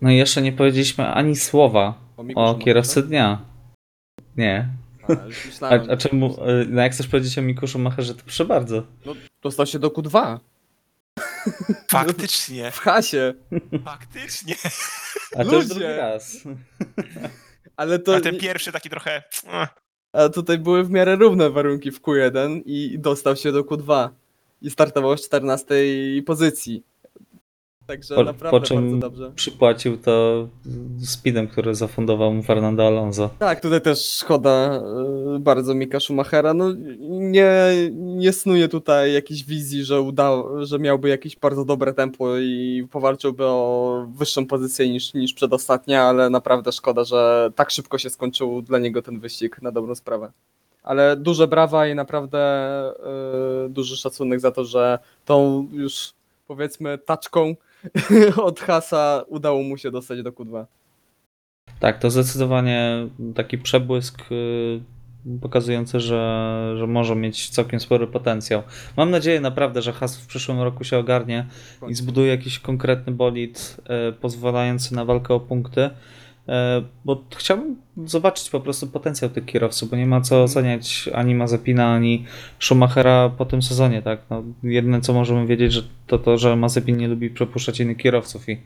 No 0.00 0.10
i 0.10 0.16
jeszcze 0.16 0.42
nie 0.42 0.52
powiedzieliśmy 0.52 1.08
ani 1.08 1.36
słowa 1.36 1.94
o 2.16 2.22
Macherze? 2.22 2.64
kierowcy 2.64 3.02
dnia. 3.02 3.38
Nie. 4.36 4.68
A, 5.60 5.66
A, 5.92 5.96
czemu, 5.96 6.36
e, 6.44 6.64
no 6.68 6.82
jak 6.82 6.92
chcesz 6.92 7.08
powiedzieć 7.08 7.38
o 7.38 7.42
Mikuszu 7.42 7.78
Macherze, 7.78 8.14
to 8.14 8.22
proszę 8.22 8.44
bardzo. 8.44 8.82
Dostał 9.42 9.66
się 9.66 9.78
do 9.78 9.88
Q2 9.88 10.38
Faktycznie, 11.90 12.70
w 12.70 12.78
hasie, 12.78 13.34
faktycznie. 13.84 14.54
A 15.36 15.44
to 15.44 15.54
już 15.54 15.66
drugi 15.66 15.84
raz. 15.84 16.36
ale 17.76 17.98
to 17.98 18.16
A 18.16 18.20
ten 18.20 18.38
pierwszy 18.38 18.72
taki 18.72 18.90
trochę... 18.90 19.22
a 20.12 20.28
tutaj 20.28 20.58
były 20.58 20.84
w 20.84 20.90
miarę 20.90 21.16
równe 21.16 21.50
warunki 21.50 21.90
w 21.90 22.00
Q1 22.00 22.62
i 22.64 22.98
dostał 22.98 23.36
się 23.36 23.52
do 23.52 23.62
Q2 23.62 24.08
i 24.62 24.70
startował 24.70 25.16
z 25.16 25.26
14 25.26 25.74
pozycji. 26.26 26.84
Także 27.86 28.14
Po, 28.14 28.24
naprawdę 28.24 28.60
po 28.60 28.66
czym 28.66 29.00
bardzo 29.00 29.10
dobrze. 29.10 29.32
przypłacił 29.36 29.98
to 29.98 30.46
speedem, 31.04 31.48
który 31.48 31.74
zafundował 31.74 32.34
mu 32.34 32.42
Fernando 32.42 32.86
Alonso. 32.86 33.30
Tak, 33.38 33.60
tutaj 33.60 33.80
też 33.80 34.06
szkoda 34.06 34.82
y, 35.36 35.38
bardzo 35.38 35.74
Mika 35.74 36.00
Schumachera. 36.00 36.54
No, 36.54 36.66
nie, 37.08 37.52
nie 37.96 38.32
snuje 38.32 38.68
tutaj 38.68 39.12
jakiejś 39.12 39.44
wizji, 39.44 39.84
że, 39.84 40.00
udało, 40.00 40.66
że 40.66 40.78
miałby 40.78 41.08
jakieś 41.08 41.36
bardzo 41.36 41.64
dobre 41.64 41.94
tempo 41.94 42.38
i 42.38 42.86
powalczyłby 42.90 43.44
o 43.44 44.06
wyższą 44.14 44.46
pozycję 44.46 44.90
niż, 44.90 45.14
niż 45.14 45.32
przedostatnia, 45.34 46.02
ale 46.02 46.30
naprawdę 46.30 46.72
szkoda, 46.72 47.04
że 47.04 47.50
tak 47.54 47.70
szybko 47.70 47.98
się 47.98 48.10
skończył 48.10 48.62
dla 48.62 48.78
niego 48.78 49.02
ten 49.02 49.20
wyścig 49.20 49.62
na 49.62 49.72
dobrą 49.72 49.94
sprawę. 49.94 50.32
Ale 50.82 51.16
duże 51.16 51.48
brawa 51.48 51.88
i 51.88 51.94
naprawdę 51.94 52.40
y, 53.66 53.68
duży 53.68 53.96
szacunek 53.96 54.40
za 54.40 54.50
to, 54.50 54.64
że 54.64 54.98
tą 55.24 55.68
już 55.72 56.12
powiedzmy 56.48 56.98
taczką 56.98 57.54
od 58.42 58.60
Hasa 58.60 59.24
udało 59.28 59.62
mu 59.62 59.76
się 59.76 59.90
dostać 59.90 60.22
do 60.22 60.32
Q2. 60.32 60.64
Tak, 61.80 61.98
to 61.98 62.10
zdecydowanie 62.10 63.08
taki 63.34 63.58
przebłysk 63.58 64.32
y, 64.32 64.80
pokazujący, 65.40 66.00
że, 66.00 66.74
że 66.78 66.86
może 66.86 67.16
mieć 67.16 67.50
całkiem 67.50 67.80
spory 67.80 68.06
potencjał. 68.06 68.62
Mam 68.96 69.10
nadzieję 69.10 69.40
naprawdę, 69.40 69.82
że 69.82 69.92
Has 69.92 70.16
w 70.16 70.26
przyszłym 70.26 70.60
roku 70.60 70.84
się 70.84 70.98
ogarnie 70.98 71.46
i 71.88 71.94
zbuduje 71.94 72.30
jakiś 72.30 72.58
konkretny 72.58 73.12
bolid 73.12 73.76
y, 74.08 74.12
pozwalający 74.12 74.94
na 74.94 75.04
walkę 75.04 75.34
o 75.34 75.40
punkty. 75.40 75.90
Y, 76.50 76.84
Bo 77.04 77.24
chciałbym 77.36 77.76
zobaczyć 78.06 78.50
po 78.50 78.60
prostu 78.60 78.86
potencjał 78.86 79.30
tych 79.30 79.44
kierowców, 79.44 79.90
bo 79.90 79.96
nie 79.96 80.06
ma 80.06 80.20
co 80.20 80.42
oceniać 80.42 81.10
ani 81.14 81.34
Mazepina, 81.34 81.94
ani 81.94 82.24
Schumachera 82.58 83.28
po 83.28 83.44
tym 83.44 83.62
sezonie. 83.62 84.02
Tak? 84.02 84.20
No, 84.30 84.42
jedyne 84.62 85.00
co 85.00 85.12
możemy 85.12 85.46
wiedzieć, 85.46 85.72
że 85.72 85.82
to 86.06 86.18
to, 86.18 86.38
że 86.38 86.56
Mazepin 86.56 86.96
nie 86.96 87.08
lubi 87.08 87.30
przepuszczać 87.30 87.80
innych 87.80 87.96
kierowców 87.96 88.48
i 88.48 88.58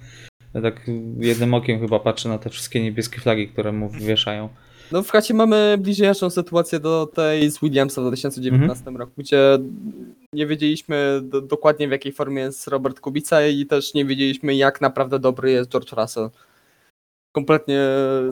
tak 0.62 0.90
jednym 1.18 1.54
okiem 1.54 1.80
chyba 1.80 2.00
patrzy 2.00 2.28
na 2.28 2.38
te 2.38 2.50
wszystkie 2.50 2.82
niebieskie 2.82 3.20
flagi, 3.20 3.48
które 3.48 3.72
mu 3.72 3.90
wieszają. 3.90 4.48
No 4.92 5.02
w 5.02 5.10
chacie 5.10 5.34
mamy 5.34 5.78
bliźniaczą 5.78 6.30
sytuację 6.30 6.80
do 6.80 7.06
tej 7.06 7.50
z 7.50 7.60
Williamsa 7.60 8.00
w 8.00 8.04
2019 8.04 8.90
roku, 8.90 9.12
gdzie 9.18 9.58
nie 10.32 10.46
wiedzieliśmy 10.46 11.20
do, 11.22 11.40
dokładnie 11.40 11.88
w 11.88 11.90
jakiej 11.90 12.12
formie 12.12 12.42
jest 12.42 12.68
Robert 12.68 13.00
Kubica 13.00 13.46
i 13.46 13.66
też 13.66 13.94
nie 13.94 14.04
wiedzieliśmy 14.04 14.54
jak 14.54 14.80
naprawdę 14.80 15.18
dobry 15.18 15.50
jest 15.50 15.70
George 15.70 15.92
Russell. 15.92 16.30
Kompletnie 17.34 17.80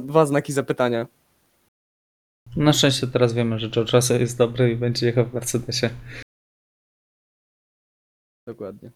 dwa 0.01 0.27
znaki 0.27 0.53
zapytania. 0.53 1.07
Na 2.57 2.73
szczęście 2.73 3.07
teraz 3.07 3.33
wiemy, 3.35 3.59
że 3.59 3.71
George 3.71 3.93
Russell 3.93 4.21
jest 4.21 4.39
dobry 4.39 4.73
i 4.73 4.77
będzie 4.77 5.07
jechał 5.07 5.25
w 5.25 5.35
Mercedesie. 5.35 5.91
Dokładnie. 8.47 8.91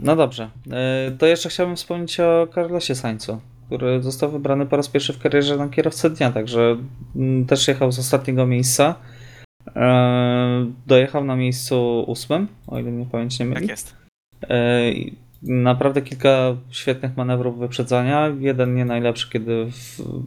No 0.00 0.16
dobrze. 0.16 0.50
E, 0.70 1.10
To 1.18 1.26
jeszcze 1.26 1.48
chciałbym 1.48 1.76
wspomnieć 1.76 2.20
o 2.20 2.46
Carlosie 2.54 2.94
Sainzu, 2.94 3.40
który 3.66 4.02
został 4.02 4.30
wybrany 4.30 4.66
po 4.66 4.76
raz 4.76 4.88
pierwszy 4.88 5.12
w 5.12 5.18
karierze 5.18 5.56
na 5.56 5.68
kierowcę 5.68 6.10
dnia, 6.10 6.32
także 6.32 6.76
mm, 7.16 7.46
też 7.46 7.68
jechał 7.68 7.92
z 7.92 7.98
ostatniego 7.98 8.46
miejsca. 8.46 8.94
E, 9.76 10.72
Dojechał 10.86 11.24
na 11.24 11.36
miejscu 11.36 12.04
ósmym, 12.06 12.48
o 12.66 12.78
ile 12.78 12.90
mnie 12.90 13.06
pamięć 13.06 13.38
nie 13.38 13.46
myli. 13.46 13.60
Tak 13.60 13.68
jest. 13.68 13.96
Naprawdę 15.46 16.02
kilka 16.02 16.56
świetnych 16.70 17.16
manewrów 17.16 17.58
wyprzedzania. 17.58 18.32
Jeden 18.38 18.74
nie 18.74 18.84
najlepszy, 18.84 19.30
kiedy 19.30 19.70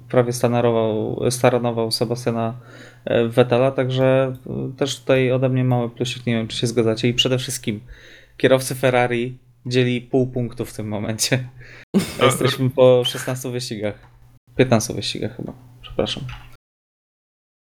prawie 0.10 0.34
stanował, 0.34 1.20
staranował 1.30 1.92
Sebastiana 1.92 2.54
e, 3.06 3.28
Vettela, 3.28 3.72
także 3.72 4.34
e, 4.48 4.78
też 4.78 5.00
tutaj 5.00 5.32
ode 5.32 5.50
mnie 5.50 5.64
mały 5.64 5.90
plusik, 5.90 6.26
nie 6.26 6.34
wiem 6.34 6.48
czy 6.48 6.58
się 6.58 6.68
zgadzacie. 6.68 7.08
I 7.08 7.14
przede 7.14 7.38
wszystkim 7.38 7.80
kierowcy 8.38 8.76
Ferrari 8.76 9.38
dzieli 9.66 10.02
pół 10.02 10.28
punktu 10.28 10.66
w 10.66 10.74
tym 10.74 10.88
momencie. 10.88 11.50
Jesteśmy 12.24 12.70
po 12.70 13.04
16 13.06 13.52
wyścigach. 13.52 14.08
15 14.58 14.94
wyścigach 14.94 15.38
chyba, 15.38 15.54
przepraszam. 15.82 16.24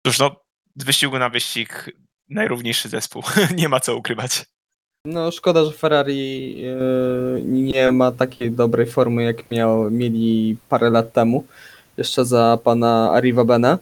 Cóż, 0.07 0.19
no, 0.19 0.37
z 0.77 0.85
wyścigu 0.85 1.19
na 1.19 1.29
wyścig 1.29 1.91
najrówniejszy 2.29 2.89
zespół. 2.89 3.23
nie 3.57 3.69
ma 3.69 3.81
co 3.81 3.97
ukrywać. 3.97 4.45
No 5.07 5.31
szkoda, 5.31 5.65
że 5.65 5.73
Ferrari 5.73 6.57
e, 6.65 7.43
nie 7.43 7.93
ma 7.93 8.13
takiej 8.13 8.51
dobrej 8.51 8.87
formy 8.87 9.25
jak 9.25 9.51
miał, 9.51 9.91
mieli 9.91 10.57
parę 10.69 10.91
lat 10.91 11.13
temu, 11.13 11.45
jeszcze 11.97 12.25
za 12.25 12.59
pana 12.65 13.11
Arriva 13.13 13.45
Bene. 13.45 13.79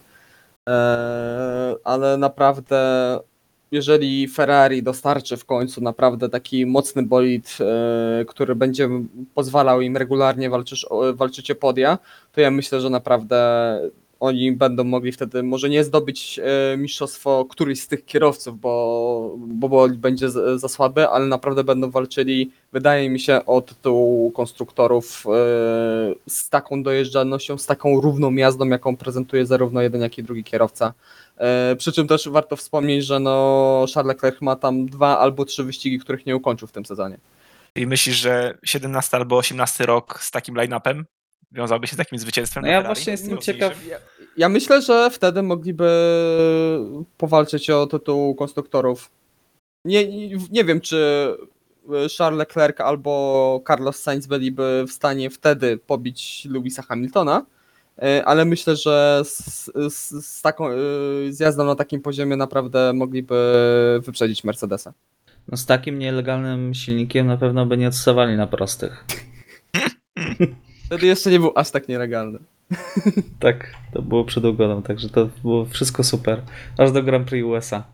E, 0.68 1.74
ale 1.84 2.16
naprawdę 2.16 3.20
jeżeli 3.70 4.28
Ferrari 4.28 4.82
dostarczy 4.82 5.36
w 5.36 5.44
końcu 5.44 5.80
naprawdę 5.80 6.28
taki 6.28 6.66
mocny 6.66 7.02
bolid, 7.02 7.58
e, 7.60 8.24
który 8.24 8.54
będzie 8.54 8.88
pozwalał 9.34 9.80
im 9.80 9.96
regularnie 9.96 10.50
walczyć, 10.50 10.86
walczyć 11.14 11.50
o 11.50 11.54
podia, 11.54 11.98
to 12.32 12.40
ja 12.40 12.50
myślę, 12.50 12.80
że 12.80 12.90
naprawdę 12.90 13.80
oni 14.24 14.52
będą 14.52 14.84
mogli 14.84 15.12
wtedy 15.12 15.42
może 15.42 15.68
nie 15.68 15.84
zdobyć 15.84 16.40
e, 16.42 16.76
mistrzostwo 16.76 17.44
któryś 17.44 17.80
z 17.80 17.88
tych 17.88 18.04
kierowców, 18.04 18.60
bo, 18.60 19.34
bo 19.38 19.68
bolid 19.68 19.98
będzie 19.98 20.30
za 20.56 20.68
słaby, 20.68 21.08
ale 21.08 21.26
naprawdę 21.26 21.64
będą 21.64 21.90
walczyli, 21.90 22.52
wydaje 22.72 23.10
mi 23.10 23.20
się, 23.20 23.46
o 23.46 23.60
tytuł 23.60 24.30
konstruktorów 24.30 25.24
e, 25.26 25.30
z 26.28 26.48
taką 26.48 26.82
dojeżdżalnością, 26.82 27.58
z 27.58 27.66
taką 27.66 28.00
równą 28.00 28.34
jazdą, 28.34 28.68
jaką 28.68 28.96
prezentuje 28.96 29.46
zarówno 29.46 29.82
jeden, 29.82 30.00
jak 30.00 30.18
i 30.18 30.22
drugi 30.22 30.44
kierowca. 30.44 30.94
E, 31.36 31.76
Przy 31.76 31.92
czym 31.92 32.08
też 32.08 32.28
warto 32.28 32.56
wspomnieć, 32.56 33.04
że 33.04 33.20
no 33.20 33.84
Charles 33.94 34.14
Leclerc 34.14 34.40
ma 34.40 34.56
tam 34.56 34.86
dwa 34.86 35.18
albo 35.18 35.44
trzy 35.44 35.64
wyścigi, 35.64 35.98
których 35.98 36.26
nie 36.26 36.36
ukończył 36.36 36.68
w 36.68 36.72
tym 36.72 36.84
sezonie. 36.84 37.18
I 37.76 37.86
myślisz, 37.86 38.16
że 38.16 38.58
17 38.64 39.16
albo 39.16 39.36
18 39.36 39.86
rok 39.86 40.22
z 40.22 40.30
takim 40.30 40.54
line-upem 40.54 41.04
wiążałby 41.55 41.86
się 41.86 41.94
z 41.94 41.96
takim 41.96 42.18
zwycięstwem? 42.18 42.62
No 42.62 42.68
ja 42.70 42.76
Ferrari? 42.78 42.94
właśnie 42.94 43.11
jestem 43.12 43.38
ciekaw, 43.38 43.86
Ja, 43.86 43.96
ja 44.36 44.48
myślę, 44.48 44.82
że 44.82 45.11
wtedy 45.11 45.42
mogliby 45.42 45.88
powalczyć 47.18 47.70
o 47.70 47.86
tytuł 47.86 48.34
konstruktorów. 48.34 49.11
Nie, 49.84 50.09
nie, 50.09 50.36
nie 50.50 50.64
wiem, 50.64 50.80
czy 50.80 50.96
Charles 52.18 52.38
Leclerc 52.38 52.80
albo 52.80 53.62
Carlos 53.68 53.96
Sainz 53.96 54.26
byliby 54.26 54.84
w 54.88 54.92
stanie 54.92 55.30
wtedy 55.30 55.76
pobić 55.78 56.44
Lewisa 56.50 56.82
Hamiltona, 56.82 57.46
e, 58.02 58.24
ale 58.24 58.44
myślę, 58.44 58.76
że 58.76 59.22
z, 59.24 59.64
z, 59.94 60.26
z 60.26 60.42
taką 60.42 60.68
e, 60.68 60.72
z 61.30 61.40
jazdą 61.40 61.64
na 61.64 61.74
takim 61.74 62.00
poziomie 62.00 62.36
naprawdę 62.36 62.92
mogliby 62.92 63.34
wyprzedzić 64.05 64.44
Mercedesa. 64.44 64.92
no 65.48 65.57
z 65.57 65.66
takim 65.66 65.98
nielegalnym 65.98 66.74
silnikiem 66.74 67.26
na 67.26 67.36
pewno 67.36 67.66
by 67.66 67.76
nie 67.76 67.88
odstawali 67.88 68.36
na 68.36 68.46
prostych. 68.46 69.05
Wtedy 70.87 71.07
jeszcze 71.07 71.30
nie 71.30 71.41
był 71.41 71.53
aż 71.55 71.70
tak 71.70 71.89
nielegalny. 71.89 72.39
Tak, 73.41 73.74
to 73.93 74.03
było 74.03 74.24
przed 74.24 74.45
ugodą, 74.45 74.82
także 74.82 75.09
to 75.09 75.28
było 75.43 75.64
wszystko 75.64 76.05
super. 76.05 76.43
Aż 76.78 76.93
do 76.93 77.03
Grand 77.03 77.28
Prix 77.28 77.47
USA, 77.47 77.85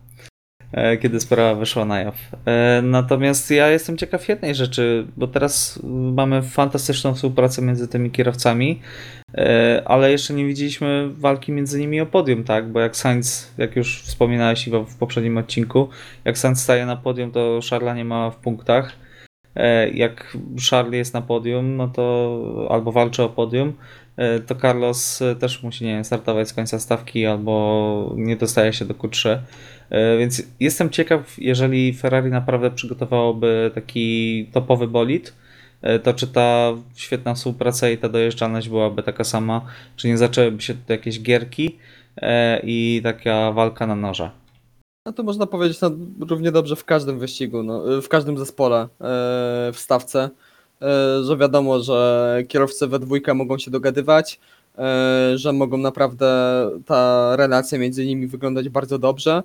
e, 0.71 0.97
kiedy 0.97 1.19
sprawa 1.19 1.55
wyszła 1.55 1.85
na 1.85 1.99
jaw. 1.99 2.15
E, 2.45 2.81
Natomiast 2.81 3.51
ja 3.51 3.67
jestem 3.69 3.97
ciekaw 3.97 4.29
jednej 4.29 4.55
rzeczy, 4.55 5.07
bo 5.17 5.27
teraz 5.27 5.79
mamy 6.13 6.41
fantastyczną 6.41 7.13
współpracę 7.13 7.61
między 7.61 7.87
tymi 7.87 8.11
kierowcami, 8.11 8.81
e, 9.35 9.81
ale 9.85 10.11
jeszcze 10.11 10.33
nie 10.33 10.45
widzieliśmy 10.45 11.09
walki 11.09 11.51
między 11.51 11.79
nimi 11.79 12.01
o 12.01 12.05
podium, 12.05 12.43
tak? 12.43 12.71
Bo 12.71 12.79
jak 12.79 12.95
Sainz, 12.97 13.51
jak 13.57 13.75
już 13.75 14.01
wspominałeś 14.01 14.67
Iwo 14.67 14.83
w 14.83 14.95
poprzednim 14.95 15.37
odcinku, 15.37 15.89
jak 16.25 16.37
Sainz 16.37 16.61
staje 16.63 16.85
na 16.85 16.95
podium, 16.95 17.31
to 17.31 17.59
Charlesa 17.69 17.95
nie 17.95 18.05
ma 18.05 18.29
w 18.29 18.35
punktach. 18.35 19.00
E, 19.55 19.89
Jak 19.89 20.37
Charlie 20.69 20.97
jest 20.97 21.13
na 21.13 21.21
podium, 21.21 21.77
no 21.77 21.87
to 21.87 22.67
albo 22.71 22.91
walczy 22.91 23.23
o 23.23 23.29
podium, 23.29 23.73
e, 24.17 24.39
to 24.39 24.55
Carlos 24.55 25.21
e, 25.21 25.35
też 25.35 25.63
musi, 25.63 25.85
nie 25.85 25.93
wiem, 25.93 26.03
startować 26.03 26.49
z 26.49 26.53
końca 26.53 26.79
stawki 26.79 27.25
albo 27.25 28.13
nie 28.17 28.35
dostaje 28.35 28.73
się 28.73 28.85
do 28.85 28.93
Q3. 28.93 29.37
E, 29.89 30.17
Więc 30.17 30.43
jestem 30.59 30.89
ciekaw, 30.89 31.35
jeżeli 31.37 31.93
Ferrari 31.93 32.29
naprawdę 32.29 32.71
przygotowałoby 32.71 33.71
taki 33.75 34.45
topowy 34.51 34.87
bolid, 34.87 35.33
to 36.03 36.13
czy 36.13 36.27
ta 36.27 36.73
świetna 36.95 37.33
współpraca 37.33 37.89
i 37.89 37.97
ta 37.97 38.09
dojeżdżalność 38.09 38.69
byłaby 38.69 39.03
taka 39.03 39.23
sama, 39.23 39.61
czy 39.95 40.07
nie 40.07 40.17
zaczęłyby 40.17 40.61
się 40.61 40.73
tutaj 40.73 40.97
jakieś 40.97 41.21
gierki 41.21 41.77
i 42.63 43.01
taka 43.03 43.51
walka 43.51 43.87
na 43.87 43.95
noże. 43.95 44.40
No 45.05 45.13
to 45.13 45.23
można 45.23 45.45
powiedzieć 45.45 45.81
no, 45.81 45.91
równie 46.29 46.51
dobrze 46.51 46.75
w 46.75 46.85
każdym 46.85 47.19
wyścigu, 47.19 47.63
no, 47.63 48.01
w 48.01 48.07
każdym 48.07 48.37
zespole 48.37 48.81
e, 48.81 48.87
w 49.73 49.75
stawce, 49.75 50.29
e, 50.81 51.23
że 51.23 51.37
wiadomo, 51.37 51.79
że 51.79 52.43
kierowcy 52.47 52.87
we 52.87 52.99
dwójkę 52.99 53.33
mogą 53.33 53.57
się 53.57 53.71
dogadywać, 53.71 54.39
e, 54.77 55.31
że 55.35 55.53
mogą 55.53 55.77
naprawdę 55.77 56.27
ta 56.85 57.35
relacja 57.35 57.79
między 57.79 58.05
nimi 58.05 58.27
wyglądać 58.27 58.69
bardzo 58.69 58.99
dobrze, 58.99 59.43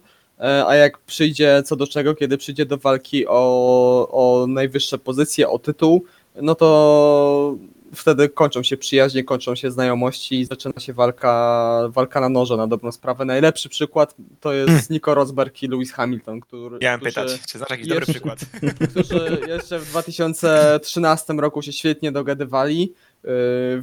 a 0.67 0.75
jak 0.75 0.99
przyjdzie 0.99 1.63
co 1.67 1.77
do 1.77 1.87
czego, 1.87 2.15
kiedy 2.15 2.39
przyjdzie 2.39 2.67
do 2.67 2.79
walki 2.79 3.27
o, 3.27 4.09
o 4.11 4.47
najwyższe 4.47 4.99
pozycje, 4.99 5.49
o 5.49 5.59
tytuł, 5.59 6.05
no 6.43 6.55
to 6.55 7.57
wtedy 7.95 8.29
kończą 8.29 8.63
się 8.63 8.77
przyjaźnie, 8.77 9.25
kończą 9.25 9.55
się 9.55 9.71
znajomości 9.71 10.41
i 10.41 10.45
zaczyna 10.45 10.81
się 10.81 10.93
walka, 10.93 11.81
walka 11.89 12.21
na 12.21 12.29
noże 12.29 12.57
na 12.57 12.67
dobrą 12.67 12.93
sprawę. 12.93 13.25
Najlepszy 13.25 13.69
przykład 13.69 14.15
to 14.41 14.53
jest 14.53 14.91
Nico 14.91 15.15
Rosberg 15.15 15.63
i 15.63 15.69
Lewis 15.69 15.93
Hamilton, 15.93 16.41
który, 16.41 16.79
Miałem 16.83 17.01
którzy, 17.01 17.15
pytać, 17.15 17.41
czy 17.53 17.59
znasz 17.59 17.71
jakiś 17.71 17.87
dobry 17.87 18.01
jeszcze- 18.01 18.13
przykład? 18.13 18.47
którzy 18.91 19.41
jeszcze 19.49 19.79
w 19.79 19.91
2013 19.91 21.33
roku 21.33 21.63
się 21.63 21.73
świetnie 21.73 22.13
dogadywali. 22.13 22.93
Yy, 23.25 23.31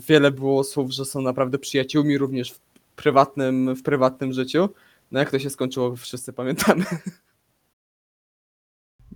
Wiele 0.07 0.31
było 0.31 0.63
słów, 0.63 0.91
że 0.91 1.05
są 1.05 1.21
naprawdę 1.21 1.59
przyjaciółmi 1.59 2.17
również 2.17 2.51
w 2.51 2.59
prywatnym, 2.95 3.75
w 3.75 3.83
prywatnym 3.83 4.33
życiu. 4.33 4.69
No 5.11 5.19
jak 5.19 5.31
to 5.31 5.39
się 5.39 5.49
skończyło, 5.49 5.95
wszyscy 5.95 6.33
pamiętamy. 6.33 6.85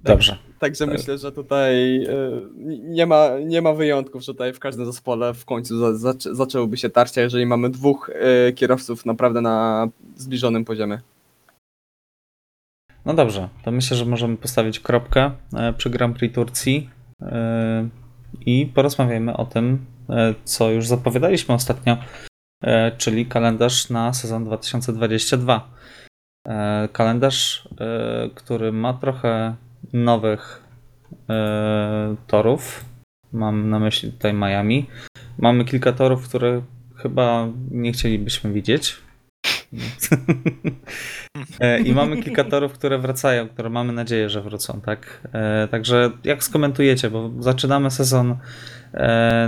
Dobrze. 0.04 0.38
Także 0.60 0.86
Tak. 0.86 0.94
myślę, 0.98 1.18
że 1.18 1.32
tutaj 1.32 2.00
yy, 2.00 2.50
nie 2.84 3.06
ma, 3.06 3.30
nie 3.46 3.62
ma 3.62 3.74
wyjątków, 3.74 4.22
że 4.22 4.34
tutaj 4.34 4.54
w 4.54 4.60
każdym 4.60 4.86
zespole 4.86 5.34
w 5.34 5.46
końcu 5.46 5.78
za, 5.80 5.98
zaczę, 5.98 6.36
zaczęłyby 6.36 6.78
się 6.78 6.90
tarcia, 6.90 7.22
jeżeli 7.22 7.46
mamy 7.46 7.70
dwóch 7.70 8.12
yy, 8.46 8.54
kierowców 8.54 9.06
naprawdę 9.06 9.42
na 9.42 9.88
zbliżonym 10.16 10.66
poziomie. 10.66 11.00
No 13.06 13.14
dobrze, 13.14 13.50
to 13.64 13.72
myślę, 13.72 13.98
że 13.98 14.06
możemy 14.06 14.38
postawić 14.38 14.80
kropkę 14.80 15.32
e, 15.56 15.74
przy 15.74 15.90
Grand 15.90 16.18
Prix 16.18 16.36
Turcji 16.36 16.90
e, 17.22 17.90
i 18.46 18.66
porozmawiamy 18.66 19.38
o 19.38 19.46
tym, 19.46 19.86
e, 20.10 20.34
co 20.44 20.72
już 20.72 20.88
zapowiadaliśmy 20.88 21.56
ostatnio, 21.56 21.98
e, 22.64 22.92
czyli 22.98 23.26
kalendarz 23.26 23.90
na 23.90 24.14
sezon 24.14 24.46
2022. 24.46 25.70
E, 26.48 26.88
Kalendarz, 26.92 27.70
e, 27.80 28.30
który 28.36 28.72
ma 28.72 28.94
trochę 28.94 29.56
nowych 29.94 30.64
e, 31.30 32.16
torów. 32.28 32.86
Mam 33.34 33.70
na 33.70 33.80
myśli 33.80 34.12
tutaj 34.12 34.34
Miami. 34.34 34.86
Mamy 35.40 35.66
kilka 35.66 35.94
torów, 35.94 36.28
które 36.28 36.62
chyba 36.96 37.48
nie 37.72 37.92
chcielibyśmy 37.92 38.54
widzieć. 38.54 38.96
E, 41.60 41.80
I 41.80 41.94
mamy 41.94 42.24
kilka 42.24 42.44
torów, 42.44 42.74
które 42.74 42.98
wracają, 42.98 43.50
które 43.50 43.70
mamy 43.70 43.94
nadzieję, 43.94 44.30
że 44.30 44.42
wrócą, 44.42 44.82
tak? 44.82 45.28
E, 45.34 45.68
Także 45.68 46.12
jak 46.24 46.44
skomentujecie, 46.44 47.10
bo 47.10 47.32
zaczynamy 47.40 47.92
sezon 47.92 48.36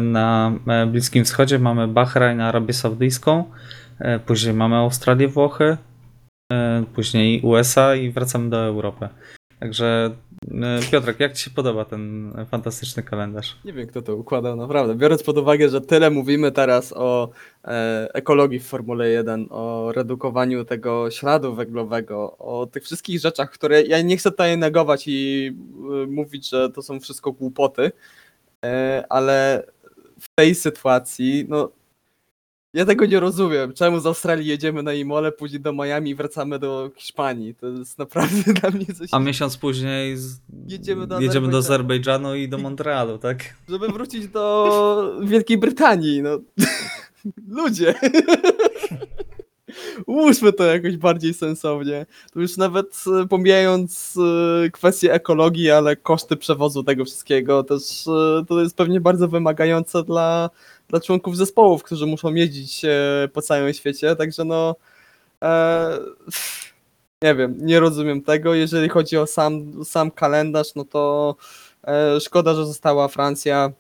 na 0.02 0.52
Bliskim 0.88 1.26
Wschodzie, 1.26 1.60
mamy 1.60 1.88
Bahrain, 1.88 2.42
Arabię 2.42 2.74
Saudyjską, 2.74 3.44
później 4.26 4.54
mamy 4.54 4.76
Australię, 4.76 5.28
Włochy, 5.28 5.78
później 6.96 7.42
USA 7.42 7.96
i 7.96 8.10
wracamy 8.10 8.50
do 8.50 8.66
Europy. 8.66 9.10
Także 9.60 10.16
e, 10.52 10.80
Piotrek, 10.92 11.20
jak 11.20 11.34
Ci 11.34 11.44
się 11.44 11.52
podoba 11.52 11.86
ten 11.86 12.34
fantastyczny 12.50 13.04
kalendarz? 13.04 13.58
Nie 13.66 13.74
wiem, 13.74 13.88
kto 13.88 14.02
to 14.02 14.16
układał, 14.16 14.56
naprawdę. 14.56 14.96
Biorąc 14.96 15.24
pod 15.24 15.38
uwagę, 15.38 15.70
że 15.70 15.82
tyle 15.82 16.10
mówimy 16.10 16.52
teraz 16.52 16.94
o 16.94 17.30
e, 17.66 18.10
ekologii 18.14 18.60
w 18.60 18.68
Formule 18.68 19.10
1, 19.10 19.48
o 19.50 19.92
redukowaniu 19.96 20.66
tego 20.66 21.12
śladu 21.12 21.56
węglowego, 21.56 22.38
o 22.38 22.66
tych 22.66 22.84
wszystkich 22.84 23.20
rzeczach, 23.20 23.52
które 23.52 23.82
ja 23.82 24.02
nie 24.02 24.18
chcę 24.18 24.32
tutaj 24.32 24.58
negować 24.58 25.04
i 25.08 25.52
e, 26.04 26.08
mówić, 26.08 26.50
że 26.50 26.70
to 26.70 26.82
są 26.82 27.00
wszystko 27.00 27.32
głupoty, 27.32 27.92
ale 29.10 29.64
w 30.20 30.36
tej 30.36 30.56
sytuacji, 30.56 31.46
no. 31.50 31.79
Ja 32.74 32.86
tego 32.86 33.06
nie 33.06 33.20
rozumiem. 33.20 33.74
Czemu 33.74 34.00
z 34.00 34.06
Australii 34.06 34.48
jedziemy 34.48 34.84
na 34.84 34.94
Imole, 34.94 35.32
później 35.32 35.62
do 35.62 35.74
Miami 35.74 36.10
i 36.10 36.16
wracamy 36.16 36.60
do 36.60 36.92
Hiszpanii? 36.96 37.56
To 37.56 37.68
jest 37.68 38.00
naprawdę 38.00 38.54
dla 38.62 38.72
mnie 38.72 38.86
coś. 38.86 39.10
A 39.12 39.20
miesiąc 39.20 39.58
później 39.58 40.18
z... 40.18 40.40
Jedziemy 40.68 41.08
do 41.08 41.20
jedziemy 41.20 41.48
do 41.48 41.58
Azerbejdżanu. 41.58 42.36
I 42.36 42.50
do 42.50 42.58
Montrealu, 42.58 43.18
tak? 43.18 43.56
żeby 43.70 43.88
wrócić 43.88 44.28
do 44.28 45.20
Wielkiej 45.24 45.58
Brytanii. 45.58 46.22
No. 46.22 46.40
Ludzie. 47.64 47.96
Ułóżmy 50.06 50.54
to 50.54 50.64
jakoś 50.64 50.98
bardziej 50.98 51.34
sensownie. 51.34 52.06
To 52.34 52.40
już 52.40 52.58
nawet 52.58 53.04
e, 53.24 53.28
pomijając 53.28 54.18
e, 54.66 54.70
kwestię 54.70 55.14
ekologii, 55.14 55.72
ale 55.72 55.96
koszty 55.96 56.38
przewozu 56.38 56.84
tego 56.84 57.06
wszystkiego 57.06 57.64
też 57.64 58.08
e, 58.08 58.46
to 58.48 58.62
jest 58.62 58.78
pewnie 58.78 59.02
bardzo 59.02 59.28
wymagające 59.28 60.04
dla, 60.04 60.50
dla 60.90 61.00
członków 61.00 61.38
zespołów, 61.38 61.84
którzy 61.84 62.06
muszą 62.06 62.34
jeździć 62.34 62.86
e, 62.86 63.30
po 63.34 63.42
całym 63.42 63.74
świecie. 63.74 64.16
Także 64.16 64.46
no. 64.46 64.76
E, 65.44 65.98
nie 67.24 67.36
wiem, 67.36 67.58
nie 67.58 67.80
rozumiem 67.80 68.22
tego. 68.22 68.54
Jeżeli 68.54 68.90
chodzi 68.90 69.18
o 69.18 69.28
sam, 69.28 69.86
sam 69.86 70.12
kalendarz, 70.12 70.76
no 70.76 70.86
to 70.86 71.36
e, 71.88 72.20
szkoda, 72.20 72.54
że 72.54 72.66
została 72.66 73.08
Francja. 73.08 73.72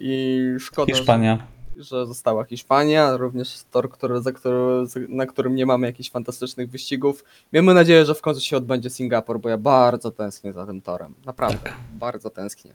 I 0.00 0.40
szkoda, 0.58 0.92
że, 0.92 0.98
Hiszpania. 0.98 1.46
że 1.76 2.06
została 2.06 2.44
Hiszpania, 2.44 3.16
również 3.16 3.62
tor, 3.70 3.90
który, 3.90 4.22
za 4.22 4.32
który, 4.32 4.86
na 5.08 5.26
którym 5.26 5.54
nie 5.54 5.66
mamy 5.66 5.86
jakichś 5.86 6.10
fantastycznych 6.10 6.70
wyścigów. 6.70 7.24
Miejmy 7.52 7.74
nadzieję, 7.74 8.04
że 8.04 8.14
w 8.14 8.20
końcu 8.20 8.40
się 8.40 8.56
odbędzie 8.56 8.90
Singapur, 8.90 9.40
bo 9.40 9.48
ja 9.48 9.58
bardzo 9.58 10.10
tęsknię 10.10 10.52
za 10.52 10.66
tym 10.66 10.80
torem. 10.82 11.14
Naprawdę, 11.26 11.72
bardzo 11.92 12.30
tęsknię. 12.30 12.74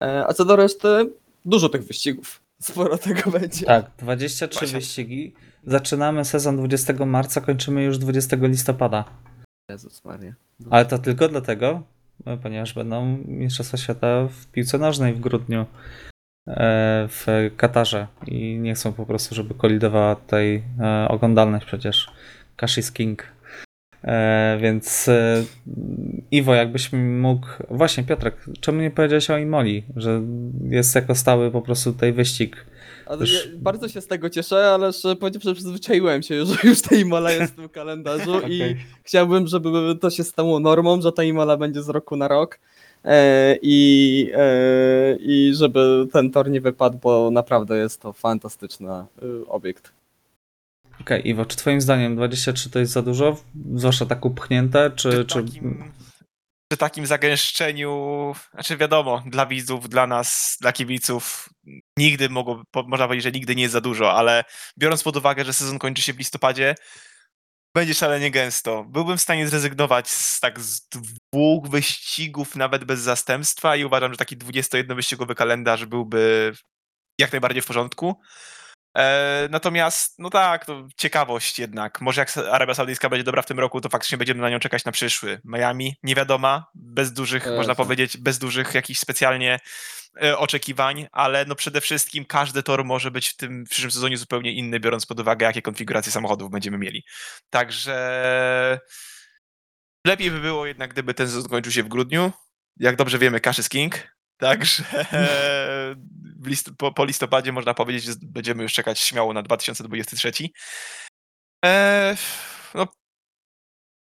A 0.00 0.32
co 0.32 0.44
do 0.44 0.56
reszty, 0.56 1.10
dużo 1.44 1.68
tych 1.68 1.82
wyścigów. 1.82 2.40
sporo 2.60 2.98
tego 2.98 3.30
będzie. 3.30 3.66
Tak, 3.66 3.90
23 3.98 4.58
Właśnie. 4.58 4.78
wyścigi. 4.78 5.34
Zaczynamy 5.66 6.24
sezon 6.24 6.56
20 6.56 7.06
marca, 7.06 7.40
kończymy 7.40 7.82
już 7.82 7.98
20 7.98 8.36
listopada. 8.40 9.04
Jezus 9.70 10.04
Maria. 10.04 10.34
Ale 10.70 10.84
to 10.86 10.98
tylko 10.98 11.28
dlatego, 11.28 11.82
e, 12.26 12.36
ponieważ 12.36 12.74
będą 12.74 13.18
Mistrzostwa 13.26 13.76
Świata 13.76 14.28
w 14.28 14.46
piłce 14.46 14.78
nożnej 14.78 15.14
w 15.14 15.20
grudniu 15.20 15.66
e, 16.48 17.08
w 17.08 17.26
Katarze 17.56 18.06
i 18.26 18.58
nie 18.58 18.74
chcą 18.74 18.92
po 18.92 19.06
prostu, 19.06 19.34
żeby 19.34 19.54
kolidowała 19.54 20.16
tutaj 20.16 20.62
e, 20.80 21.08
oglądalność 21.08 21.66
przecież. 21.66 22.10
Cash 22.56 22.78
is 22.78 22.92
king. 22.92 23.33
E, 24.04 24.58
więc 24.60 25.08
e, 25.08 25.44
Iwo, 26.30 26.54
jakbyś 26.54 26.92
mi 26.92 26.98
mógł. 26.98 27.46
Właśnie, 27.70 28.04
Piotrek, 28.04 28.36
czemu 28.60 28.80
nie 28.80 28.90
powiedziałeś 28.90 29.30
o 29.30 29.38
Imoli, 29.38 29.84
że 29.96 30.22
jest 30.70 30.94
jako 30.94 31.14
stały 31.14 31.50
po 31.50 31.62
prostu 31.62 31.92
tutaj 31.92 32.12
wyścig? 32.12 32.66
Ale 33.06 33.20
Już- 33.20 33.32
ja 33.32 33.40
bardzo 33.56 33.88
się 33.88 34.00
z 34.00 34.06
tego 34.06 34.30
cieszę, 34.30 34.70
ale 34.70 34.90
powiedziawszy, 35.20 35.54
przyzwyczaiłem 35.54 36.22
się, 36.22 36.44
że 36.46 36.54
już 36.64 36.82
ta 36.82 36.96
Imola 36.96 37.32
jest 37.32 37.52
w 37.52 37.56
tym 37.56 37.68
kalendarzu 37.68 38.34
i 38.34 38.62
Okej. 38.62 38.76
chciałbym, 39.02 39.46
żeby 39.46 39.96
to 40.00 40.10
się 40.10 40.24
stało 40.24 40.60
normą, 40.60 41.00
że 41.00 41.12
ta 41.12 41.24
Imola 41.24 41.56
będzie 41.56 41.82
z 41.82 41.88
roku 41.88 42.16
na 42.16 42.28
rok 42.28 42.58
e, 43.04 43.56
i, 43.62 44.30
i 45.20 45.52
żeby 45.54 46.06
ten 46.12 46.30
tor 46.30 46.50
nie 46.50 46.60
wypadł, 46.60 46.98
bo 47.02 47.30
naprawdę 47.30 47.76
jest 47.76 48.00
to 48.00 48.12
fantastyczny 48.12 48.88
obiekt. 49.48 49.92
Okej, 51.00 51.28
Iwo, 51.28 51.46
czy 51.46 51.56
twoim 51.56 51.80
zdaniem 51.80 52.16
23 52.16 52.70
to 52.70 52.78
jest 52.78 52.92
za 52.92 53.02
dużo? 53.02 53.36
Zwłaszcza 53.74 54.06
tak 54.06 54.24
upchnięte, 54.24 54.90
czy... 54.90 55.08
przy, 55.10 55.24
czy... 55.24 55.44
takim, 55.44 55.92
przy 56.68 56.78
takim 56.78 57.06
zagęszczeniu, 57.06 58.32
znaczy 58.52 58.76
wiadomo, 58.76 59.22
dla 59.26 59.46
widzów, 59.46 59.88
dla 59.88 60.06
nas, 60.06 60.56
dla 60.60 60.72
kibiców, 60.72 61.48
nigdy 61.98 62.28
mogło, 62.28 62.62
można 62.86 63.06
powiedzieć, 63.06 63.24
że 63.24 63.32
nigdy 63.32 63.56
nie 63.56 63.62
jest 63.62 63.72
za 63.72 63.80
dużo, 63.80 64.12
ale 64.12 64.44
biorąc 64.78 65.02
pod 65.02 65.16
uwagę, 65.16 65.44
że 65.44 65.52
sezon 65.52 65.78
kończy 65.78 66.02
się 66.02 66.12
w 66.12 66.18
listopadzie, 66.18 66.74
będzie 67.74 67.94
szalenie 67.94 68.30
gęsto. 68.30 68.84
Byłbym 68.84 69.18
w 69.18 69.22
stanie 69.22 69.48
zrezygnować 69.48 70.08
z 70.08 70.40
tak 70.40 70.60
z 70.60 70.88
dwóch 70.88 71.68
wyścigów, 71.68 72.56
nawet 72.56 72.84
bez 72.84 73.00
zastępstwa 73.00 73.76
i 73.76 73.84
uważam, 73.84 74.12
że 74.12 74.16
taki 74.16 74.36
21-wyścigowy 74.36 75.34
kalendarz 75.34 75.86
byłby 75.86 76.52
jak 77.18 77.32
najbardziej 77.32 77.62
w 77.62 77.66
porządku. 77.66 78.20
E, 78.98 79.48
natomiast, 79.50 80.18
no 80.18 80.30
tak, 80.30 80.66
to 80.66 80.88
ciekawość 80.96 81.58
jednak. 81.58 82.00
Może 82.00 82.20
jak 82.20 82.38
Arabia 82.52 82.74
Saudyjska 82.74 83.08
będzie 83.08 83.24
dobra 83.24 83.42
w 83.42 83.46
tym 83.46 83.60
roku, 83.60 83.80
to 83.80 83.88
faktycznie 83.88 84.18
będziemy 84.18 84.42
na 84.42 84.50
nią 84.50 84.58
czekać 84.58 84.84
na 84.84 84.92
przyszły. 84.92 85.40
Miami, 85.44 85.96
nie 86.02 86.14
wiadoma, 86.14 86.66
bez 86.74 87.12
dużych, 87.12 87.46
można 87.46 87.74
powiedzieć, 87.74 88.16
bez 88.16 88.38
dużych 88.38 88.74
jakichś 88.74 89.00
specjalnie 89.00 89.60
e, 90.22 90.38
oczekiwań, 90.38 91.06
ale 91.12 91.44
no 91.44 91.54
przede 91.54 91.80
wszystkim 91.80 92.24
każdy 92.24 92.62
tor 92.62 92.84
może 92.84 93.10
być 93.10 93.28
w 93.28 93.36
tym 93.36 93.64
przyszłym 93.64 93.90
sezonie 93.90 94.16
zupełnie 94.16 94.52
inny, 94.52 94.80
biorąc 94.80 95.06
pod 95.06 95.20
uwagę, 95.20 95.46
jakie 95.46 95.62
konfiguracje 95.62 96.12
samochodów 96.12 96.50
będziemy 96.50 96.78
mieli. 96.78 97.04
Także 97.50 98.80
lepiej 100.06 100.30
by 100.30 100.40
było 100.40 100.66
jednak, 100.66 100.90
gdyby 100.90 101.14
ten 101.14 101.26
sezon 101.26 101.48
kończył 101.48 101.72
się 101.72 101.82
w 101.82 101.88
grudniu. 101.88 102.32
Jak 102.76 102.96
dobrze 102.96 103.18
wiemy, 103.18 103.40
Cash 103.40 103.58
is 103.58 103.68
King. 103.68 104.14
Także 104.38 104.84
list 106.46 106.70
po, 106.78 106.92
po 106.92 107.04
listopadzie 107.04 107.52
można 107.52 107.74
powiedzieć, 107.74 108.04
że 108.04 108.12
będziemy 108.22 108.62
już 108.62 108.72
czekać 108.72 109.00
śmiało 109.00 109.32
na 109.32 109.42
2023. 109.42 110.32
Eee, 111.64 112.16
no, 112.74 112.86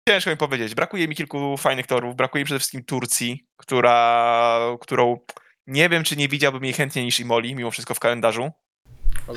ciężko 0.09 0.31
mi 0.31 0.37
powiedzieć. 0.37 0.75
Brakuje 0.75 1.09
mi 1.09 1.17
kilku 1.17 1.57
fajnych 1.57 1.87
torów. 1.87 2.17
Brakuje 2.17 2.43
mi 2.43 2.45
przede 2.45 2.59
wszystkim 2.59 2.85
Turcji, 2.85 3.47
która, 3.57 4.61
którą 4.81 5.21
nie 5.67 5.89
wiem, 5.89 6.05
czy 6.05 6.17
nie 6.17 6.29
widziałbym 6.29 6.65
jej 6.65 6.73
chętniej 6.73 7.05
niż 7.05 7.21
Imoli, 7.21 7.55
mimo 7.55 7.71
wszystko 7.71 7.95
w 7.95 8.01
kalendarzu. 8.01 8.51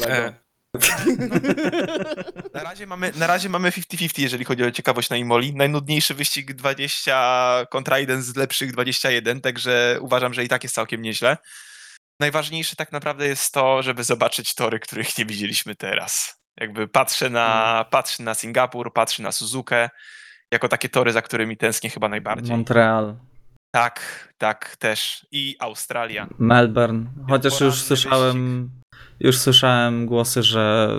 E. 0.07 0.33
Na 2.53 2.63
razie 2.63 2.87
mamy, 2.87 3.11
na 3.15 3.27
razie 3.27 3.49
mamy 3.49 3.71
50-50, 3.71 4.21
jeżeli 4.21 4.45
chodzi 4.45 4.63
o 4.63 4.71
ciekawość 4.71 5.09
na 5.09 5.17
Imoli. 5.17 5.55
Najnudniejszy 5.55 6.13
wyścig 6.13 6.53
20 6.53 7.65
kontra 7.69 7.99
jeden 7.99 8.21
z 8.21 8.35
lepszych 8.35 8.71
21, 8.71 9.41
także 9.41 9.97
uważam, 10.01 10.33
że 10.33 10.43
i 10.43 10.47
tak 10.47 10.63
jest 10.63 10.75
całkiem 10.75 11.01
nieźle. 11.01 11.37
Najważniejsze 12.19 12.75
tak 12.75 12.91
naprawdę 12.91 13.27
jest 13.27 13.53
to, 13.53 13.83
żeby 13.83 14.03
zobaczyć 14.03 14.55
tory, 14.55 14.79
których 14.79 15.17
nie 15.17 15.25
widzieliśmy 15.25 15.75
teraz. 15.75 16.39
Jakby 16.59 16.87
patrzę 16.87 17.29
na, 17.29 17.85
patrzę 17.91 18.23
na 18.23 18.33
Singapur, 18.33 18.93
patrzę 18.93 19.23
na 19.23 19.31
Suzukę, 19.31 19.89
jako 20.51 20.67
takie 20.67 20.89
tory, 20.89 21.11
za 21.11 21.21
którymi 21.21 21.57
tęsknię 21.57 21.89
chyba 21.89 22.09
najbardziej. 22.09 22.51
Montreal, 22.51 23.15
Tak, 23.71 24.01
tak, 24.37 24.75
też. 24.75 25.27
I 25.31 25.55
Australia. 25.59 26.27
Melbourne. 26.39 27.05
Chociaż 27.29 27.59
już 27.61 27.75
słyszałem, 27.75 28.69
już 29.19 29.37
słyszałem 29.37 30.05
głosy, 30.05 30.43
że 30.43 30.89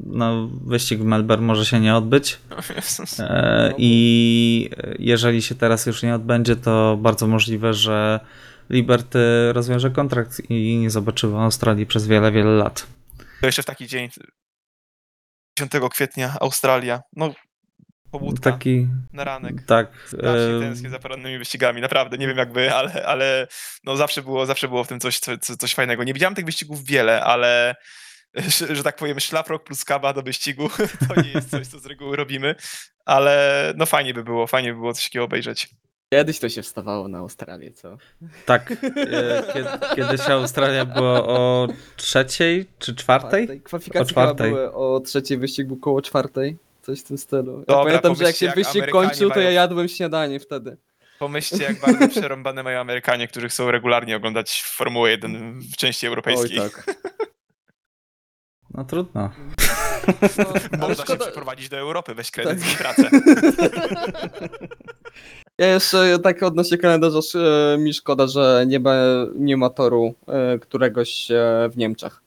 no, 0.00 0.48
wyścig 0.64 1.00
w 1.00 1.04
Melbourne 1.04 1.46
może 1.46 1.66
się 1.66 1.80
nie 1.80 1.94
odbyć. 1.94 2.38
E, 3.18 3.74
I 3.78 4.70
jeżeli 4.98 5.42
się 5.42 5.54
teraz 5.54 5.86
już 5.86 6.02
nie 6.02 6.14
odbędzie, 6.14 6.56
to 6.56 6.96
bardzo 7.00 7.26
możliwe, 7.26 7.74
że 7.74 8.20
Liberty 8.70 9.52
rozwiąże 9.52 9.90
kontrakt 9.90 10.50
i 10.50 10.76
nie 10.76 10.90
zobaczymy 10.90 11.38
Australii 11.38 11.86
przez 11.86 12.06
wiele, 12.06 12.32
wiele 12.32 12.50
lat. 12.50 12.86
To 13.40 13.46
jeszcze 13.46 13.62
w 13.62 13.66
taki 13.66 13.86
dzień, 13.86 14.10
10 15.58 15.72
kwietnia, 15.90 16.36
Australia. 16.40 17.00
No, 17.16 17.34
pobudka 18.10 18.52
Taki, 18.52 18.88
na 19.12 19.24
ranek. 19.24 19.54
tak. 19.66 19.88
Strasznie 20.06 20.56
e, 20.56 20.60
tęsknię 20.60 20.90
za 20.90 20.98
porannymi 20.98 21.38
wyścigami, 21.38 21.80
naprawdę. 21.80 22.18
Nie 22.18 22.26
wiem 22.26 22.36
jak 22.36 22.52
wy, 22.52 22.74
ale, 22.74 23.06
ale 23.06 23.46
no 23.84 23.96
zawsze, 23.96 24.22
było, 24.22 24.46
zawsze 24.46 24.68
było 24.68 24.84
w 24.84 24.88
tym 24.88 25.00
coś, 25.00 25.18
co, 25.18 25.38
co- 25.38 25.56
coś 25.56 25.74
fajnego. 25.74 26.04
Nie 26.04 26.14
widziałem 26.14 26.34
tych 26.34 26.44
wyścigów 26.44 26.84
wiele, 26.84 27.24
ale 27.24 27.74
że, 28.34 28.74
że 28.76 28.82
tak 28.82 28.96
powiem, 28.96 29.20
szlafrok 29.20 29.64
plus 29.64 29.84
kawa 29.84 30.12
do 30.12 30.22
wyścigu 30.22 30.68
to 31.08 31.20
nie 31.22 31.30
jest 31.30 31.50
coś, 31.50 31.66
co 31.66 31.78
z 31.78 31.86
reguły 31.86 32.16
robimy, 32.16 32.54
ale 33.04 33.72
no 33.76 33.86
fajnie 33.86 34.14
by 34.14 34.24
było, 34.24 34.46
fajnie 34.46 34.72
by 34.72 34.78
było 34.78 34.92
coś 34.92 35.04
takiego 35.04 35.24
obejrzeć. 35.24 35.68
Kiedyś 36.16 36.38
to 36.38 36.48
się 36.48 36.62
wstawało 36.62 37.08
na 37.08 37.18
Australię, 37.18 37.72
co? 37.72 37.96
Tak. 38.46 38.72
e, 38.72 38.76
Kiedy, 39.52 39.68
kiedyś 39.96 40.20
Australia 40.20 40.84
była 40.84 41.26
o 41.26 41.68
trzeciej 41.96 42.66
czy 42.78 42.94
czwartej? 42.94 43.60
Kwalifikacje 43.60 44.02
O 44.02 44.04
czwartej. 44.04 44.50
były 44.50 44.72
o 44.72 45.00
trzeciej, 45.00 45.38
wyścig 45.38 45.66
był 45.66 45.76
koło 45.76 46.02
czwartej. 46.02 46.56
Coś 46.82 47.00
w 47.00 47.02
tym 47.04 47.18
stylu. 47.18 47.52
Ja 47.58 47.64
Dobra, 47.66 47.84
pamiętam, 47.84 48.14
że 48.14 48.24
jak 48.24 48.36
się 48.36 48.46
jak 48.46 48.54
wyścig 48.54 48.76
Amerykanie 48.76 49.08
kończył, 49.08 49.30
to 49.30 49.40
ja 49.40 49.50
jadłem 49.50 49.88
śniadanie 49.88 50.40
wtedy. 50.40 50.76
Pomyślcie, 51.18 51.64
jak 51.64 51.80
bardzo 51.80 52.08
przerąbane 52.08 52.62
mają 52.62 52.80
Amerykanie, 52.80 53.28
którzy 53.28 53.48
chcą 53.48 53.70
regularnie 53.70 54.16
oglądać 54.16 54.62
Formułę 54.62 55.10
1 55.10 55.60
w 55.72 55.76
części 55.76 56.06
europejskiej. 56.06 56.60
Oj, 56.60 56.70
tak. 56.70 56.94
No 58.70 58.84
trudno. 58.84 59.30
No, 60.38 60.44
Można 60.78 60.94
się 60.94 61.02
szkoda, 61.02 61.24
przeprowadzić 61.24 61.68
do 61.68 61.76
Europy, 61.78 62.14
weź 62.14 62.30
kredyt 62.30 62.60
Tak. 62.62 62.72
i 62.72 62.76
pracę. 62.76 63.10
Ja 65.58 65.66
jeszcze 65.66 66.18
tak 66.18 66.42
odnośnie 66.42 66.78
kalendarza 66.78 67.20
e, 67.38 67.78
mi 67.78 67.94
szkoda, 67.94 68.26
że 68.26 68.64
nie 68.68 68.80
ma, 68.80 68.94
nie 69.34 69.56
ma 69.56 69.70
toru 69.70 70.14
e, 70.28 70.58
któregoś 70.58 71.30
e, 71.30 71.68
w 71.72 71.76
Niemczech. 71.76 72.22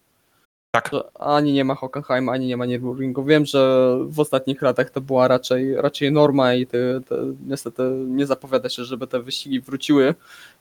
Tak. 0.71 0.91
Ani 1.15 1.53
nie 1.53 1.65
ma 1.65 1.75
Hockenheim, 1.75 2.29
ani 2.29 2.47
nie 2.47 2.57
ma 2.57 2.65
Nürburgringu. 2.65 3.25
Wiem, 3.25 3.45
że 3.45 3.95
w 4.03 4.19
ostatnich 4.19 4.61
latach 4.61 4.89
to 4.89 5.01
była 5.01 5.27
raczej, 5.27 5.75
raczej 5.75 6.11
norma 6.11 6.53
i 6.53 6.67
te, 6.67 7.01
te, 7.01 7.15
niestety 7.47 7.83
nie 8.07 8.25
zapowiada 8.25 8.69
się, 8.69 8.85
żeby 8.85 9.07
te 9.07 9.19
wyścigi 9.19 9.61
wróciły 9.61 10.15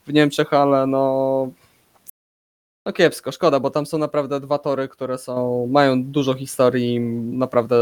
w 0.07 0.13
Niemczech, 0.13 0.53
ale 0.53 0.87
no 0.87 1.51
no 2.85 2.93
kiepsko, 2.93 3.31
szkoda, 3.31 3.59
bo 3.59 3.69
tam 3.69 3.85
są 3.85 3.97
naprawdę 3.97 4.39
dwa 4.39 4.57
tory, 4.57 4.87
które 4.87 5.17
są, 5.17 5.67
mają 5.67 6.03
dużo 6.03 6.33
historii, 6.33 6.99
naprawdę 6.99 7.75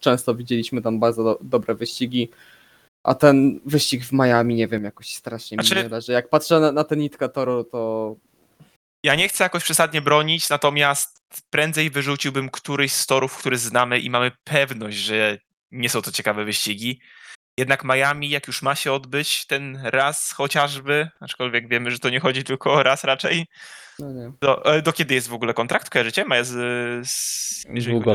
często 0.00 0.34
widzieliśmy 0.34 0.82
tam 0.82 1.00
bardzo 1.00 1.24
do, 1.24 1.38
dobre 1.42 1.74
wyścigi, 1.74 2.30
a 3.08 3.14
ten 3.14 3.60
wyścig 3.66 4.04
w 4.04 4.12
Miami, 4.12 4.54
nie 4.54 4.68
wiem, 4.68 4.84
jakoś 4.84 5.14
strasznie 5.14 5.56
mi 5.56 5.64
Znaczy- 5.64 5.82
nie 5.82 5.88
leży. 5.88 6.12
Jak 6.12 6.28
patrzę 6.28 6.60
na, 6.60 6.72
na 6.72 6.84
tę 6.84 6.96
nitkę 6.96 7.28
toru, 7.28 7.64
to 7.64 8.16
Ja 9.04 9.14
nie 9.14 9.28
chcę 9.28 9.44
jakoś 9.44 9.64
przesadnie 9.64 10.02
bronić, 10.02 10.48
natomiast 10.48 11.22
prędzej 11.50 11.90
wyrzuciłbym 11.90 12.50
któryś 12.50 12.92
z 12.92 13.06
torów, 13.06 13.36
który 13.36 13.58
znamy 13.58 13.98
i 13.98 14.10
mamy 14.10 14.32
pewność, 14.44 14.96
że 14.96 15.38
nie 15.70 15.88
są 15.88 16.02
to 16.02 16.12
ciekawe 16.12 16.44
wyścigi. 16.44 17.00
Jednak 17.58 17.84
Miami, 17.84 18.30
jak 18.30 18.46
już 18.46 18.62
ma 18.62 18.74
się 18.74 18.92
odbyć 18.92 19.46
ten 19.46 19.80
raz 19.82 20.32
chociażby, 20.32 21.08
aczkolwiek 21.20 21.68
wiemy, 21.68 21.90
że 21.90 21.98
to 21.98 22.10
nie 22.10 22.20
chodzi 22.20 22.44
tylko 22.44 22.72
o 22.72 22.82
raz 22.82 23.04
raczej. 23.04 23.46
no 23.98 24.12
nie. 24.12 24.32
Do, 24.40 24.64
e, 24.64 24.82
do 24.82 24.92
kiedy 24.92 25.14
jest 25.14 25.28
w 25.28 25.34
ogóle 25.34 25.54
kontrakt? 25.54 25.90
Kojarzycie? 25.90 26.24
Ma 26.24 26.44
z, 26.44 26.48
z, 27.08 27.64
jeżeli 27.74 28.02
chodzi 28.02 28.10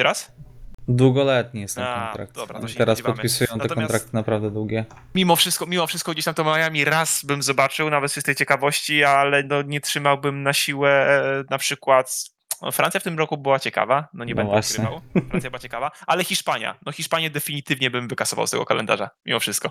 o 0.00 0.51
Długoletni. 0.96 1.60
Jest 1.60 1.74
ten 1.74 1.84
A, 1.84 2.04
kontrakt. 2.06 2.34
dobra, 2.34 2.60
to 2.60 2.68
się 2.68 2.72
nie 2.74 2.78
Teraz 2.78 2.98
spodziewamy. 2.98 3.14
podpisują 3.16 3.48
te 3.48 3.56
Natomiast- 3.56 3.74
kontrakty 3.74 4.08
naprawdę 4.12 4.50
długie. 4.50 4.84
Mimo 5.14 5.36
wszystko, 5.36 5.66
mimo 5.66 5.86
wszystko 5.86 6.12
gdzieś 6.12 6.24
tam 6.24 6.34
to 6.34 6.44
Miami 6.44 6.84
raz 6.84 7.24
bym 7.24 7.42
zobaczył, 7.42 7.90
nawet 7.90 8.12
z 8.12 8.22
tej 8.22 8.34
ciekawości, 8.34 9.04
ale 9.04 9.42
no 9.42 9.62
nie 9.62 9.80
trzymałbym 9.80 10.42
na 10.42 10.52
siłę 10.52 10.90
e, 10.90 11.44
na 11.50 11.58
przykład. 11.58 12.24
No, 12.62 12.72
Francja 12.72 13.00
w 13.00 13.02
tym 13.02 13.18
roku 13.18 13.38
była 13.38 13.58
ciekawa, 13.58 14.08
no 14.14 14.24
nie 14.24 14.32
No 14.34 14.36
będę 14.36 14.52
właśnie. 14.52 14.84
ukrywał. 14.84 15.00
Francja 15.28 15.50
była 15.50 15.58
ciekawa, 15.60 15.90
ale 16.06 16.24
Hiszpania. 16.24 16.78
No 16.86 16.92
Hiszpanię 16.92 17.30
definitywnie 17.30 17.90
bym 17.90 18.08
wykasował 18.08 18.46
z 18.46 18.50
tego 18.50 18.64
kalendarza, 18.64 19.10
mimo 19.26 19.40
wszystko. 19.40 19.70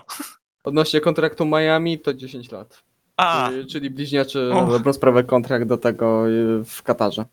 Odnośnie 0.64 1.00
kontraktu 1.00 1.46
Miami 1.46 1.98
to 1.98 2.14
10 2.14 2.50
lat. 2.52 2.82
A, 3.16 3.48
Czyli, 3.48 3.66
czyli 3.66 3.90
bliźniaczy 3.90 4.50
Och. 4.52 4.64
na 4.66 4.72
dobrą 4.72 4.92
sprawę 4.92 5.24
kontrakt 5.24 5.64
do 5.66 5.76
tego 5.76 6.28
y, 6.28 6.64
w 6.64 6.82
Katarze. 6.82 7.24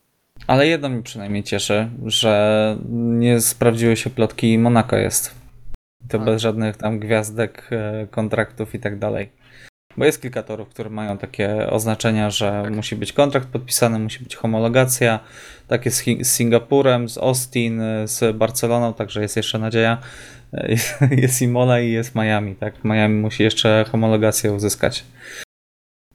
Ale 0.48 0.68
jedno 0.68 0.90
mi 0.90 1.04
przynajmniej 1.04 1.44
cieszy, 1.44 1.90
że 2.06 2.78
nie 2.92 3.42
sprawdziły 3.42 3.96
się 3.98 4.10
plotki 4.10 4.58
Monako 4.58 4.96
jest. 4.98 5.36
To 6.10 6.18
Tak. 6.18 6.26
bez 6.26 6.42
żadnych 6.42 6.78
tam 6.78 7.00
gwiazdek, 7.00 7.70
e, 7.72 8.08
kontraktów 8.12 8.76
i 8.76 8.80
tak 8.80 9.00
dalej. 9.00 9.30
Bo 9.98 10.06
jest 10.06 10.22
kilka 10.22 10.44
torów, 10.44 10.70
które 10.70 10.90
mają 10.90 11.18
takie 11.18 11.70
oznaczenia, 11.70 12.30
że 12.30 12.62
Tak. 12.64 12.76
musi 12.76 12.96
być 12.96 13.14
kontrakt 13.14 13.48
podpisany, 13.48 14.00
musi 14.00 14.24
być 14.24 14.36
homologacja. 14.36 15.20
Tak 15.68 15.86
jest 15.86 16.04
z 16.22 16.28
Singapurem, 16.28 17.10
z 17.10 17.18
Austin, 17.18 17.82
e, 17.82 18.08
z 18.08 18.38
Barceloną, 18.38 18.94
także 18.94 19.22
jest 19.22 19.38
jeszcze 19.38 19.60
nadzieja. 19.60 19.98
E, 20.54 20.70
Jest, 20.72 21.00
jest 21.24 21.42
Imola 21.42 21.80
i 21.80 21.92
jest 21.92 22.16
Miami, 22.16 22.56
tak? 22.56 22.84
Miami 22.84 23.16
musi 23.22 23.44
jeszcze 23.44 23.86
homologację 23.92 24.54
uzyskać. 24.54 25.06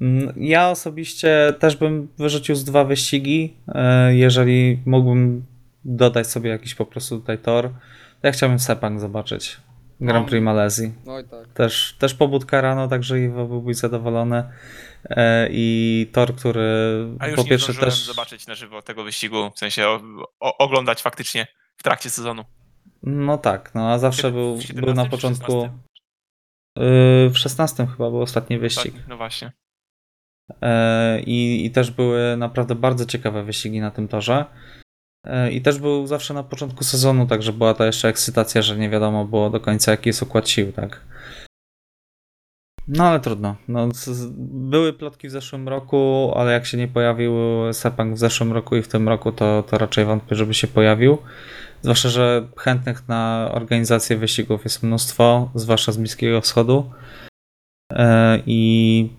Mm, 0.01 0.33
Ja 0.37 0.71
osobiście 0.71 1.55
też 1.59 1.77
bym 1.77 2.09
wyrzucił 2.19 2.55
z 2.55 2.65
dwa 2.65 2.85
wyścigi. 2.85 3.57
e, 3.69 4.15
Jeżeli 4.17 4.83
mógłbym 4.87 5.45
dodać 5.85 6.27
sobie 6.27 6.51
jakiś 6.51 6.75
po 6.75 6.87
prostu 6.87 7.21
tutaj 7.21 7.39
tor, 7.39 7.71
to 8.21 8.27
ja 8.27 8.33
chciałbym 8.33 8.59
Sepang 8.59 9.01
zobaczyć. 9.01 9.57
Grand 10.01 10.27
No. 10.27 10.31
Prix 10.31 10.45
Malezji. 10.45 10.93
Oj 11.07 11.25
tak. 11.29 11.49
Też, 11.55 11.97
też 11.99 12.15
pobudka 12.15 12.61
rano, 12.61 12.89
także 12.89 13.21
Iwo 13.21 13.47
byłbyś 13.47 13.77
zadowolony. 13.77 14.43
E, 15.11 15.49
I 15.51 16.07
tor, 16.13 16.35
który 16.37 16.63
a 17.19 17.27
już 17.27 17.37
po 17.37 17.43
nie 17.43 17.49
pierwsze 17.49 17.75
też. 17.75 18.05
zobaczyć 18.07 18.47
na 18.47 18.55
żywo 18.55 18.83
tego 18.83 19.05
wyścigu, 19.05 19.51
w 19.55 19.59
sensie 19.59 19.89
o, 19.89 20.01
o, 20.41 20.59
oglądać 20.59 21.03
faktycznie 21.03 21.47
w 21.77 21.83
trakcie 21.83 22.11
sezonu. 22.11 22.45
No 23.03 23.39
tak, 23.39 23.71
no 23.75 23.91
a 23.93 23.99
zawsze 23.99 24.23
Kiedy- 24.23 24.33
był, 24.33 24.53
był 24.53 24.61
17 24.63 24.95
na 25.05 25.09
początku. 25.11 25.53
16? 25.53 25.79
y, 27.27 27.31
W 27.31 27.37
16 27.39 27.87
chyba 27.87 28.11
był 28.11 28.21
ostatni 28.23 28.59
wyścig. 28.59 28.95
Tak, 28.95 29.09
no 29.09 29.17
właśnie. 29.17 29.53
E, 30.63 31.21
I, 31.21 31.67
I 31.67 31.71
też 31.71 31.91
były 31.91 32.37
naprawdę 32.37 32.75
bardzo 32.75 33.07
ciekawe 33.07 33.45
wyścigi 33.45 33.81
na 33.81 33.91
tym 33.91 34.09
torze. 34.09 34.45
E, 35.27 35.53
I 35.53 35.63
też 35.63 35.79
był 35.79 36.07
zawsze 36.07 36.35
na 36.35 36.43
początku 36.43 36.85
sezonu, 36.85 37.27
także 37.27 37.53
była 37.53 37.75
ta 37.75 37.87
jeszcze 37.87 38.09
ekscytacja, 38.09 38.63
że 38.63 38.79
nie 38.79 38.91
wiadomo 38.91 39.25
było 39.25 39.51
do 39.51 39.61
końca 39.61 39.91
jaki 39.91 40.09
jest 40.09 40.23
układ 40.23 40.49
sił, 40.49 40.73
tak. 40.73 41.01
No 42.89 43.05
ale 43.05 43.21
trudno. 43.21 43.57
No, 43.69 43.89
były 44.49 44.93
plotki 44.93 45.29
w 45.29 45.31
zeszłym 45.31 45.69
roku, 45.69 46.33
ale 46.37 46.53
jak 46.53 46.67
się 46.67 46.79
nie 46.79 46.89
pojawił 46.89 47.33
Sepang 47.73 48.15
w 48.15 48.19
zeszłym 48.19 48.53
roku 48.53 48.77
i 48.77 48.83
w 48.83 48.89
tym 48.89 49.09
roku, 49.09 49.33
to, 49.33 49.63
to 49.63 49.79
raczej 49.79 50.05
wątpię, 50.05 50.37
żeby 50.37 50.55
się 50.55 50.67
pojawił. 50.67 51.19
Zwłaszcza, 51.83 52.09
że 52.09 52.49
chętnych 52.57 53.09
na 53.09 53.51
organizację 53.53 54.17
wyścigów 54.17 54.65
jest 54.65 54.83
mnóstwo, 54.83 55.51
zwłaszcza 55.55 55.93
z 55.93 55.97
Bliskiego 55.97 56.41
Wschodu. 56.41 56.91
E, 57.93 58.39
I 58.47 59.11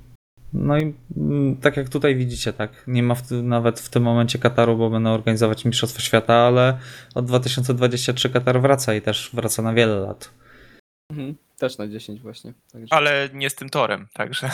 no 0.56 0.78
i 0.78 0.94
mm, 1.18 1.58
tak 1.58 1.78
jak 1.78 1.90
tutaj 1.90 2.16
widzicie, 2.16 2.54
tak, 2.54 2.84
nie 2.88 3.04
ma 3.04 3.16
w, 3.16 3.32
nawet 3.32 3.80
w 3.80 3.90
tym 3.90 4.04
momencie 4.04 4.40
Kataru, 4.40 4.78
bo 4.78 4.90
będą 4.90 5.10
organizować 5.10 5.66
Mistrzostwa 5.66 6.02
Świata, 6.02 6.34
ale 6.34 6.78
od 7.16 7.26
2023 7.26 8.30
Katar 8.30 8.62
wraca 8.62 8.94
i 8.94 9.02
też 9.02 9.30
wraca 9.34 9.62
na 9.62 9.74
wiele 9.74 9.96
lat. 9.96 10.32
Mhm. 11.12 11.36
Też 11.58 11.78
na 11.78 11.88
10 11.88 12.22
właśnie. 12.22 12.54
Także... 12.72 12.94
Ale 12.94 13.30
nie 13.34 13.50
z 13.50 13.56
tym 13.56 13.70
torem, 13.70 14.08
także. 14.14 14.50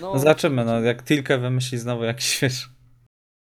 No, 0.00 0.12
No 0.12 0.18
zobaczymy, 0.18 0.64
no 0.64 0.80
jak 0.80 1.02
Tilke 1.02 1.38
wymyśli 1.38 1.78
znowu 1.78 2.04
jakiś, 2.04 2.40
wiesz, 2.42 2.68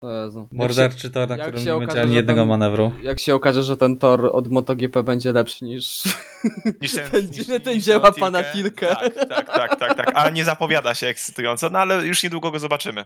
Jezu. 0.04 0.48
Morderczy 0.52 1.10
tor, 1.10 1.30
na 1.30 1.38
jak 1.38 1.48
którym 1.48 1.66
nie 1.66 1.76
okaże, 1.76 1.88
będzie 1.88 2.02
ani 2.02 2.16
jednego 2.16 2.42
ten- 2.42 2.48
manewru. 2.50 2.92
Jak 3.02 3.20
się 3.20 3.36
okaże, 3.36 3.64
że 3.64 3.78
ten 3.78 3.98
tor 3.98 4.30
od 4.34 4.48
MotoGP 4.48 5.04
będzie 5.04 5.32
lepszy 5.34 5.66
niż 5.66 6.04
Niż 6.82 6.94
ten, 6.94 7.10
Ten- 7.12 7.26
niż, 7.30 7.48
ten 7.64 7.74
niż 7.76 7.84
dzieła 7.84 8.12
pana 8.12 8.44
Tilke. 8.44 8.88
Tak, 8.88 9.14
tak, 9.30 9.48
tak, 9.48 9.80
tak, 9.80 9.98
tak. 9.98 10.12
A 10.14 10.30
nie 10.30 10.46
zapowiada 10.46 10.96
się 10.96 11.08
ekscytująco, 11.08 11.70
no 11.70 11.80
ale 11.80 12.06
już 12.08 12.24
niedługo 12.24 12.52
go 12.52 12.60
zobaczymy. 12.60 13.06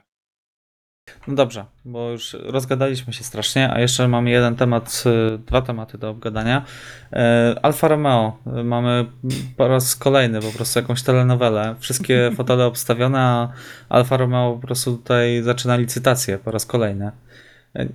No 1.27 1.35
dobrze, 1.35 1.65
bo 1.85 2.09
już 2.09 2.37
rozgadaliśmy 2.43 3.13
się 3.13 3.23
strasznie, 3.23 3.73
a 3.73 3.79
jeszcze 3.79 4.07
mamy 4.07 4.29
jeden 4.29 4.55
temat, 4.55 5.03
y, 5.35 5.37
dwa 5.37 5.61
tematy 5.61 5.97
do 5.97 6.09
obgadania. 6.09 6.65
E, 7.13 7.55
Alfa 7.61 7.87
Romeo, 7.87 8.37
y, 8.59 8.63
mamy 8.63 9.05
po 9.57 9.67
raz 9.67 9.95
kolejny 9.95 10.41
po 10.41 10.51
prostu 10.51 10.79
jakąś 10.79 11.03
telenowelę. 11.03 11.75
Wszystkie 11.79 12.31
fotele 12.37 12.65
obstawione, 12.65 13.19
a 13.19 13.49
Alfa 13.89 14.17
Romeo 14.17 14.53
po 14.53 14.67
prostu 14.67 14.97
tutaj 14.97 15.41
zaczyna 15.43 15.75
licytację 15.75 16.37
po 16.37 16.51
raz 16.51 16.65
kolejny. 16.65 17.11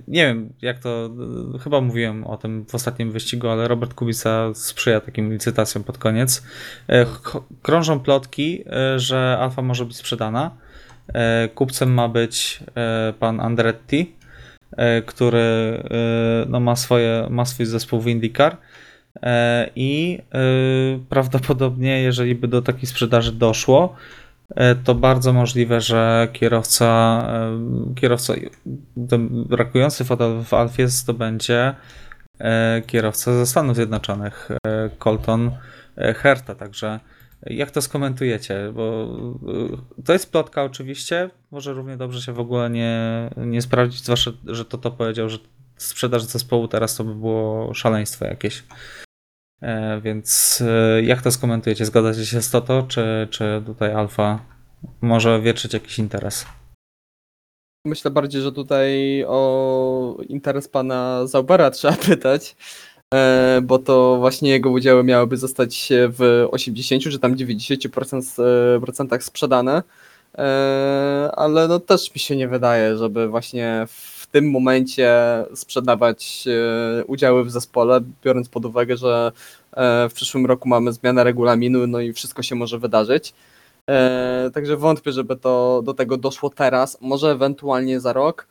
Nie 0.07 0.25
wiem, 0.27 0.53
jak 0.61 0.79
to, 0.79 1.09
y, 1.55 1.59
chyba 1.59 1.81
mówiłem 1.81 2.27
o 2.27 2.37
tym 2.37 2.65
w 2.65 2.75
ostatnim 2.75 3.11
wyścigu, 3.11 3.47
ale 3.47 3.67
Robert 3.67 3.93
Kubica 3.93 4.53
sprzyja 4.53 5.01
takim 5.01 5.33
licytacjom 5.33 5.83
pod 5.83 5.97
koniec. 5.97 6.43
Krążą 7.61 7.99
plotki, 7.99 8.63
y, 8.95 8.99
że 8.99 9.37
Alfa 9.39 9.61
może 9.61 9.85
być 9.85 9.97
sprzedana. 9.97 10.51
E, 11.13 11.49
Kupcem 11.55 11.93
ma 11.93 12.09
być 12.09 12.63
e, 12.75 13.13
pan 13.19 13.39
Andretti, 13.39 14.15
e, 14.77 15.01
który 15.01 15.83
no, 16.49 16.59
ma, 16.59 16.75
swoje, 16.75 17.27
ma 17.29 17.45
swój 17.45 17.65
zespół 17.65 18.01
w 18.01 18.07
IndyCar 18.07 18.57
i 19.75 20.19
prawdopodobnie, 21.09 22.01
jeżeli 22.01 22.35
by 22.35 22.47
do 22.47 22.61
takiej 22.61 22.85
sprzedaży 22.85 23.31
doszło, 23.31 23.95
to 24.83 24.95
bardzo 24.95 25.33
możliwe, 25.33 25.81
że 25.81 26.27
kierowca, 26.33 27.23
kierowca 27.95 28.33
ten 29.09 29.43
brakujący 29.43 30.05
fotel 30.05 30.43
w 30.43 30.53
Alfie 30.53 30.85
to 31.05 31.13
będzie 31.13 31.73
kierowca 32.87 33.33
ze 33.33 33.45
Stanów 33.45 33.75
Zjednoczonych, 33.75 34.49
Colton 34.99 35.51
Herta, 36.15 36.55
także 36.55 36.99
jak 37.45 37.71
to 37.71 37.81
skomentujecie? 37.81 38.71
Bo 38.73 39.15
y, 39.99 40.03
to 40.03 40.13
jest 40.13 40.31
plotka 40.31 40.63
oczywiście, 40.63 41.29
może 41.51 41.73
równie 41.73 41.97
dobrze 41.97 42.21
się 42.21 42.33
w 42.33 42.39
ogóle 42.39 42.69
nie, 42.69 43.29
nie 43.37 43.61
sprawdzić, 43.61 44.03
zwłaszcza, 44.03 44.31
że 44.45 44.65
to 44.65 44.77
to 44.77 44.91
powiedział, 44.91 45.29
że 45.29 45.37
sprzedaż 45.77 46.23
zespołu 46.23 46.67
teraz 46.67 46.95
to 46.95 47.03
by 47.03 47.15
było 47.15 47.73
szaleństwo 47.73 48.25
jakieś. 48.25 48.63
E, 49.61 50.01
więc 50.01 50.61
e, 50.67 51.03
jak 51.03 51.21
to 51.21 51.31
skomentujecie? 51.31 51.85
Zgadzacie 51.85 52.25
się 52.25 52.41
z 52.41 52.51
Toto, 52.51 52.83
czy, 52.87 53.27
czy 53.31 53.63
tutaj 53.65 53.93
Alfa 53.93 54.45
może 55.01 55.41
wietrzyć 55.41 55.73
jakiś 55.73 55.99
interes? 55.99 56.45
Myślę 57.85 58.11
bardziej, 58.11 58.41
że 58.41 58.51
tutaj 58.51 59.23
o 59.27 60.17
interes 60.27 60.67
pana 60.67 61.27
Zaubera 61.27 61.71
trzeba 61.71 61.93
pytać, 62.07 62.55
bo 63.63 63.79
to 63.79 64.17
właśnie 64.17 64.49
jego 64.49 64.69
udziały 64.69 65.03
miałyby 65.03 65.37
zostać 65.37 65.89
w 65.91 66.47
80 66.51 67.03
czy 67.03 67.19
tam 67.19 67.35
90% 67.35 68.17
s- 68.17 68.39
e, 69.11 69.21
sprzedane, 69.21 69.83
e, 70.37 71.31
ale 71.35 71.67
no 71.67 71.79
też 71.79 72.13
mi 72.15 72.19
się 72.19 72.35
nie 72.35 72.47
wydaje, 72.47 72.97
żeby 72.97 73.27
właśnie 73.27 73.85
w 73.89 74.27
tym 74.27 74.51
momencie 74.51 75.11
sprzedawać 75.55 76.45
e, 76.99 77.05
udziały 77.05 77.43
w 77.45 77.51
zespole, 77.51 77.99
biorąc 78.23 78.49
pod 78.49 78.65
uwagę, 78.65 78.97
że 78.97 79.31
e, 79.73 80.09
w 80.09 80.13
przyszłym 80.13 80.45
roku 80.45 80.69
mamy 80.69 80.93
zmianę 80.93 81.23
regulaminu, 81.23 81.87
no 81.87 81.99
i 81.99 82.13
wszystko 82.13 82.43
się 82.43 82.55
może 82.55 82.79
wydarzyć. 82.79 83.33
E, 83.89 84.51
także 84.53 84.77
wątpię, 84.77 85.11
żeby 85.11 85.35
to 85.35 85.81
do 85.85 85.93
tego 85.93 86.17
doszło 86.17 86.49
teraz, 86.49 86.97
może 87.01 87.31
ewentualnie 87.31 87.99
za 87.99 88.13
rok. 88.13 88.47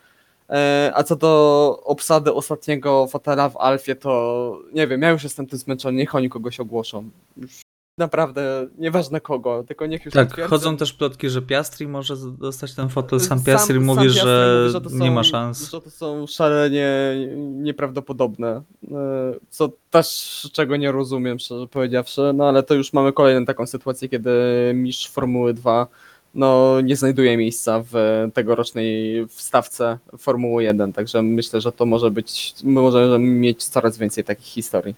E, 0.50 0.92
a 0.94 1.02
co 1.02 1.16
do 1.16 1.80
obsady 1.84 2.34
ostatniego 2.34 3.06
fotela 3.06 3.48
w 3.48 3.56
Alfie, 3.56 3.96
to 3.96 4.58
nie 4.72 4.86
wiem, 4.86 5.02
ja 5.02 5.10
już 5.10 5.24
jestem 5.24 5.46
tym 5.46 5.58
zmęczony, 5.58 5.98
niech 5.98 6.14
oni 6.14 6.28
kogoś 6.28 6.60
ogłoszą. 6.60 7.10
Już 7.36 7.60
naprawdę, 7.98 8.66
nieważne 8.78 9.20
kogo, 9.20 9.64
tylko 9.68 9.86
niech 9.86 10.04
już 10.04 10.14
Tak, 10.14 10.40
chodzą 10.40 10.76
też 10.76 10.92
plotki, 10.92 11.28
że 11.28 11.42
Piastri 11.42 11.88
może 11.88 12.14
dostać 12.38 12.74
ten 12.74 12.88
fotel. 12.88 13.20
Sam 13.20 13.28
Sam- 13.38 13.44
Piastri 13.44 13.74
sam 13.74 13.84
mówi, 13.84 14.00
Piastri 14.02 14.20
że, 14.22 14.58
mówi, 14.60 14.72
że 14.72 14.80
to 14.80 14.90
nie 14.90 15.08
są- 15.08 15.14
ma 15.14 15.24
szans. 15.24 15.70
Że 15.70 15.80
to 15.80 15.90
są 15.90 16.26
szalenie 16.26 16.88
nieprawdopodobne, 17.36 18.62
e, 18.92 19.34
co 19.48 19.68
też 19.90 20.48
czego 20.52 20.76
nie 20.76 20.92
rozumiem, 20.92 21.38
szczerze 21.38 21.66
powiedziawszy, 21.66 22.20
no 22.34 22.48
ale 22.48 22.62
to 22.62 22.74
już 22.74 22.92
mamy 22.92 23.12
kolejną 23.12 23.44
taką 23.44 23.66
sytuację, 23.66 24.08
kiedy 24.08 24.30
mistrz 24.74 25.10
Formuły 25.10 25.54
2 25.54 25.86
no, 26.36 26.80
nie 26.80 26.96
znajduje 26.96 27.36
miejsca 27.36 27.82
w 27.92 27.94
tegorocznej 28.34 29.26
wstawce 29.28 29.98
Formuły 30.18 30.64
1, 30.64 30.92
także 30.92 31.22
myślę, 31.22 31.60
że 31.60 31.72
to 31.72 31.86
może 31.86 32.10
być, 32.10 32.54
my 32.64 32.80
możemy 32.80 33.18
mieć 33.18 33.64
coraz 33.64 33.98
więcej 33.98 34.24
takich 34.24 34.46
historii. 34.46 34.94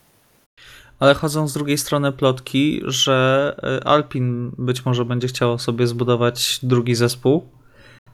Ale 0.99 1.15
chodzą 1.15 1.49
z 1.49 1.53
drugiej 1.53 1.79
strony 1.79 2.13
plotki, 2.13 2.81
że 2.85 3.57
e, 3.63 3.87
Alpin 3.87 4.53
być 4.59 4.85
może 4.85 5.05
będzie 5.05 5.29
chciało 5.29 5.59
sobie 5.59 5.87
zbudować 5.87 6.61
drugi 6.63 6.95
zespół. 6.95 7.47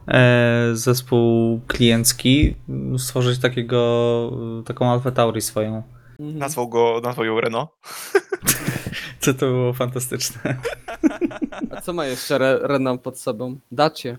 e, 0.09 0.71
Zespół 0.73 1.61
kliencki, 1.67 2.55
stworzyć 2.99 3.39
takiego, 3.39 4.33
taką 4.65 4.91
Alfa 4.91 5.11
Tauri 5.11 5.41
swoją. 5.41 5.83
Nazwał 6.19 6.69
go, 6.69 7.01
nazwał 7.03 7.27
ją 7.27 7.41
Renault. 7.41 7.71
Co 9.25 9.35
to 9.35 9.47
było 9.47 9.73
fantastyczne. 9.73 10.57
A 11.71 11.81
co 11.81 11.93
ma 11.93 12.07
jeszcze 12.07 12.35
Re 12.35 12.59
Renault 12.63 13.03
pod 13.03 13.19
sobą? 13.19 13.59
Dacie. 13.73 14.19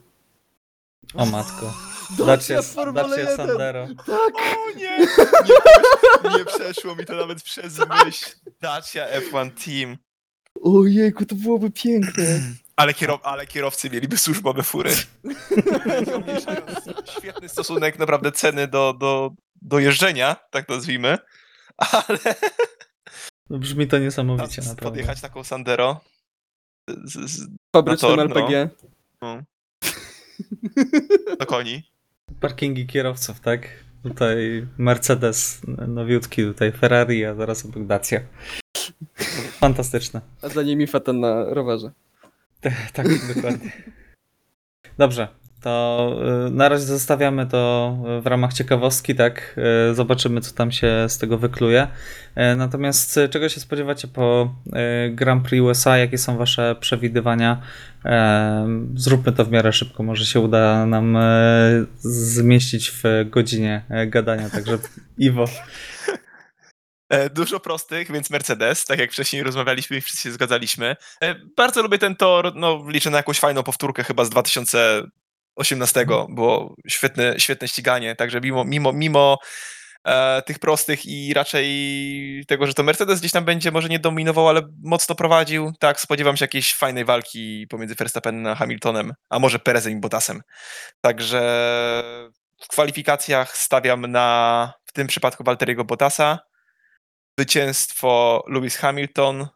O 1.14 1.26
matko. 1.26 1.74
Dacia 2.10 2.26
Dacia, 2.26 2.62
w 2.62 2.66
Formule 2.66 3.10
Dacia 3.10 3.22
1. 3.32 3.38
Sandero. 3.38 3.88
Tak! 4.06 4.34
O 4.58 4.78
nie! 4.78 5.00
Nie, 6.24 6.38
nie 6.38 6.46
przeszło 6.46 6.96
mi 6.96 7.06
to 7.06 7.16
nawet 7.16 7.44
przez 7.44 7.80
myśl. 8.06 8.26
Dacia 8.62 9.06
F1 9.08 9.52
Team. 9.66 9.98
Ojejku, 10.64 11.26
to 11.26 11.36
byłoby 11.36 11.72
piękne. 11.72 12.42
Ale, 12.76 12.94
kierow, 12.94 13.20
ale 13.24 13.48
kierowcy 13.48 13.90
mieliby 13.90 14.18
służbowe 14.18 14.64
fury. 14.64 14.92
Świetny 17.18 17.50
stosunek 17.50 18.00
naprawdę 18.00 18.32
ceny 18.32 18.68
do, 18.68 18.94
do, 19.00 19.32
do 19.62 19.80
jeżdżenia, 19.80 20.36
tak 20.52 20.70
nazwijmy. 20.70 21.18
Ale 21.78 22.20
No, 23.50 23.60
brzmi 23.60 23.88
to 23.88 24.00
niesamowicie 24.00 24.48
Teraz 24.50 24.68
naprawdę. 24.68 24.90
podjechać 24.92 25.22
taką 25.22 25.44
Sandero 25.44 26.02
z, 26.88 27.32
z, 27.32 27.48
Fabrycznym 27.76 28.12
Na 28.12 28.18
tor, 28.18 28.30
no. 28.30 28.36
LPG. 28.42 28.70
do 31.40 31.46
koni. 31.46 31.84
Parkingi 32.40 32.88
kierowców, 32.88 33.40
tak? 33.40 33.70
Tutaj 34.04 34.68
Mercedes 34.78 35.62
nowiutki, 35.88 36.44
tutaj 36.44 36.72
Ferrari, 36.72 37.26
a 37.26 37.36
zaraz 37.36 37.66
obok 37.66 37.86
Dacia. 37.86 38.22
Fantastyczne. 39.60 40.22
A 40.42 40.50
za 40.50 40.64
nimi 40.64 40.88
Fetten 40.88 41.20
na 41.20 41.44
rowerze. 41.44 41.92
Tak, 42.94 43.08
dokładnie. 43.36 43.72
Dobrze, 44.98 45.28
to 45.66 46.16
y, 46.48 46.52
na 46.52 46.70
razie 46.70 46.86
zostawiamy 46.86 47.46
to 47.48 47.98
w 48.22 48.26
ramach 48.28 48.54
ciekawostki, 48.54 49.16
tak? 49.16 49.56
Y, 49.92 49.96
Zobaczymy, 49.96 50.42
co 50.42 50.54
tam 50.56 50.72
się 50.72 51.06
z 51.08 51.18
tego 51.18 51.38
wykluje. 51.38 51.88
Y, 52.38 52.56
Natomiast 52.56 53.20
czego 53.30 53.50
się 53.50 53.60
spodziewacie 53.60 54.08
po 54.08 54.56
Grand 55.12 55.48
Prix 55.48 55.64
USA? 55.64 55.98
Jakie 55.98 56.18
są 56.18 56.38
wasze 56.38 56.76
przewidywania? 56.80 57.62
Zróbmy 58.96 59.32
to 59.32 59.46
w 59.46 59.52
miarę 59.52 59.74
szybko, 59.74 60.04
może 60.04 60.26
się 60.26 60.40
uda 60.40 60.86
nam 60.86 61.18
zmieścić 62.00 62.92
w 62.92 63.04
godzinie 63.30 63.82
gadania, 64.08 64.50
także 64.50 64.78
Iwo. 65.18 65.46
E, 67.10 67.30
Dużo 67.30 67.60
prostych, 67.60 68.12
więc 68.12 68.30
Mercedes, 68.30 68.86
tak 68.86 69.00
jak 69.00 69.12
wcześniej 69.12 69.44
rozmawialiśmy 69.44 69.98
i 69.98 70.02
wszyscy 70.02 70.24
się 70.24 70.32
zgadzaliśmy. 70.32 70.96
E, 71.22 71.36
Bardzo 71.58 71.82
lubię 71.82 71.98
ten 71.98 72.16
tor, 72.16 72.52
no 72.56 72.84
liczę 72.90 73.10
na 73.10 73.18
jakąś 73.18 73.40
fajną 73.40 73.64
powtórkę 73.64 74.04
chyba 74.04 74.26
z 74.26 74.30
2018, 75.58 76.06
było 76.30 76.76
świetne, 76.88 77.40
świetne 77.40 77.68
ściganie, 77.68 78.16
także 78.16 78.42
mimo, 78.42 78.66
mimo, 78.66 78.94
mimo 78.94 79.38
e, 80.06 80.42
tych 80.42 80.60
prostych 80.60 81.06
i 81.06 81.34
raczej 81.34 81.66
tego, 82.48 82.68
że 82.68 82.74
to 82.74 82.84
Mercedes 82.84 83.20
gdzieś 83.20 83.32
tam 83.32 83.46
będzie 83.46 83.72
może 83.72 83.90
nie 83.90 84.00
dominował, 84.00 84.50
ale 84.50 84.62
mocno 84.84 85.16
prowadził, 85.16 85.74
tak, 85.80 86.00
spodziewam 86.00 86.38
się 86.38 86.44
jakiejś 86.44 86.74
fajnej 86.74 87.06
walki 87.06 87.68
pomiędzy 87.70 87.96
Verstappenem 87.96 88.48
a 88.48 88.56
Hamiltonem, 88.56 89.14
a 89.30 89.40
może 89.40 89.60
Perezem 89.60 89.94
i 89.94 90.00
Bottasem. 90.00 90.42
Także 91.02 91.42
w 92.62 92.68
kwalifikacjach 92.68 93.58
stawiam 93.58 94.12
na, 94.12 94.74
w 94.86 94.92
tym 94.92 95.08
przypadku 95.08 95.44
Walteriego 95.44 95.86
Bottasa, 95.86 96.40
zwycięstwo 97.40 98.44
Lewis 98.48 98.78
Hamilton, 98.78 99.48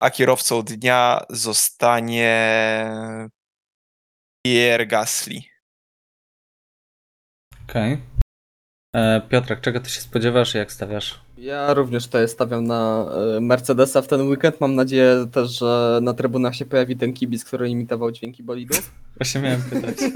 a 0.00 0.10
kierowcą 0.10 0.62
dnia 0.62 1.24
zostanie 1.30 2.34
Pierre 4.42 4.86
Gasly. 4.86 5.40
Okej. 7.68 7.98
E, 8.94 9.20
Piotrek, 9.28 9.60
czego 9.60 9.80
ty 9.80 9.90
się 9.90 10.00
spodziewasz 10.00 10.54
i 10.54 10.58
jak 10.58 10.72
stawiasz? 10.72 11.20
Ja 11.36 11.74
również 11.74 12.06
tutaj 12.06 12.28
stawiam 12.28 12.66
na 12.66 13.06
e, 13.36 13.40
Mercedesa 13.40 14.02
w 14.02 14.08
ten 14.08 14.28
weekend. 14.28 14.60
Mam 14.60 14.74
nadzieję 14.74 15.26
też, 15.32 15.58
że 15.58 15.98
na 16.02 16.14
trybunach 16.14 16.54
się 16.54 16.66
pojawi 16.66 16.96
ten 16.96 17.12
kibic, 17.12 17.44
który 17.44 17.68
imitował 17.68 18.12
dźwięki 18.12 18.42
bolidu. 18.42 18.74
Właśnie 19.16 19.40
miałem 19.40 19.62
pytać. 19.62 19.96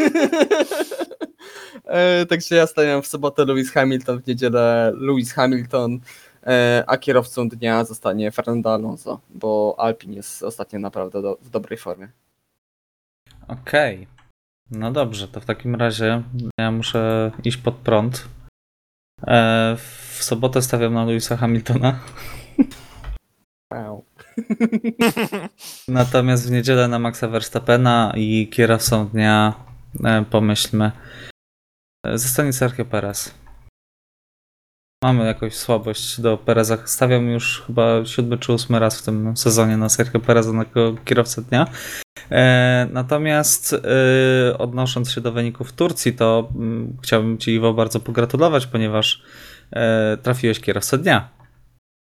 E, 1.85 2.27
Także 2.27 2.57
ja 2.57 2.67
stawiam 2.67 3.03
w 3.03 3.07
sobotę 3.07 3.45
Lewis 3.45 3.71
Hamilton, 3.73 4.23
w 4.23 4.27
niedzielę 4.27 4.93
Lewis 4.97 5.33
Hamilton, 5.33 6.01
a 6.87 6.97
kierowcą 6.97 7.49
dnia 7.49 7.85
zostanie 7.85 8.31
Fernando 8.31 8.75
Alonso, 8.75 9.21
bo 9.31 9.75
Alpin 9.79 10.13
jest 10.13 10.43
ostatnio 10.43 10.79
naprawdę 10.79 11.23
do, 11.23 11.39
w 11.43 11.51
dobrej 11.51 11.79
formie. 11.79 12.09
Okej. 13.49 14.07
No 14.71 14.93
dobrze, 14.93 15.29
to 15.29 15.41
w 15.41 15.45
takim 15.45 15.75
razie 15.75 16.23
ja 16.59 16.71
muszę 16.71 17.33
iść 17.45 17.57
pod 17.57 17.75
prąd. 17.75 18.29
E, 19.27 19.77
w 19.77 20.19
sobotę 20.25 20.63
stawiam 20.63 20.95
na 20.95 21.05
Louisa 21.05 21.37
Hamiltona, 21.37 22.01
Wow. 23.73 24.05
natomiast 25.89 26.49
w 26.49 26.51
niedzielę 26.51 26.89
na 26.89 26.99
Maxa 26.99 27.29
Verstappena 27.29 28.13
i 28.17 28.49
kierowcą 28.49 29.09
dnia 29.09 29.55
e, 30.05 30.25
pomyślmy 30.31 30.93
e, 32.07 32.19
zostanie 32.19 32.53
Sergio 32.53 32.85
Perez. 32.85 33.35
Mamy 35.05 35.27
jakąś 35.27 35.55
słabość 35.57 36.21
do 36.21 36.37
Pereza. 36.39 36.79
Stawiam 36.85 37.29
już 37.29 37.63
chyba 37.67 38.05
siódmy 38.05 38.39
czy 38.39 38.53
ósmy 38.53 38.79
raz 38.79 39.01
w 39.01 39.05
tym 39.05 39.37
sezonie 39.37 39.77
na 39.77 39.89
Sergio 39.89 40.21
Pereza 40.21 40.53
na 40.53 40.65
kierowcę 41.05 41.43
dnia. 41.43 41.67
E, 42.31 42.89
natomiast 42.93 43.73
e, 43.73 44.59
odnosząc 44.59 45.11
się 45.11 45.21
do 45.21 45.33
wyników 45.33 45.73
Turcji, 45.73 46.13
to 46.13 46.49
mm, 46.55 46.97
chciałbym 47.03 47.39
Ci 47.39 47.51
Iwo 47.55 47.75
bardzo 47.75 48.01
pogratulować, 48.01 48.67
ponieważ 48.67 49.23
e, 49.73 50.17
trafiłeś 50.23 50.61
kierowcę 50.61 50.99
dnia. 50.99 51.29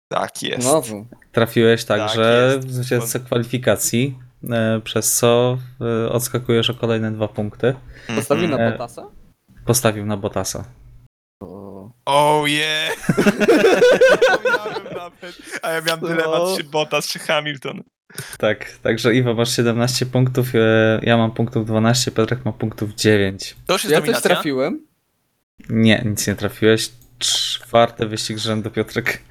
Tak 0.09 0.43
jest. 0.43 0.62
Znowu. 0.62 1.07
Trafiłeś 1.32 1.85
Tak 1.85 1.99
także 1.99 2.53
jest. 2.55 2.68
w 2.68 2.72
zwycięzcę 2.72 3.20
kwalifikacji, 3.20 4.18
e, 4.51 4.80
przez 4.85 5.14
co 5.14 5.59
e, 5.80 6.09
odskakujesz 6.12 6.70
o 6.70 6.74
kolejne 6.74 7.12
dwa 7.12 7.28
punkty. 7.28 7.74
Postawił 8.16 8.49
na 8.49 8.57
E, 8.59 8.70
Bottasa? 8.70 9.07
Postawił 9.66 10.07
na 10.07 10.16
Bottasa. 10.16 10.64
O, 12.05 12.41
Oh 12.41 12.49
yeah! 12.49 13.09
Nawet. 14.95 15.37
A 15.62 15.70
ja 15.70 15.80
miałem 15.80 16.01
dylemat, 16.01 16.43
czy 16.57 16.64
Bottas, 16.64 17.09
czy 17.09 17.18
Hamilton. 17.18 17.82
Tak, 18.39 18.70
także 18.82 19.14
Iwo 19.14 19.35
masz 19.35 19.57
17 19.57 20.07
punktów, 20.07 20.55
e, 20.55 21.01
ja 21.03 21.16
mam 21.16 21.30
punktów 21.30 21.66
12, 21.66 22.11
Piotrek 22.11 22.45
ma 22.45 22.53
punktów 22.53 22.95
9. 22.95 23.57
To 23.66 23.72
już 23.72 23.85
jest 23.85 23.93
Ja 23.93 23.99
coś 23.99 24.07
dominacja? 24.07 24.30
trafiłem? 24.30 24.87
Nie, 25.68 26.03
nic 26.05 26.26
nie 26.26 26.35
trafiłeś. 26.35 26.91
Czwarty 27.18 28.07
wyścig 28.07 28.39
rzędu, 28.39 28.70
Piotrek. 28.70 29.22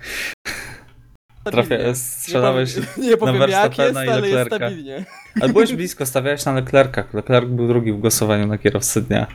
Trafia, 1.43 1.95
strzelałeś 1.95 2.75
Nie 2.75 2.81
powiem, 2.83 3.09
nie 3.09 3.17
powiem 3.17 3.35
jest, 3.35 3.51
Verstappena 3.51 4.05
i 4.05 4.07
Leclerca. 4.07 4.69
Ale 5.41 5.53
byłeś 5.53 5.73
blisko, 5.73 6.05
stawiałeś 6.05 6.45
na 6.45 6.53
Leclerca. 6.53 7.03
Leclerc 7.13 7.47
był 7.49 7.67
drugi 7.67 7.93
w 7.93 7.97
głosowaniu 7.99 8.47
na 8.47 8.57
kierowcę 8.57 9.01
dnia. 9.01 9.27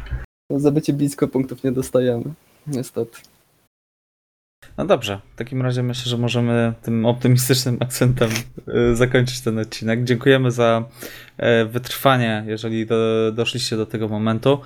Za 0.51 0.71
bycie 0.71 0.93
blisko 0.93 1.29
punktów 1.29 1.65
nie 1.65 1.73
dostajemy. 1.73 2.25
Niestety. 2.69 3.19
No 4.79 4.85
dobrze, 4.87 5.21
w 5.35 5.39
takim 5.39 5.63
razie 5.63 5.83
myślę, 5.83 6.11
że 6.11 6.17
możemy 6.17 6.73
tym 6.83 7.07
optymistycznym 7.07 7.77
akcentem 7.83 8.31
y, 8.93 8.97
zakończyć 8.97 9.41
ten 9.41 9.59
odcinek. 9.59 10.05
Dziękujemy 10.05 10.51
za 10.51 10.85
e, 11.37 11.65
wytrwanie, 11.65 12.45
jeżeli 12.47 12.87
do, 12.87 13.33
doszliście 13.33 13.77
do 13.77 13.87
tego 13.87 14.09
momentu. 14.09 14.61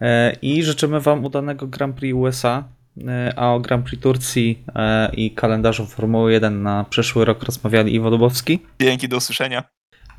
E, 0.00 0.36
I 0.42 0.62
życzymy 0.62 1.00
Wam 1.00 1.24
udanego 1.24 1.66
Grand 1.66 1.96
Prix 1.96 2.14
USA. 2.16 2.64
E, 3.08 3.32
A 3.36 3.54
o 3.54 3.60
Grand 3.60 3.86
Prix 3.86 4.02
Turcji 4.02 4.64
i 5.12 5.30
kalendarzu 5.30 5.86
Formuły 5.86 6.32
1 6.32 6.62
na 6.62 6.84
przyszły 6.90 7.24
rok 7.24 7.42
rozmawiali 7.42 7.94
Iwo 7.94 8.10
Dubowski, 8.10 8.58
Dzięki, 8.80 9.08
do 9.08 9.16
usłyszenia. 9.16 9.64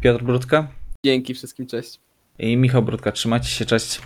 Piotr 0.02 0.24
Brudka 0.24 0.68
Dzięki 1.06 1.34
wszystkim, 1.34 1.68
cześć. 1.68 2.00
i 2.40 2.58
Michał 2.58 2.84
Brudka. 2.84 3.12
Trzymajcie 3.12 3.50
się, 3.50 3.66
cześć. 3.66 4.02